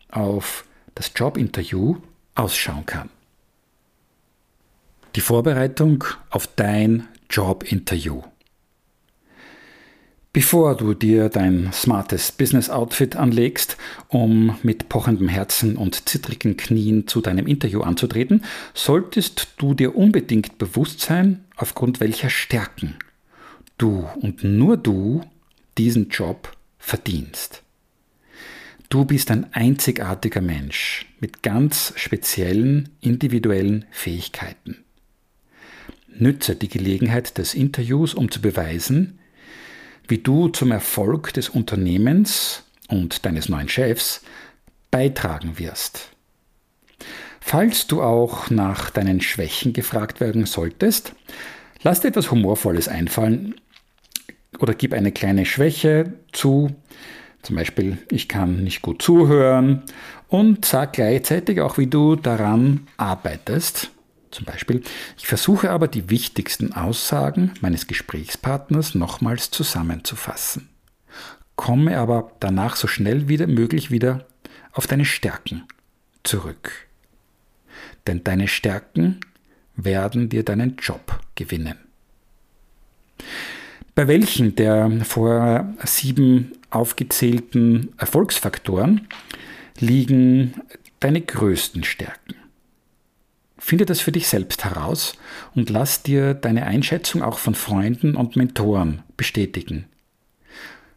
auf 0.09 0.65
das 0.95 1.11
Jobinterview 1.15 1.97
ausschauen 2.33 2.87
kann. 2.87 3.11
Die 5.15 5.21
Vorbereitung 5.21 6.03
auf 6.31 6.47
dein 6.47 7.07
Jobinterview. 7.29 8.23
Bevor 10.31 10.77
du 10.77 10.93
dir 10.93 11.29
dein 11.29 11.71
smartes 11.73 12.31
Business-Outfit 12.31 13.15
anlegst, 13.15 13.77
um 14.09 14.59
mit 14.61 14.87
pochendem 14.87 15.27
Herzen 15.27 15.75
und 15.75 16.07
zittrigen 16.07 16.55
Knien 16.55 17.07
zu 17.07 17.21
deinem 17.21 17.47
Interview 17.47 17.81
anzutreten, 17.81 18.43
solltest 18.75 19.47
du 19.57 19.73
dir 19.73 19.95
unbedingt 19.95 20.59
bewusst 20.59 21.01
sein, 21.01 21.45
aufgrund 21.55 21.99
welcher 21.99 22.29
Stärken 22.29 22.95
du 23.79 24.07
und 24.21 24.43
nur 24.43 24.77
du 24.77 25.21
diesen 25.79 26.09
Job 26.09 26.55
verdienst. 26.77 27.63
Du 28.89 29.05
bist 29.05 29.31
ein 29.31 29.51
einzigartiger 29.53 30.41
Mensch 30.41 31.07
mit 31.19 31.41
ganz 31.41 31.93
speziellen 31.95 32.89
individuellen 33.01 33.85
Fähigkeiten. 33.89 34.83
Nütze 36.07 36.55
die 36.55 36.69
Gelegenheit 36.69 37.37
des 37.37 37.53
Interviews, 37.55 38.13
um 38.13 38.29
zu 38.29 38.41
beweisen, 38.41 39.19
wie 40.09 40.17
du 40.17 40.49
zum 40.49 40.71
Erfolg 40.71 41.33
des 41.33 41.49
Unternehmens 41.49 42.63
und 42.87 43.25
deines 43.25 43.49
neuen 43.49 43.69
Chefs 43.69 44.21
beitragen 44.91 45.59
wirst. 45.59 46.09
Falls 47.39 47.87
du 47.87 48.01
auch 48.01 48.49
nach 48.49 48.89
deinen 48.89 49.21
Schwächen 49.21 49.73
gefragt 49.73 50.19
werden 50.19 50.45
solltest, 50.45 51.13
lass 51.83 52.01
dir 52.01 52.09
etwas 52.09 52.31
Humorvolles 52.31 52.87
einfallen 52.87 53.55
oder 54.59 54.73
gib 54.73 54.93
eine 54.93 55.11
kleine 55.11 55.45
Schwäche 55.45 56.13
zu, 56.31 56.75
zum 57.41 57.55
Beispiel, 57.55 57.97
ich 58.11 58.27
kann 58.27 58.63
nicht 58.63 58.81
gut 58.81 59.01
zuhören 59.01 59.83
und 60.27 60.65
sag 60.65 60.93
gleichzeitig 60.93 61.61
auch, 61.61 61.77
wie 61.77 61.87
du 61.87 62.15
daran 62.15 62.87
arbeitest. 62.97 63.91
Zum 64.31 64.45
Beispiel, 64.45 64.83
ich 65.17 65.27
versuche 65.27 65.71
aber 65.71 65.87
die 65.87 66.09
wichtigsten 66.09 66.73
Aussagen 66.73 67.53
meines 67.61 67.87
Gesprächspartners 67.87 68.95
nochmals 68.95 69.49
zusammenzufassen. 69.49 70.69
Komme 71.55 71.97
aber 71.97 72.31
danach 72.39 72.75
so 72.75 72.87
schnell 72.87 73.27
wie 73.27 73.37
möglich 73.47 73.91
wieder 73.91 74.25
auf 74.71 74.87
deine 74.87 75.05
Stärken 75.05 75.63
zurück. 76.23 76.71
Denn 78.07 78.23
deine 78.23 78.47
Stärken 78.47 79.19
werden 79.75 80.29
dir 80.29 80.43
deinen 80.43 80.77
Job 80.77 81.19
gewinnen. 81.35 81.77
Bei 83.95 84.07
welchen 84.07 84.55
der 84.55 84.89
vor 85.03 85.73
sieben 85.83 86.53
aufgezählten 86.69 87.93
Erfolgsfaktoren 87.97 89.07
liegen 89.79 90.53
deine 90.99 91.19
größten 91.19 91.83
Stärken? 91.83 92.38
Finde 93.69 93.85
das 93.85 94.01
für 94.01 94.11
dich 94.11 94.27
selbst 94.27 94.65
heraus 94.65 95.13
und 95.53 95.69
lass 95.69 96.01
dir 96.01 96.33
deine 96.33 96.65
Einschätzung 96.65 97.21
auch 97.21 97.37
von 97.37 97.53
Freunden 97.53 98.15
und 98.15 98.35
Mentoren 98.35 99.03
bestätigen. 99.15 99.85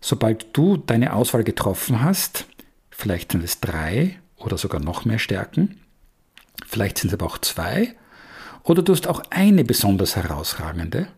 Sobald 0.01 0.57
du 0.57 0.79
deine 0.79 1.13
Auswahl 1.13 1.45
getroffen 1.45 2.01
hast, 2.01 2.47
vielleicht 2.89 3.33
sind 3.33 3.45
es 3.45 3.61
drei 3.61 4.19
oder 4.39 4.57
sogar 4.57 4.81
noch 4.81 5.05
mehr 5.05 5.19
Stärken, 5.19 5.83
vielleicht 6.67 6.97
sind 6.97 7.09
es 7.09 7.13
aber 7.13 7.27
auch 7.27 7.37
zwei, 7.37 7.95
oder 8.63 8.81
du 8.81 8.95
hast 8.95 9.07
auch 9.07 9.23
eine 9.29 9.65
besonders 9.65 10.17
herausragende, 10.17 11.09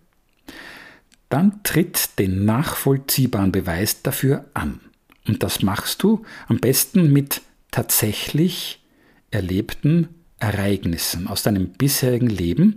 dann 1.28 1.62
tritt 1.62 2.18
den 2.18 2.44
nachvollziehbaren 2.44 3.52
Beweis 3.52 4.02
dafür 4.02 4.46
an. 4.54 4.80
Und 5.28 5.44
das 5.44 5.62
machst 5.62 6.02
du 6.02 6.24
am 6.48 6.58
besten 6.58 7.12
mit 7.12 7.42
tatsächlich 7.70 8.82
erlebten 9.30 10.08
Ereignissen 10.38 11.26
aus 11.26 11.42
deinem 11.42 11.68
bisherigen 11.70 12.28
Leben, 12.28 12.76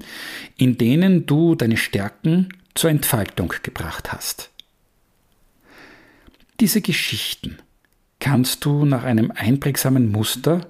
in 0.57 0.77
denen 0.77 1.25
du 1.25 1.55
deine 1.55 1.77
Stärken 1.77 2.49
zur 2.75 2.89
Entfaltung 2.89 3.53
gebracht 3.63 4.11
hast. 4.11 4.51
Diese 6.59 6.81
Geschichten 6.81 7.57
kannst 8.19 8.65
du 8.65 8.85
nach 8.85 9.03
einem 9.03 9.31
einprägsamen 9.31 10.11
Muster 10.11 10.67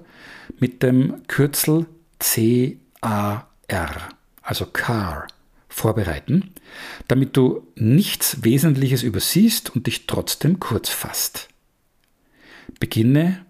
mit 0.58 0.82
dem 0.82 1.22
Kürzel 1.28 1.86
CAR, 2.18 3.48
also 4.42 4.66
CAR, 4.66 5.28
vorbereiten, 5.68 6.52
damit 7.06 7.36
du 7.36 7.66
nichts 7.76 8.42
Wesentliches 8.42 9.02
übersiehst 9.02 9.70
und 9.74 9.86
dich 9.86 10.06
trotzdem 10.06 10.58
kurz 10.58 10.88
fasst. 10.88 11.48
Beginne 12.80 13.44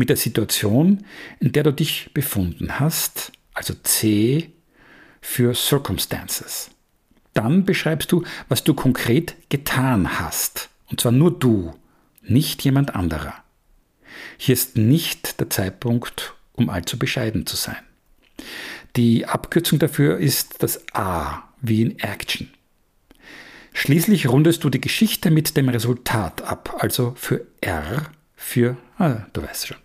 mit 0.00 0.08
der 0.08 0.16
Situation, 0.16 1.04
in 1.40 1.52
der 1.52 1.62
du 1.62 1.72
dich 1.72 2.10
befunden 2.14 2.80
hast, 2.80 3.32
also 3.52 3.74
C 3.82 4.50
für 5.20 5.54
Circumstances. 5.54 6.70
Dann 7.34 7.66
beschreibst 7.66 8.10
du, 8.10 8.24
was 8.48 8.64
du 8.64 8.72
konkret 8.72 9.36
getan 9.50 10.18
hast. 10.18 10.70
Und 10.88 11.02
zwar 11.02 11.12
nur 11.12 11.38
du, 11.38 11.74
nicht 12.22 12.64
jemand 12.64 12.94
anderer. 12.96 13.34
Hier 14.38 14.54
ist 14.54 14.78
nicht 14.78 15.38
der 15.38 15.50
Zeitpunkt, 15.50 16.34
um 16.54 16.70
allzu 16.70 16.98
bescheiden 16.98 17.44
zu 17.44 17.56
sein. 17.56 17.76
Die 18.96 19.26
Abkürzung 19.26 19.78
dafür 19.78 20.16
ist 20.16 20.62
das 20.62 20.82
A 20.94 21.42
wie 21.60 21.82
in 21.82 21.98
Action. 21.98 22.48
Schließlich 23.74 24.28
rundest 24.28 24.64
du 24.64 24.70
die 24.70 24.80
Geschichte 24.80 25.30
mit 25.30 25.58
dem 25.58 25.68
Resultat 25.68 26.40
ab, 26.40 26.76
also 26.78 27.12
für 27.16 27.46
R 27.60 28.10
für, 28.34 28.78
ah, 28.96 29.26
du 29.34 29.42
weißt 29.42 29.68
schon. 29.68 29.76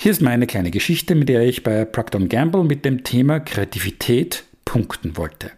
Hier 0.00 0.12
ist 0.12 0.22
meine 0.22 0.46
kleine 0.46 0.70
Geschichte, 0.70 1.16
mit 1.16 1.28
der 1.28 1.42
ich 1.42 1.64
bei 1.64 1.84
Procter 1.84 2.20
Gamble 2.20 2.62
mit 2.62 2.84
dem 2.84 3.02
Thema 3.02 3.40
Kreativität 3.40 4.44
punkten 4.64 5.16
wollte. 5.16 5.50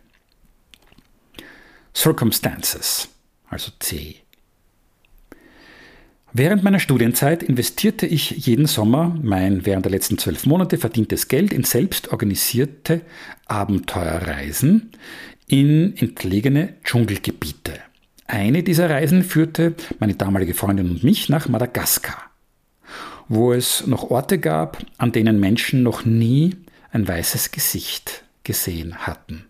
Circumstances, 1.94 3.10
also 3.50 3.70
C. 3.80 4.16
Während 6.32 6.62
meiner 6.62 6.78
Studienzeit 6.78 7.42
investierte 7.42 8.06
ich 8.06 8.30
jeden 8.30 8.64
Sommer 8.64 9.14
mein 9.22 9.66
während 9.66 9.84
der 9.84 9.92
letzten 9.92 10.16
zwölf 10.16 10.46
Monate 10.46 10.78
verdientes 10.78 11.28
Geld 11.28 11.52
in 11.52 11.64
selbst 11.64 12.08
organisierte 12.08 13.02
Abenteuerreisen 13.44 14.92
in 15.48 15.94
entlegene 15.98 16.76
Dschungelgebiete. 16.82 17.74
Eine 18.26 18.62
dieser 18.62 18.88
Reisen 18.88 19.22
führte 19.22 19.74
meine 19.98 20.14
damalige 20.14 20.54
Freundin 20.54 20.88
und 20.88 21.04
mich 21.04 21.28
nach 21.28 21.46
Madagaskar, 21.46 22.29
wo 23.30 23.52
es 23.52 23.86
noch 23.86 24.10
Orte 24.10 24.40
gab, 24.40 24.84
an 24.98 25.12
denen 25.12 25.38
Menschen 25.38 25.84
noch 25.84 26.04
nie 26.04 26.56
ein 26.90 27.06
weißes 27.06 27.52
Gesicht 27.52 28.24
gesehen 28.42 29.06
hatten. 29.06 29.46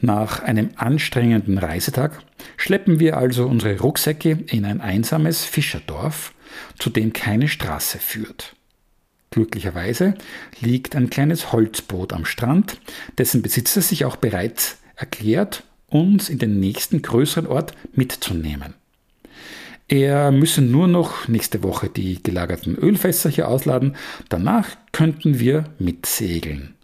Nach 0.00 0.40
einem 0.40 0.70
anstrengenden 0.76 1.58
Reisetag 1.58 2.22
schleppen 2.56 3.00
wir 3.00 3.16
also 3.16 3.46
unsere 3.46 3.80
Rucksäcke 3.80 4.38
in 4.46 4.64
ein 4.64 4.80
einsames 4.80 5.44
Fischerdorf, 5.44 6.32
zu 6.78 6.90
dem 6.90 7.12
keine 7.12 7.48
Straße 7.48 7.98
führt. 7.98 8.54
Glücklicherweise 9.30 10.14
liegt 10.60 10.94
ein 10.94 11.10
kleines 11.10 11.52
Holzboot 11.52 12.12
am 12.12 12.24
Strand, 12.24 12.80
dessen 13.18 13.42
Besitzer 13.42 13.82
sich 13.82 14.04
auch 14.04 14.16
bereits 14.16 14.78
erklärt, 14.94 15.64
uns 15.88 16.28
in 16.28 16.38
den 16.38 16.60
nächsten 16.60 17.02
größeren 17.02 17.48
Ort 17.48 17.74
mitzunehmen. 17.92 18.74
Er 19.90 20.30
müsse 20.30 20.62
nur 20.62 20.86
noch 20.86 21.26
nächste 21.26 21.64
Woche 21.64 21.88
die 21.88 22.22
gelagerten 22.22 22.76
Ölfässer 22.76 23.28
hier 23.28 23.48
ausladen, 23.48 23.96
danach 24.28 24.68
könnten 24.92 25.40
wir 25.40 25.64
mitsegeln. 25.80 26.76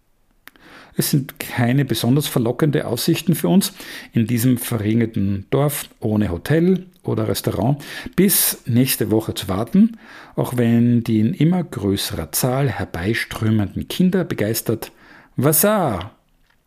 Es 0.97 1.13
sind 1.13 1.39
keine 1.39 1.85
besonders 1.85 2.27
verlockende 2.27 2.85
Aussichten 2.85 3.37
für 3.37 3.47
uns 3.47 3.75
in 4.13 4.27
diesem 4.27 4.59
verregneten 4.59 5.47
Dorf 5.51 5.89
ohne 6.01 6.33
Hotel 6.33 6.87
oder 7.05 7.29
Restaurant 7.29 7.81
bis 8.17 8.63
nächste 8.67 9.13
Woche 9.13 9.35
zu 9.35 9.47
warten, 9.47 9.99
auch 10.35 10.57
wenn 10.57 11.05
die 11.05 11.21
in 11.21 11.33
immer 11.33 11.63
größerer 11.63 12.33
Zahl 12.33 12.69
herbeiströmenden 12.69 13.87
Kinder 13.87 14.25
begeistert. 14.25 14.91
Wasser, 15.37 16.11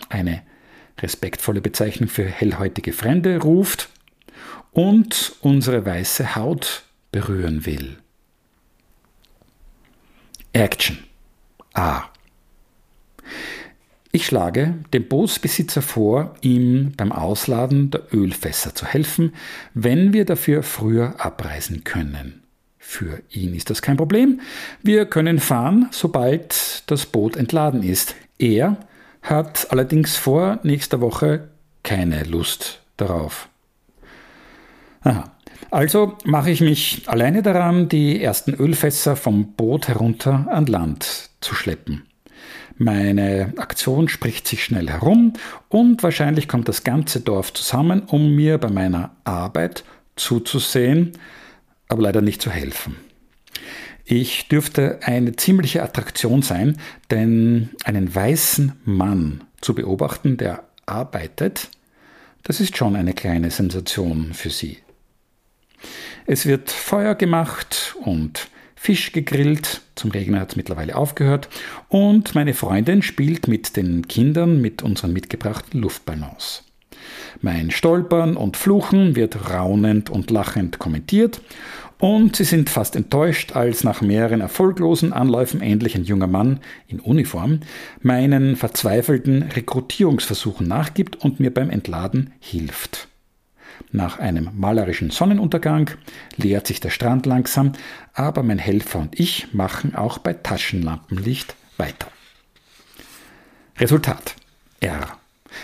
eine 0.08 0.42
respektvolle 1.02 1.60
Bezeichnung 1.60 2.08
für 2.08 2.24
hellhäutige 2.24 2.94
Fremde, 2.94 3.42
ruft 3.42 3.90
und 4.80 5.34
unsere 5.42 5.86
weiße 5.86 6.38
Haut 6.38 6.84
berühren 7.12 7.66
will. 7.66 7.98
Action. 10.54 11.00
A. 11.74 12.04
Ich 14.14 14.26
schlage 14.26 14.76
dem 14.94 15.10
Bootsbesitzer 15.10 15.82
vor, 15.82 16.34
ihm 16.40 16.94
beim 16.96 17.12
Ausladen 17.12 17.92
der 17.92 18.04
Ölfässer 18.14 18.74
zu 18.74 18.86
helfen, 18.86 19.34
wenn 19.74 20.14
wir 20.14 20.24
dafür 20.24 20.64
früher 20.64 21.16
abreisen 21.18 21.84
können. 21.84 22.44
Für 22.78 23.22
ihn 23.32 23.56
ist 23.56 23.70
das 23.70 23.82
kein 23.82 23.98
Problem. 23.98 24.40
Wir 24.82 25.06
können 25.06 25.40
fahren, 25.40 25.90
sobald 25.92 26.90
das 26.90 27.06
Boot 27.06 27.36
entladen 27.36 27.84
ist. 27.84 28.16
Er 28.38 28.78
hat 29.22 29.72
allerdings 29.72 30.16
vor 30.16 30.60
nächster 30.64 31.02
Woche 31.02 31.50
keine 31.84 32.24
Lust 32.24 32.82
darauf. 32.96 33.50
Aha. 35.02 35.32
Also 35.72 36.18
mache 36.26 36.50
ich 36.50 36.62
mich 36.62 37.04
alleine 37.08 37.42
daran, 37.44 37.90
die 37.90 38.22
ersten 38.22 38.54
Ölfässer 38.54 39.16
vom 39.16 39.54
Boot 39.54 39.88
herunter 39.88 40.48
an 40.50 40.66
Land 40.66 41.30
zu 41.42 41.54
schleppen. 41.54 42.04
Meine 42.78 43.54
Aktion 43.58 44.08
spricht 44.08 44.48
sich 44.48 44.64
schnell 44.64 44.90
herum 44.90 45.34
und 45.68 46.02
wahrscheinlich 46.02 46.48
kommt 46.48 46.70
das 46.70 46.84
ganze 46.84 47.20
Dorf 47.20 47.54
zusammen, 47.54 48.04
um 48.08 48.36
mir 48.36 48.58
bei 48.58 48.70
meiner 48.70 49.12
Arbeit 49.26 49.84
zuzusehen, 50.16 51.12
aber 51.90 52.04
leider 52.04 52.22
nicht 52.22 52.42
zu 52.42 52.50
helfen. 52.50 52.96
Ich 54.06 54.48
dürfte 54.48 55.00
eine 55.04 55.36
ziemliche 55.36 55.84
Attraktion 55.84 56.42
sein, 56.42 56.78
denn 57.12 57.70
einen 57.84 58.16
weißen 58.16 58.72
Mann 58.86 59.44
zu 59.62 59.76
beobachten, 59.76 60.38
der 60.38 60.64
arbeitet, 60.86 61.70
das 62.44 62.60
ist 62.60 62.78
schon 62.78 62.96
eine 62.96 63.14
kleine 63.14 63.52
Sensation 63.52 64.34
für 64.34 64.50
sie. 64.50 64.78
Es 66.26 66.46
wird 66.46 66.72
Feuer 66.72 67.16
gemacht 67.16 67.96
und 68.04 68.50
Fisch 68.76 69.12
gegrillt, 69.12 69.82
zum 69.96 70.12
Regnen 70.12 70.40
hat 70.40 70.52
es 70.52 70.56
mittlerweile 70.56 70.96
aufgehört, 70.96 71.50
und 71.90 72.34
meine 72.34 72.54
Freundin 72.54 73.02
spielt 73.02 73.50
mit 73.50 73.76
den 73.76 74.08
Kindern 74.08 74.62
mit 74.62 74.82
unseren 74.82 75.12
mitgebrachten 75.12 75.82
Luftballons. 75.82 76.64
Mein 77.42 77.72
Stolpern 77.72 78.38
und 78.38 78.56
Fluchen 78.56 79.16
wird 79.16 79.50
raunend 79.50 80.10
und 80.10 80.32
lachend 80.32 80.80
kommentiert 80.80 81.42
und 82.00 82.38
sie 82.38 82.46
sind 82.46 82.70
fast 82.70 82.96
enttäuscht, 82.96 83.56
als 83.56 83.84
nach 83.84 84.02
mehreren 84.02 84.40
erfolglosen 84.40 85.12
Anläufen 85.12 85.62
endlich 85.62 85.96
ein 85.96 86.06
junger 86.06 86.28
Mann 86.28 86.62
in 86.88 87.02
Uniform 87.02 87.60
meinen 88.02 88.56
verzweifelten 88.56 89.44
Rekrutierungsversuchen 89.44 90.68
nachgibt 90.68 91.18
und 91.18 91.42
mir 91.42 91.54
beim 91.54 91.70
Entladen 91.70 92.32
hilft. 92.40 93.09
Nach 93.92 94.20
einem 94.20 94.50
malerischen 94.56 95.10
Sonnenuntergang 95.10 95.92
leert 96.38 96.68
sich 96.68 96.80
der 96.80 96.90
Strand 96.90 97.26
langsam, 97.26 97.74
aber 98.14 98.44
mein 98.44 98.60
Helfer 98.60 99.00
und 99.00 99.20
ich 99.20 99.54
machen 99.54 99.96
auch 99.96 100.18
bei 100.20 100.34
Taschenlampenlicht 100.34 101.56
weiter. 101.78 102.08
Resultat 103.78 104.36
R. 104.80 105.18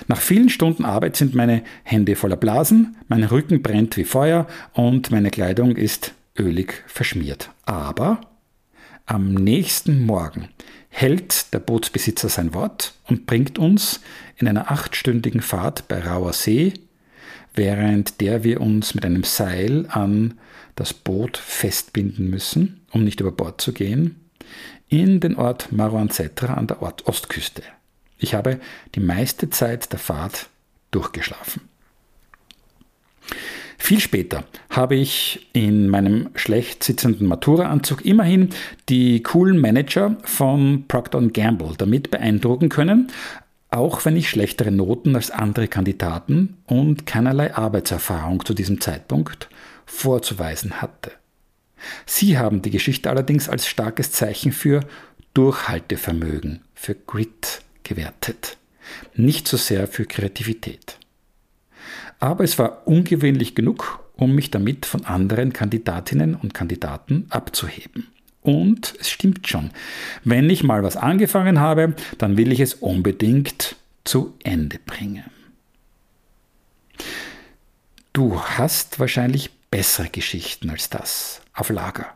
Nach 0.07 0.19
vielen 0.19 0.49
Stunden 0.49 0.85
Arbeit 0.85 1.15
sind 1.15 1.35
meine 1.35 1.63
Hände 1.83 2.15
voller 2.15 2.37
Blasen, 2.37 2.95
mein 3.07 3.23
Rücken 3.23 3.61
brennt 3.61 3.97
wie 3.97 4.03
Feuer 4.03 4.47
und 4.73 5.11
meine 5.11 5.29
Kleidung 5.29 5.75
ist 5.75 6.13
ölig 6.37 6.83
verschmiert. 6.87 7.51
Aber 7.65 8.21
am 9.05 9.33
nächsten 9.33 10.05
Morgen 10.05 10.49
hält 10.89 11.53
der 11.53 11.59
Bootsbesitzer 11.59 12.29
sein 12.29 12.53
Wort 12.53 12.93
und 13.07 13.25
bringt 13.25 13.59
uns 13.59 14.01
in 14.37 14.47
einer 14.47 14.71
achtstündigen 14.71 15.41
Fahrt 15.41 15.87
bei 15.87 15.99
rauer 15.99 16.33
See 16.33 16.73
während 17.55 18.21
der 18.21 18.43
wir 18.43 18.61
uns 18.61 18.95
mit 18.95 19.05
einem 19.05 19.23
Seil 19.23 19.85
an 19.89 20.35
das 20.75 20.93
Boot 20.93 21.37
festbinden 21.37 22.29
müssen, 22.29 22.81
um 22.91 23.03
nicht 23.03 23.19
über 23.19 23.31
Bord 23.31 23.61
zu 23.61 23.73
gehen, 23.73 24.15
in 24.89 25.19
den 25.19 25.35
Ort 25.35 25.71
Marouanzetra 25.71 26.53
an 26.53 26.67
der 26.67 26.81
Ort 26.81 27.07
Ostküste. 27.07 27.63
Ich 28.17 28.33
habe 28.33 28.59
die 28.95 28.99
meiste 28.99 29.49
Zeit 29.49 29.91
der 29.91 29.99
Fahrt 29.99 30.49
durchgeschlafen. 30.91 31.61
Viel 33.77 33.99
später 33.99 34.45
habe 34.69 34.95
ich 34.95 35.47
in 35.53 35.89
meinem 35.89 36.29
schlecht 36.35 36.83
sitzenden 36.83 37.27
Matura-Anzug 37.27 38.03
immerhin 38.05 38.49
die 38.89 39.21
coolen 39.21 39.59
Manager 39.59 40.17
von 40.23 40.85
Procter 40.87 41.21
Gamble 41.21 41.73
damit 41.77 42.09
beeindrucken 42.09 42.69
können, 42.69 43.11
auch 43.75 44.05
wenn 44.05 44.15
ich 44.15 44.29
schlechtere 44.29 44.71
Noten 44.71 45.15
als 45.15 45.31
andere 45.31 45.67
Kandidaten 45.67 46.57
und 46.65 47.05
keinerlei 47.05 47.53
Arbeitserfahrung 47.53 48.45
zu 48.45 48.53
diesem 48.53 48.79
Zeitpunkt 48.79 49.49
vorzuweisen 49.85 50.81
hatte. 50.81 51.11
Sie 52.05 52.37
haben 52.37 52.61
die 52.61 52.71
Geschichte 52.71 53.09
allerdings 53.09 53.49
als 53.49 53.67
starkes 53.67 54.11
Zeichen 54.11 54.53
für 54.53 54.79
Durchhaltevermögen, 55.33 56.61
für 56.73 56.95
Grit 56.95 57.61
gewertet, 57.83 58.57
nicht 59.13 59.45
so 59.47 59.57
sehr 59.57 59.87
für 59.87 60.05
Kreativität. 60.05 60.97
Aber 62.19 62.45
es 62.45 62.57
war 62.57 62.87
ungewöhnlich 62.87 63.55
genug, 63.55 63.99
um 64.15 64.33
mich 64.33 64.51
damit 64.51 64.85
von 64.85 65.03
anderen 65.03 65.51
Kandidatinnen 65.51 66.35
und 66.35 66.53
Kandidaten 66.53 67.25
abzuheben. 67.29 68.07
Und 68.45 68.93
es 68.99 69.09
stimmt 69.09 69.47
schon, 69.47 69.71
wenn 70.23 70.51
ich 70.51 70.63
mal 70.63 70.83
was 70.83 70.97
angefangen 70.97 71.59
habe, 71.59 71.95
dann 72.19 72.37
will 72.37 72.51
ich 72.51 72.59
es 72.59 72.75
unbedingt 72.75 73.75
zu 74.03 74.35
Ende 74.43 74.77
bringen. 74.85 75.23
Du 78.13 78.39
hast 78.39 78.99
wahrscheinlich 78.99 79.49
bessere 79.71 80.09
Geschichten 80.09 80.69
als 80.69 80.91
das 80.91 81.41
auf 81.55 81.69
Lager. 81.69 82.13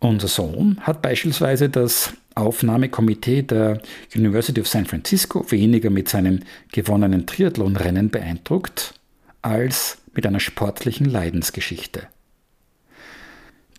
Unser 0.00 0.26
Sohn 0.26 0.80
hat 0.80 1.00
beispielsweise 1.00 1.68
das 1.68 2.14
Aufnahmekomitee 2.34 3.42
der 3.42 3.80
University 4.16 4.60
of 4.60 4.66
San 4.66 4.84
Francisco 4.84 5.48
weniger 5.52 5.90
mit 5.90 6.08
seinem 6.08 6.40
gewonnenen 6.72 7.24
Triathlonrennen 7.24 8.10
beeindruckt 8.10 8.94
als 9.42 9.98
mit 10.12 10.26
einer 10.26 10.40
sportlichen 10.40 11.06
Leidensgeschichte. 11.06 12.08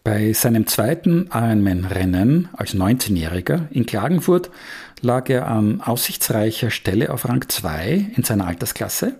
Bei 0.03 0.33
seinem 0.33 0.67
zweiten 0.67 1.29
Ironman-Rennen 1.31 2.49
als 2.51 2.75
19-Jähriger 2.75 3.67
in 3.71 3.85
Klagenfurt 3.85 4.51
lag 4.99 5.29
er 5.29 5.47
an 5.47 5.79
aussichtsreicher 5.79 6.71
Stelle 6.71 7.09
auf 7.09 7.29
Rang 7.29 7.47
2 7.47 8.11
in 8.17 8.23
seiner 8.23 8.45
Altersklasse, 8.47 9.15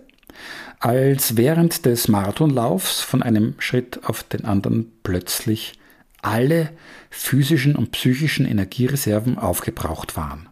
als 0.80 1.38
während 1.38 1.86
des 1.86 2.08
Marathonlaufs 2.08 3.00
von 3.00 3.22
einem 3.22 3.54
Schritt 3.60 4.00
auf 4.04 4.24
den 4.24 4.44
anderen 4.44 4.92
plötzlich 5.02 5.72
alle 6.20 6.68
physischen 7.08 7.76
und 7.76 7.92
psychischen 7.92 8.44
Energiereserven 8.44 9.38
aufgebraucht 9.38 10.18
waren. 10.18 10.50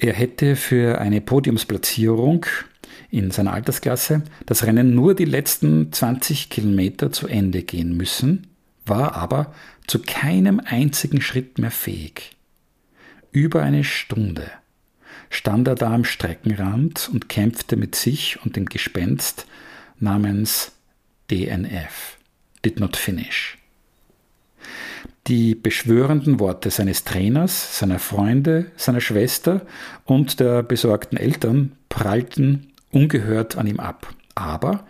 Er 0.00 0.14
hätte 0.14 0.56
für 0.56 1.00
eine 1.00 1.20
Podiumsplatzierung 1.20 2.44
in 3.08 3.30
seiner 3.30 3.52
Altersklasse 3.52 4.22
das 4.46 4.66
Rennen 4.66 4.96
nur 4.96 5.14
die 5.14 5.26
letzten 5.26 5.92
20 5.92 6.50
Kilometer 6.50 7.12
zu 7.12 7.28
Ende 7.28 7.62
gehen 7.62 7.96
müssen, 7.96 8.48
war 8.84 9.14
aber 9.14 9.54
zu 9.86 10.00
keinem 10.00 10.60
einzigen 10.64 11.20
Schritt 11.20 11.58
mehr 11.58 11.70
fähig. 11.70 12.36
Über 13.30 13.62
eine 13.62 13.84
Stunde 13.84 14.50
stand 15.30 15.66
er 15.66 15.74
da 15.74 15.92
am 15.92 16.04
Streckenrand 16.04 17.08
und 17.12 17.28
kämpfte 17.28 17.76
mit 17.76 17.94
sich 17.94 18.38
und 18.44 18.56
dem 18.56 18.66
Gespenst 18.66 19.46
namens 19.98 20.72
DNF, 21.30 22.18
did 22.64 22.80
not 22.80 22.96
finish. 22.96 23.58
Die 25.28 25.54
beschwörenden 25.54 26.40
Worte 26.40 26.70
seines 26.70 27.04
Trainers, 27.04 27.78
seiner 27.78 28.00
Freunde, 28.00 28.72
seiner 28.76 29.00
Schwester 29.00 29.64
und 30.04 30.40
der 30.40 30.62
besorgten 30.62 31.16
Eltern 31.16 31.72
prallten 31.88 32.72
ungehört 32.90 33.56
an 33.56 33.68
ihm 33.68 33.78
ab. 33.78 34.12
Aber 34.34 34.84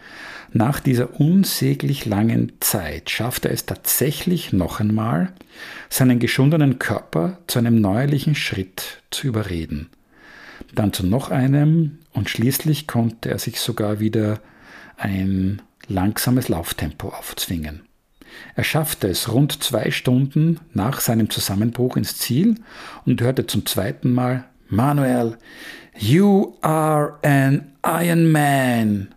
nach 0.54 0.80
dieser 0.80 1.18
unsäglich 1.18 2.04
langen 2.04 2.52
Zeit 2.60 3.10
schafft 3.10 3.46
er 3.46 3.52
es 3.52 3.64
tatsächlich 3.64 4.52
noch 4.52 4.80
einmal, 4.80 5.32
seinen 5.88 6.18
geschundenen 6.18 6.78
Körper 6.78 7.38
zu 7.46 7.58
einem 7.58 7.80
neuerlichen 7.80 8.34
Schritt 8.34 9.02
zu 9.10 9.26
überreden. 9.26 9.88
Dann 10.74 10.92
zu 10.92 11.06
noch 11.06 11.30
einem 11.30 11.98
und 12.12 12.28
schließlich 12.28 12.86
konnte 12.86 13.30
er 13.30 13.38
sich 13.38 13.60
sogar 13.60 13.98
wieder 14.00 14.40
ein 14.96 15.62
langsames 15.88 16.48
Lauftempo 16.48 17.08
aufzwingen. 17.08 17.82
Er 18.54 18.64
schaffte 18.64 19.08
es 19.08 19.32
rund 19.32 19.62
zwei 19.62 19.90
Stunden 19.90 20.60
nach 20.72 21.00
seinem 21.00 21.30
Zusammenbruch 21.30 21.96
ins 21.96 22.16
Ziel 22.16 22.56
und 23.04 23.20
hörte 23.20 23.46
zum 23.46 23.66
zweiten 23.66 24.12
Mal 24.12 24.44
Manuel, 24.68 25.36
you 25.98 26.54
are 26.62 27.18
an 27.22 27.72
Iron 27.84 28.30
Man 28.30 29.14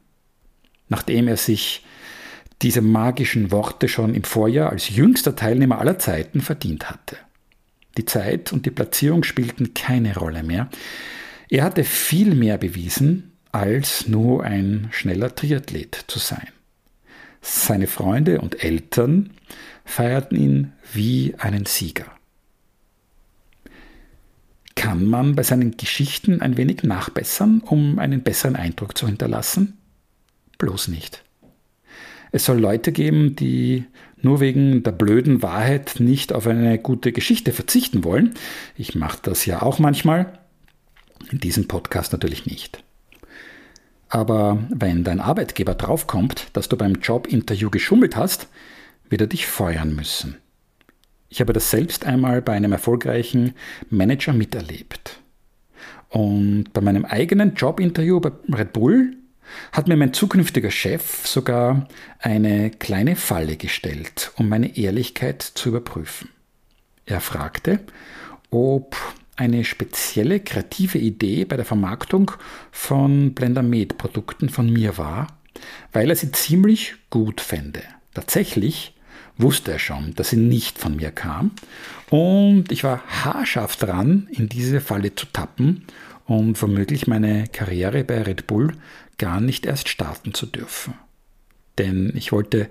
nachdem 0.90 1.28
er 1.28 1.38
sich 1.38 1.84
diese 2.62 2.82
magischen 2.82 3.52
Worte 3.52 3.88
schon 3.88 4.14
im 4.16 4.24
Vorjahr 4.24 4.72
als 4.72 4.90
jüngster 4.90 5.36
Teilnehmer 5.36 5.80
aller 5.80 6.00
Zeiten 6.00 6.42
verdient 6.42 6.90
hatte. 6.90 7.18
Die 7.98 8.06
Zeit 8.06 8.52
und 8.54 8.66
die 8.66 8.72
Platzierung 8.72 9.24
spielten 9.24 9.74
keine 9.74 10.16
Rolle 10.16 10.44
mehr. 10.44 10.70
Er 11.50 11.64
hatte 11.64 11.84
viel 11.84 12.36
mehr 12.36 12.58
bewiesen, 12.58 13.32
als 13.52 14.08
nur 14.08 14.44
ein 14.44 14.90
schneller 14.92 15.34
Triathlet 15.34 16.06
zu 16.08 16.20
sein. 16.20 16.48
Seine 17.42 17.88
Freunde 17.88 18.42
und 18.42 18.64
Eltern 18.64 19.30
feierten 19.86 20.38
ihn 20.38 20.74
wie 20.94 21.36
einen 21.38 21.66
Sieger. 21.66 22.08
Kann 24.76 25.06
man 25.06 25.36
bei 25.36 25.44
seinen 25.44 25.78
Geschichten 25.78 26.42
ein 26.42 26.58
wenig 26.58 26.84
nachbessern, 26.84 27.62
um 27.62 27.98
einen 28.00 28.24
besseren 28.24 28.56
Eindruck 28.56 28.98
zu 28.98 29.08
hinterlassen? 29.08 29.78
Bloß 30.58 30.88
nicht. 30.88 31.24
Es 32.32 32.46
soll 32.46 32.60
Leute 32.60 32.92
geben, 32.92 33.36
die 33.36 33.86
nur 34.22 34.40
wegen 34.40 34.84
der 34.84 34.92
blöden 34.92 35.42
Wahrheit 35.42 35.96
nicht 36.00 36.34
auf 36.34 36.48
eine 36.48 36.80
gute 36.80 37.12
Geschichte 37.12 37.54
verzichten 37.54 38.04
wollen. 38.04 38.34
Ich 38.76 38.96
mache 38.96 39.20
das 39.22 39.46
ja 39.46 39.62
auch 39.62 39.80
manchmal. 39.80 40.40
In 41.32 41.40
diesem 41.40 41.68
Podcast 41.68 42.12
natürlich 42.12 42.46
nicht. 42.46 42.84
Aber 44.10 44.64
wenn 44.70 45.04
dein 45.04 45.20
Arbeitgeber 45.20 45.76
draufkommt, 45.76 46.48
dass 46.54 46.70
du 46.70 46.78
beim 46.78 46.96
Jobinterview 46.96 47.70
geschummelt 47.70 48.16
hast, 48.16 48.48
wird 49.10 49.22
er 49.22 49.28
dich 49.28 49.48
feuern 49.48 49.96
müssen. 49.96 50.38
Ich 51.30 51.42
habe 51.42 51.54
das 51.54 51.72
selbst 51.72 52.06
einmal 52.06 52.42
bei 52.42 52.54
einem 52.54 52.72
erfolgreichen 52.72 53.54
Manager 53.90 54.34
miterlebt. 54.34 55.20
Und 56.10 56.72
bei 56.74 56.82
meinem 56.82 57.06
eigenen 57.06 57.56
Jobinterview 57.56 58.20
bei 58.20 58.32
Red 58.54 58.74
Bull 58.74 59.18
hat 59.72 59.88
mir 59.88 59.96
mein 59.96 60.14
zukünftiger 60.14 60.72
Chef 60.72 61.26
sogar 61.26 61.88
eine 62.20 62.72
kleine 62.72 63.16
Falle 63.16 63.58
gestellt, 63.58 64.32
um 64.38 64.50
meine 64.50 64.78
Ehrlichkeit 64.78 65.42
zu 65.42 65.70
überprüfen. 65.70 66.30
Er 67.06 67.22
fragte, 67.22 67.80
ob 68.50 68.96
eine 69.36 69.64
spezielle 69.66 70.40
kreative 70.40 70.98
Idee 70.98 71.46
bei 71.46 71.58
der 71.58 71.66
Vermarktung 71.66 72.32
von 72.72 73.34
Blendermed-Produkten 73.34 74.50
von 74.50 74.72
mir 74.72 74.98
war, 74.98 75.28
weil 75.92 76.10
er 76.10 76.16
sie 76.16 76.32
ziemlich 76.32 76.96
gut 77.10 77.42
fände. 77.42 77.82
Tatsächlich 78.14 78.96
wusste 79.38 79.74
er 79.74 79.80
schon, 79.80 80.14
dass 80.16 80.30
sie 80.30 80.38
nicht 80.38 80.78
von 80.78 80.96
mir 80.96 81.12
kam 81.12 81.52
und 82.10 82.72
ich 82.72 82.84
war 82.84 83.04
haarscharf 83.08 83.76
dran, 83.76 84.28
in 84.32 84.48
diese 84.48 84.80
Falle 84.80 85.14
zu 85.16 85.26
tappen 85.26 85.86
und 86.26 86.62
womöglich 86.62 87.08
meine 87.08 87.48
Karriere 87.48 88.04
bei 88.04 88.22
Red 88.22 88.48
Bull 88.48 88.74
gar 89.18 89.40
nicht 89.40 89.66
erst 89.66 89.90
starten 89.90 90.34
zu 90.34 90.46
dürfen. 90.46 90.96
Denn 91.78 92.12
ich 92.16 92.32
wollte 92.32 92.70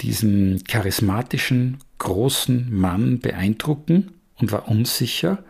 diesen 0.00 0.64
charismatischen, 0.64 1.78
großen 1.98 2.74
Mann 2.74 3.20
beeindrucken 3.20 4.12
und 4.36 4.52
war 4.52 4.68
unsicher, 4.68 5.44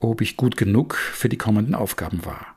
ob 0.00 0.20
ich 0.20 0.36
gut 0.36 0.56
genug 0.56 0.94
für 0.94 1.28
die 1.28 1.38
kommenden 1.38 1.74
Aufgaben 1.74 2.24
war. 2.24 2.54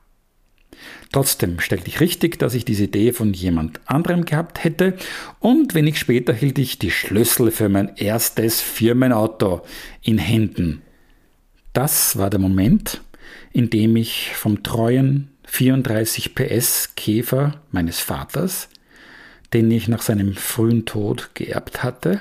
Trotzdem 1.12 1.58
stellte 1.60 1.88
ich 1.88 2.00
richtig, 2.00 2.38
dass 2.38 2.54
ich 2.54 2.64
diese 2.64 2.84
Idee 2.84 3.12
von 3.12 3.32
jemand 3.32 3.80
anderem 3.86 4.24
gehabt 4.24 4.62
hätte 4.62 4.96
und 5.40 5.74
wenig 5.74 5.98
später 5.98 6.34
hielt 6.34 6.58
ich 6.58 6.78
die 6.78 6.90
Schlüssel 6.90 7.50
für 7.50 7.68
mein 7.68 7.96
erstes 7.96 8.60
Firmenauto 8.60 9.62
in 10.02 10.18
Händen. 10.18 10.82
Das 11.72 12.18
war 12.18 12.30
der 12.30 12.40
Moment, 12.40 13.00
in 13.52 13.70
dem 13.70 13.96
ich 13.96 14.34
vom 14.34 14.62
treuen 14.62 15.30
34 15.44 16.34
PS 16.34 16.94
Käfer 16.94 17.60
meines 17.70 18.00
Vaters, 18.00 18.68
den 19.52 19.70
ich 19.70 19.88
nach 19.88 20.02
seinem 20.02 20.34
frühen 20.34 20.84
Tod 20.84 21.30
geerbt 21.34 21.82
hatte, 21.82 22.20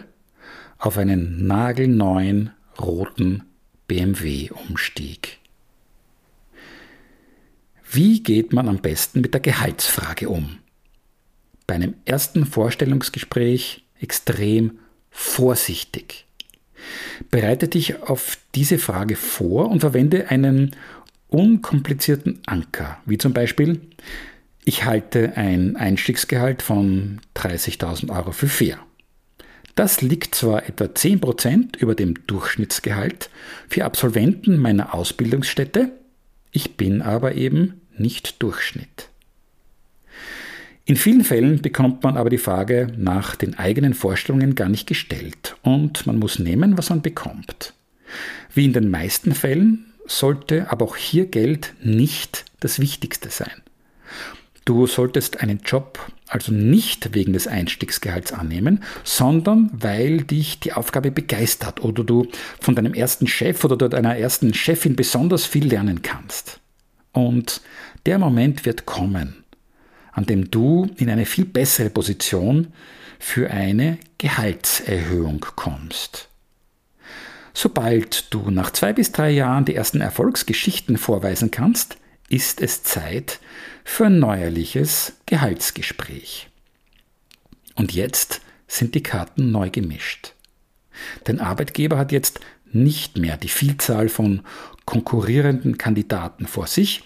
auf 0.78 0.98
einen 0.98 1.46
nagelneuen 1.46 2.52
roten 2.80 3.44
BMW 3.88 4.50
umstieg. 4.52 5.40
Wie 7.90 8.22
geht 8.22 8.54
man 8.54 8.68
am 8.68 8.80
besten 8.80 9.22
mit 9.22 9.34
der 9.34 9.42
Gehaltsfrage 9.42 10.30
um? 10.30 10.58
Bei 11.66 11.76
einem 11.76 11.96
ersten 12.06 12.46
Vorstellungsgespräch 12.46 13.84
extrem 14.00 14.80
vorsichtig. 15.10 16.26
Bereite 17.32 17.68
dich 17.68 18.04
auf 18.04 18.38
diese 18.56 18.78
Frage 18.78 19.16
vor 19.16 19.70
und 19.70 19.80
verwende 19.80 20.30
einen 20.30 20.76
unkomplizierten 21.30 22.40
Anker, 22.46 22.98
wie 23.06 23.18
zum 23.18 23.34
Beispiel, 23.34 23.82
ich 24.66 24.86
halte 24.86 25.38
ein 25.38 25.76
Einstiegsgehalt 25.76 26.62
von 26.62 27.22
30.000 27.36 28.16
Euro 28.16 28.32
für 28.32 28.48
fair. 28.48 28.80
Das 29.76 30.02
liegt 30.02 30.34
zwar 30.34 30.68
etwa 30.68 30.86
10% 30.86 31.78
über 31.78 31.94
dem 31.94 32.16
Durchschnittsgehalt 32.26 33.30
für 33.70 33.86
Absolventen 33.86 34.58
meiner 34.58 34.94
Ausbildungsstätte, 34.94 35.92
ich 36.52 36.76
bin 36.78 37.02
aber 37.02 37.36
eben 37.36 37.82
nicht 37.98 38.42
Durchschnitt. 38.42 39.10
In 40.86 40.96
vielen 40.96 41.24
Fällen 41.24 41.62
bekommt 41.62 42.02
man 42.04 42.16
aber 42.16 42.30
die 42.30 42.38
Frage 42.38 42.88
nach 42.98 43.36
den 43.36 43.60
eigenen 43.60 43.94
Vorstellungen 43.94 44.56
gar 44.56 44.70
nicht 44.70 44.88
gestellt 44.88 45.58
und 45.62 46.08
man 46.08 46.18
muss 46.18 46.40
nehmen, 46.40 46.78
was 46.78 46.90
man 46.90 47.02
bekommt. 47.02 47.74
Wie 48.54 48.66
in 48.66 48.74
den 48.74 48.90
meisten 48.90 49.36
Fällen 49.36 49.94
sollte 50.08 50.72
aber 50.72 50.86
auch 50.86 50.96
hier 50.96 51.28
Geld 51.28 51.74
nicht 51.84 52.46
das 52.60 52.80
Wichtigste 52.80 53.30
sein. 53.30 53.62
Du 54.66 54.88
solltest 54.88 55.40
einen 55.42 55.60
Job 55.64 56.00
also 56.28 56.52
nicht 56.52 57.14
wegen 57.14 57.34
des 57.34 57.48
Einstiegsgehalts 57.48 58.34
annehmen, 58.34 58.84
sondern 59.04 59.70
weil 59.74 60.22
dich 60.22 60.60
die 60.60 60.74
Aufgabe 60.74 61.12
begeistert 61.12 61.82
oder 61.82 62.04
du 62.04 62.28
von 62.60 62.76
deinem 62.76 62.94
ersten 62.94 63.28
Chef 63.28 63.64
oder 63.64 63.78
deiner 63.90 64.18
ersten 64.18 64.54
Chefin 64.54 64.96
besonders 64.96 65.46
viel 65.46 65.68
lernen 65.68 66.02
kannst. 66.02 66.60
Und 67.14 67.62
der 68.06 68.20
Moment 68.20 68.66
wird 68.66 68.86
kommen, 68.86 69.44
an 70.12 70.26
dem 70.26 70.52
du 70.52 70.90
in 70.98 71.10
eine 71.10 71.26
viel 71.26 71.46
bessere 71.46 71.90
Position 71.90 72.74
für 73.20 73.50
eine 73.50 73.98
Gehaltserhöhung 74.18 75.46
kommst. 75.56 76.28
Sobald 77.60 78.32
du 78.36 78.52
nach 78.52 78.70
zwei 78.70 78.94
bis 78.94 79.12
drei 79.12 79.32
Jahren 79.32 79.66
die 79.66 79.74
ersten 79.74 80.00
Erfolgsgeschichten 80.00 80.96
vorweisen 80.96 81.50
kannst, 81.50 81.98
ist 82.30 82.62
es 82.62 82.84
Zeit 82.84 83.40
für 83.84 84.06
ein 84.06 84.20
neuerliches 84.20 85.14
Gehaltsgespräch. 85.26 86.50
Und 87.74 87.96
jetzt 87.96 88.42
sind 88.68 88.94
die 88.94 89.02
Karten 89.02 89.50
neu 89.50 89.72
gemischt. 89.72 90.36
Dein 91.24 91.40
Arbeitgeber 91.40 91.98
hat 91.98 92.12
jetzt 92.12 92.42
nicht 92.74 93.18
mehr 93.18 93.38
die 93.38 93.50
Vielzahl 93.50 94.08
von 94.08 94.44
konkurrierenden 94.86 95.80
Kandidaten 95.80 96.46
vor 96.46 96.68
sich. 96.68 97.02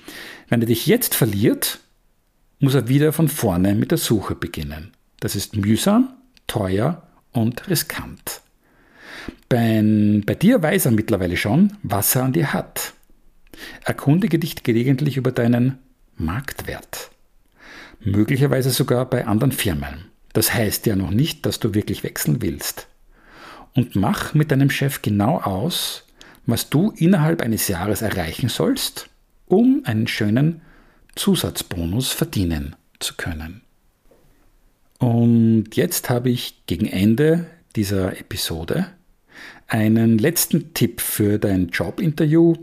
Wenn 0.50 0.60
er 0.60 0.68
dich 0.68 0.86
jetzt 0.86 1.16
verliert, 1.16 1.80
muss 2.60 2.76
er 2.76 2.90
wieder 2.90 3.14
von 3.14 3.30
vorne 3.30 3.74
mit 3.74 3.92
der 3.92 3.98
Suche 3.98 4.36
beginnen. 4.36 4.92
Das 5.22 5.34
ist 5.34 5.56
mühsam, 5.56 6.10
teuer 6.46 7.08
und 7.32 7.70
riskant. 7.70 8.41
Bei, 9.50 9.82
bei 10.26 10.36
dir 10.36 10.62
weiß 10.62 10.86
er 10.86 10.92
mittlerweile 10.92 11.38
schon, 11.38 11.78
was 11.84 12.16
er 12.16 12.24
an 12.24 12.34
dir 12.34 12.54
hat. 12.54 12.94
Erkundige 13.84 14.40
dich 14.40 14.64
gelegentlich 14.64 15.18
über 15.18 15.32
deinen 15.32 15.78
Marktwert. 16.16 17.12
Möglicherweise 18.00 18.72
sogar 18.72 19.06
bei 19.06 19.28
anderen 19.28 19.52
Firmen. 19.52 20.06
Das 20.34 20.54
heißt 20.54 20.86
ja 20.86 20.96
noch 20.96 21.12
nicht, 21.12 21.46
dass 21.46 21.60
du 21.60 21.74
wirklich 21.74 22.04
wechseln 22.04 22.42
willst. 22.42 22.88
Und 23.74 23.96
mach 23.96 24.34
mit 24.34 24.52
deinem 24.52 24.70
Chef 24.70 25.02
genau 25.02 25.40
aus, 25.40 26.06
was 26.46 26.70
du 26.70 26.92
innerhalb 26.96 27.42
eines 27.42 27.68
Jahres 27.68 28.02
erreichen 28.02 28.50
sollst, 28.50 29.10
um 29.46 29.82
einen 29.86 30.08
schönen 30.08 30.62
Zusatzbonus 31.16 32.12
verdienen 32.12 32.76
zu 33.00 33.16
können. 33.16 33.62
Und 34.98 35.76
jetzt 35.76 36.10
habe 36.10 36.30
ich 36.30 36.64
gegen 36.68 36.86
Ende 36.86 37.48
dieser 37.76 38.20
Episode 38.20 38.88
einen 39.68 40.18
letzten 40.18 40.74
Tipp 40.74 41.02
für 41.02 41.40
dein 41.40 41.70
Jobinterview, 41.70 42.56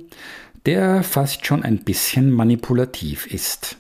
der 0.67 1.03
fast 1.03 1.47
schon 1.47 1.63
ein 1.63 1.79
bisschen 1.85 2.31
manipulativ 2.31 3.27
ist. 3.27 3.77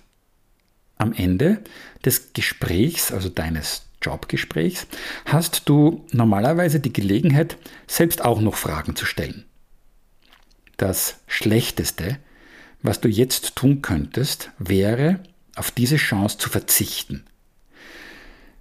Am 0.96 1.12
Ende 1.12 1.60
des 2.04 2.32
Gesprächs, 2.32 3.12
also 3.12 3.28
deines 3.28 3.86
Jobgesprächs, 4.02 4.86
hast 5.26 5.68
du 5.68 6.04
normalerweise 6.12 6.80
die 6.80 6.92
Gelegenheit, 6.92 7.56
selbst 7.86 8.24
auch 8.24 8.40
noch 8.40 8.54
Fragen 8.54 8.96
zu 8.96 9.04
stellen. 9.04 9.44
Das 10.76 11.20
Schlechteste, 11.26 12.18
was 12.82 13.00
du 13.00 13.08
jetzt 13.08 13.56
tun 13.56 13.82
könntest, 13.82 14.50
wäre, 14.58 15.20
auf 15.56 15.70
diese 15.70 15.96
Chance 15.96 16.38
zu 16.38 16.48
verzichten. 16.48 17.24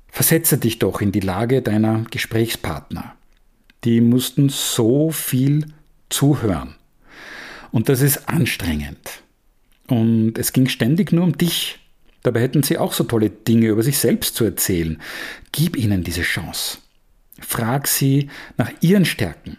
Versetze 0.10 0.58
dich 0.58 0.80
doch 0.80 1.00
in 1.00 1.12
die 1.12 1.20
Lage 1.20 1.62
deiner 1.62 2.04
Gesprächspartner. 2.10 3.16
Die 3.84 4.02
mussten 4.02 4.50
so 4.50 5.12
viel 5.12 5.66
zuhören. 6.10 6.76
Und 7.72 7.90
das 7.90 8.02
ist 8.02 8.30
anstrengend. 8.30 9.24
Und 9.88 10.38
es 10.38 10.54
ging 10.54 10.68
ständig 10.68 11.12
nur 11.12 11.24
um 11.24 11.38
dich. 11.38 11.80
Dabei 12.24 12.42
hätten 12.42 12.64
sie 12.64 12.78
auch 12.78 12.94
so 12.94 13.04
tolle 13.04 13.30
Dinge 13.30 13.68
über 13.68 13.84
sich 13.84 13.98
selbst 13.98 14.36
zu 14.36 14.44
erzählen. 14.44 15.02
Gib 15.52 15.78
ihnen 15.78 16.04
diese 16.04 16.24
Chance. 16.24 16.80
Frag 17.40 17.88
sie 17.88 18.30
nach 18.58 18.72
ihren 18.82 19.06
Stärken, 19.06 19.58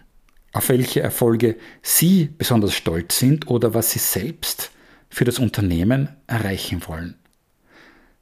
auf 0.52 0.68
welche 0.68 1.00
Erfolge 1.00 1.56
sie 1.82 2.28
besonders 2.36 2.74
stolz 2.74 3.18
sind 3.18 3.46
oder 3.48 3.72
was 3.74 3.92
sie 3.92 4.00
selbst 4.00 4.70
für 5.08 5.24
das 5.24 5.38
Unternehmen 5.38 6.08
erreichen 6.26 6.82
wollen. 6.86 7.14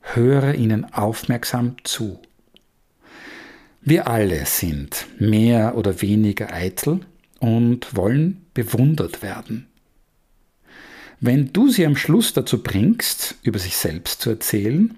Höre 0.00 0.54
ihnen 0.54 0.92
aufmerksam 0.92 1.76
zu. 1.82 2.20
Wir 3.88 4.08
alle 4.08 4.46
sind 4.46 5.06
mehr 5.20 5.76
oder 5.76 6.02
weniger 6.02 6.52
eitel 6.52 7.06
und 7.38 7.94
wollen 7.94 8.44
bewundert 8.52 9.22
werden. 9.22 9.68
Wenn 11.20 11.52
du 11.52 11.70
sie 11.70 11.86
am 11.86 11.94
Schluss 11.94 12.32
dazu 12.32 12.64
bringst, 12.64 13.36
über 13.44 13.60
sich 13.60 13.76
selbst 13.76 14.22
zu 14.22 14.30
erzählen, 14.30 14.96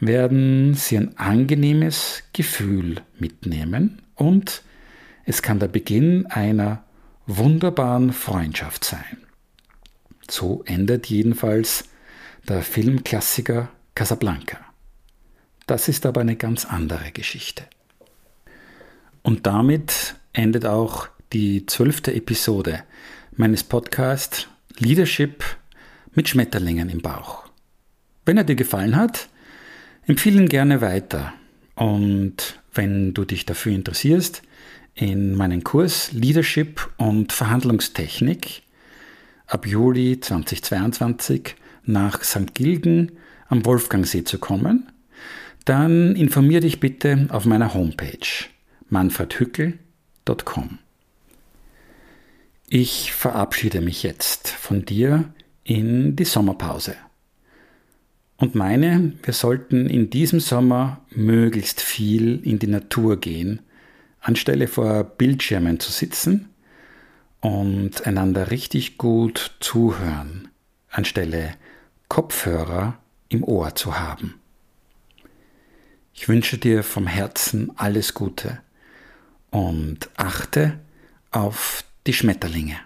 werden 0.00 0.72
sie 0.72 0.96
ein 0.96 1.18
angenehmes 1.18 2.22
Gefühl 2.32 3.02
mitnehmen 3.18 4.00
und 4.14 4.62
es 5.26 5.42
kann 5.42 5.58
der 5.58 5.68
Beginn 5.68 6.24
einer 6.24 6.84
wunderbaren 7.26 8.14
Freundschaft 8.14 8.82
sein. 8.82 9.18
So 10.26 10.62
endet 10.64 11.04
jedenfalls 11.04 11.84
der 12.48 12.62
Filmklassiker 12.62 13.68
Casablanca. 13.94 14.56
Das 15.66 15.88
ist 15.88 16.06
aber 16.06 16.22
eine 16.22 16.36
ganz 16.36 16.64
andere 16.64 17.12
Geschichte. 17.12 17.64
Und 19.22 19.46
damit 19.46 20.16
endet 20.32 20.66
auch 20.66 21.08
die 21.32 21.66
zwölfte 21.66 22.14
Episode 22.14 22.82
meines 23.36 23.62
Podcasts 23.64 24.48
Leadership 24.78 25.44
mit 26.14 26.28
Schmetterlingen 26.28 26.88
im 26.88 27.00
Bauch. 27.00 27.44
Wenn 28.24 28.36
er 28.36 28.44
dir 28.44 28.56
gefallen 28.56 28.96
hat, 28.96 29.28
empfehle 30.06 30.40
ihn 30.40 30.48
gerne 30.48 30.80
weiter. 30.80 31.32
Und 31.74 32.60
wenn 32.74 33.14
du 33.14 33.24
dich 33.24 33.46
dafür 33.46 33.72
interessierst, 33.72 34.42
in 34.94 35.34
meinen 35.34 35.64
Kurs 35.64 36.12
Leadership 36.12 36.90
und 36.98 37.32
Verhandlungstechnik 37.32 38.62
ab 39.46 39.66
Juli 39.66 40.20
2022 40.20 41.56
nach 41.84 42.22
St. 42.22 42.54
Gilgen 42.54 43.12
am 43.48 43.64
Wolfgangsee 43.64 44.24
zu 44.24 44.38
kommen, 44.38 44.90
dann 45.64 46.16
informier 46.16 46.60
dich 46.60 46.80
bitte 46.80 47.26
auf 47.30 47.44
meiner 47.46 47.72
Homepage 47.72 48.18
manfredhückel.com. 48.92 50.78
Ich 52.68 53.12
verabschiede 53.12 53.80
mich 53.80 54.02
jetzt 54.02 54.48
von 54.48 54.84
dir 54.84 55.32
in 55.64 56.14
die 56.14 56.26
Sommerpause 56.26 56.94
und 58.36 58.54
meine, 58.54 59.14
wir 59.22 59.32
sollten 59.32 59.88
in 59.88 60.10
diesem 60.10 60.40
Sommer 60.40 61.00
möglichst 61.10 61.80
viel 61.80 62.46
in 62.46 62.58
die 62.58 62.66
Natur 62.66 63.18
gehen, 63.18 63.62
anstelle 64.20 64.68
vor 64.68 65.04
Bildschirmen 65.04 65.80
zu 65.80 65.90
sitzen 65.90 66.50
und 67.40 68.06
einander 68.06 68.50
richtig 68.50 68.98
gut 68.98 69.56
zuhören, 69.60 70.48
anstelle 70.90 71.54
Kopfhörer 72.08 72.98
im 73.30 73.42
Ohr 73.42 73.74
zu 73.74 73.98
haben. 73.98 74.34
Ich 76.12 76.28
wünsche 76.28 76.58
dir 76.58 76.82
vom 76.82 77.06
Herzen 77.06 77.72
alles 77.76 78.12
Gute 78.12 78.60
und 79.52 80.10
achte 80.16 80.80
auf 81.30 81.84
die 82.06 82.12
Schmetterlinge. 82.12 82.76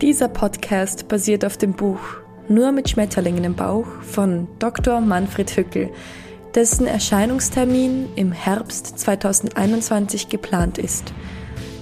Dieser 0.00 0.26
Podcast 0.26 1.06
basiert 1.06 1.44
auf 1.44 1.56
dem 1.56 1.74
Buch 1.74 2.00
Nur 2.48 2.72
mit 2.72 2.90
Schmetterlingen 2.90 3.44
im 3.44 3.54
Bauch 3.54 3.86
von 4.02 4.48
Dr. 4.58 5.00
Manfred 5.00 5.56
Hückel, 5.56 5.90
dessen 6.56 6.88
Erscheinungstermin 6.88 8.08
im 8.16 8.32
Herbst 8.32 8.98
2021 8.98 10.28
geplant 10.28 10.78
ist. 10.78 11.12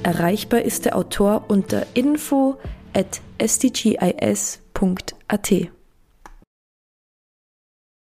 Erreichbar 0.03 0.61
ist 0.61 0.85
der 0.85 0.97
Autor 0.97 1.47
unter 1.49 1.87
info 1.95 2.59
at 2.93 3.23
sdgis.at. 3.41 4.61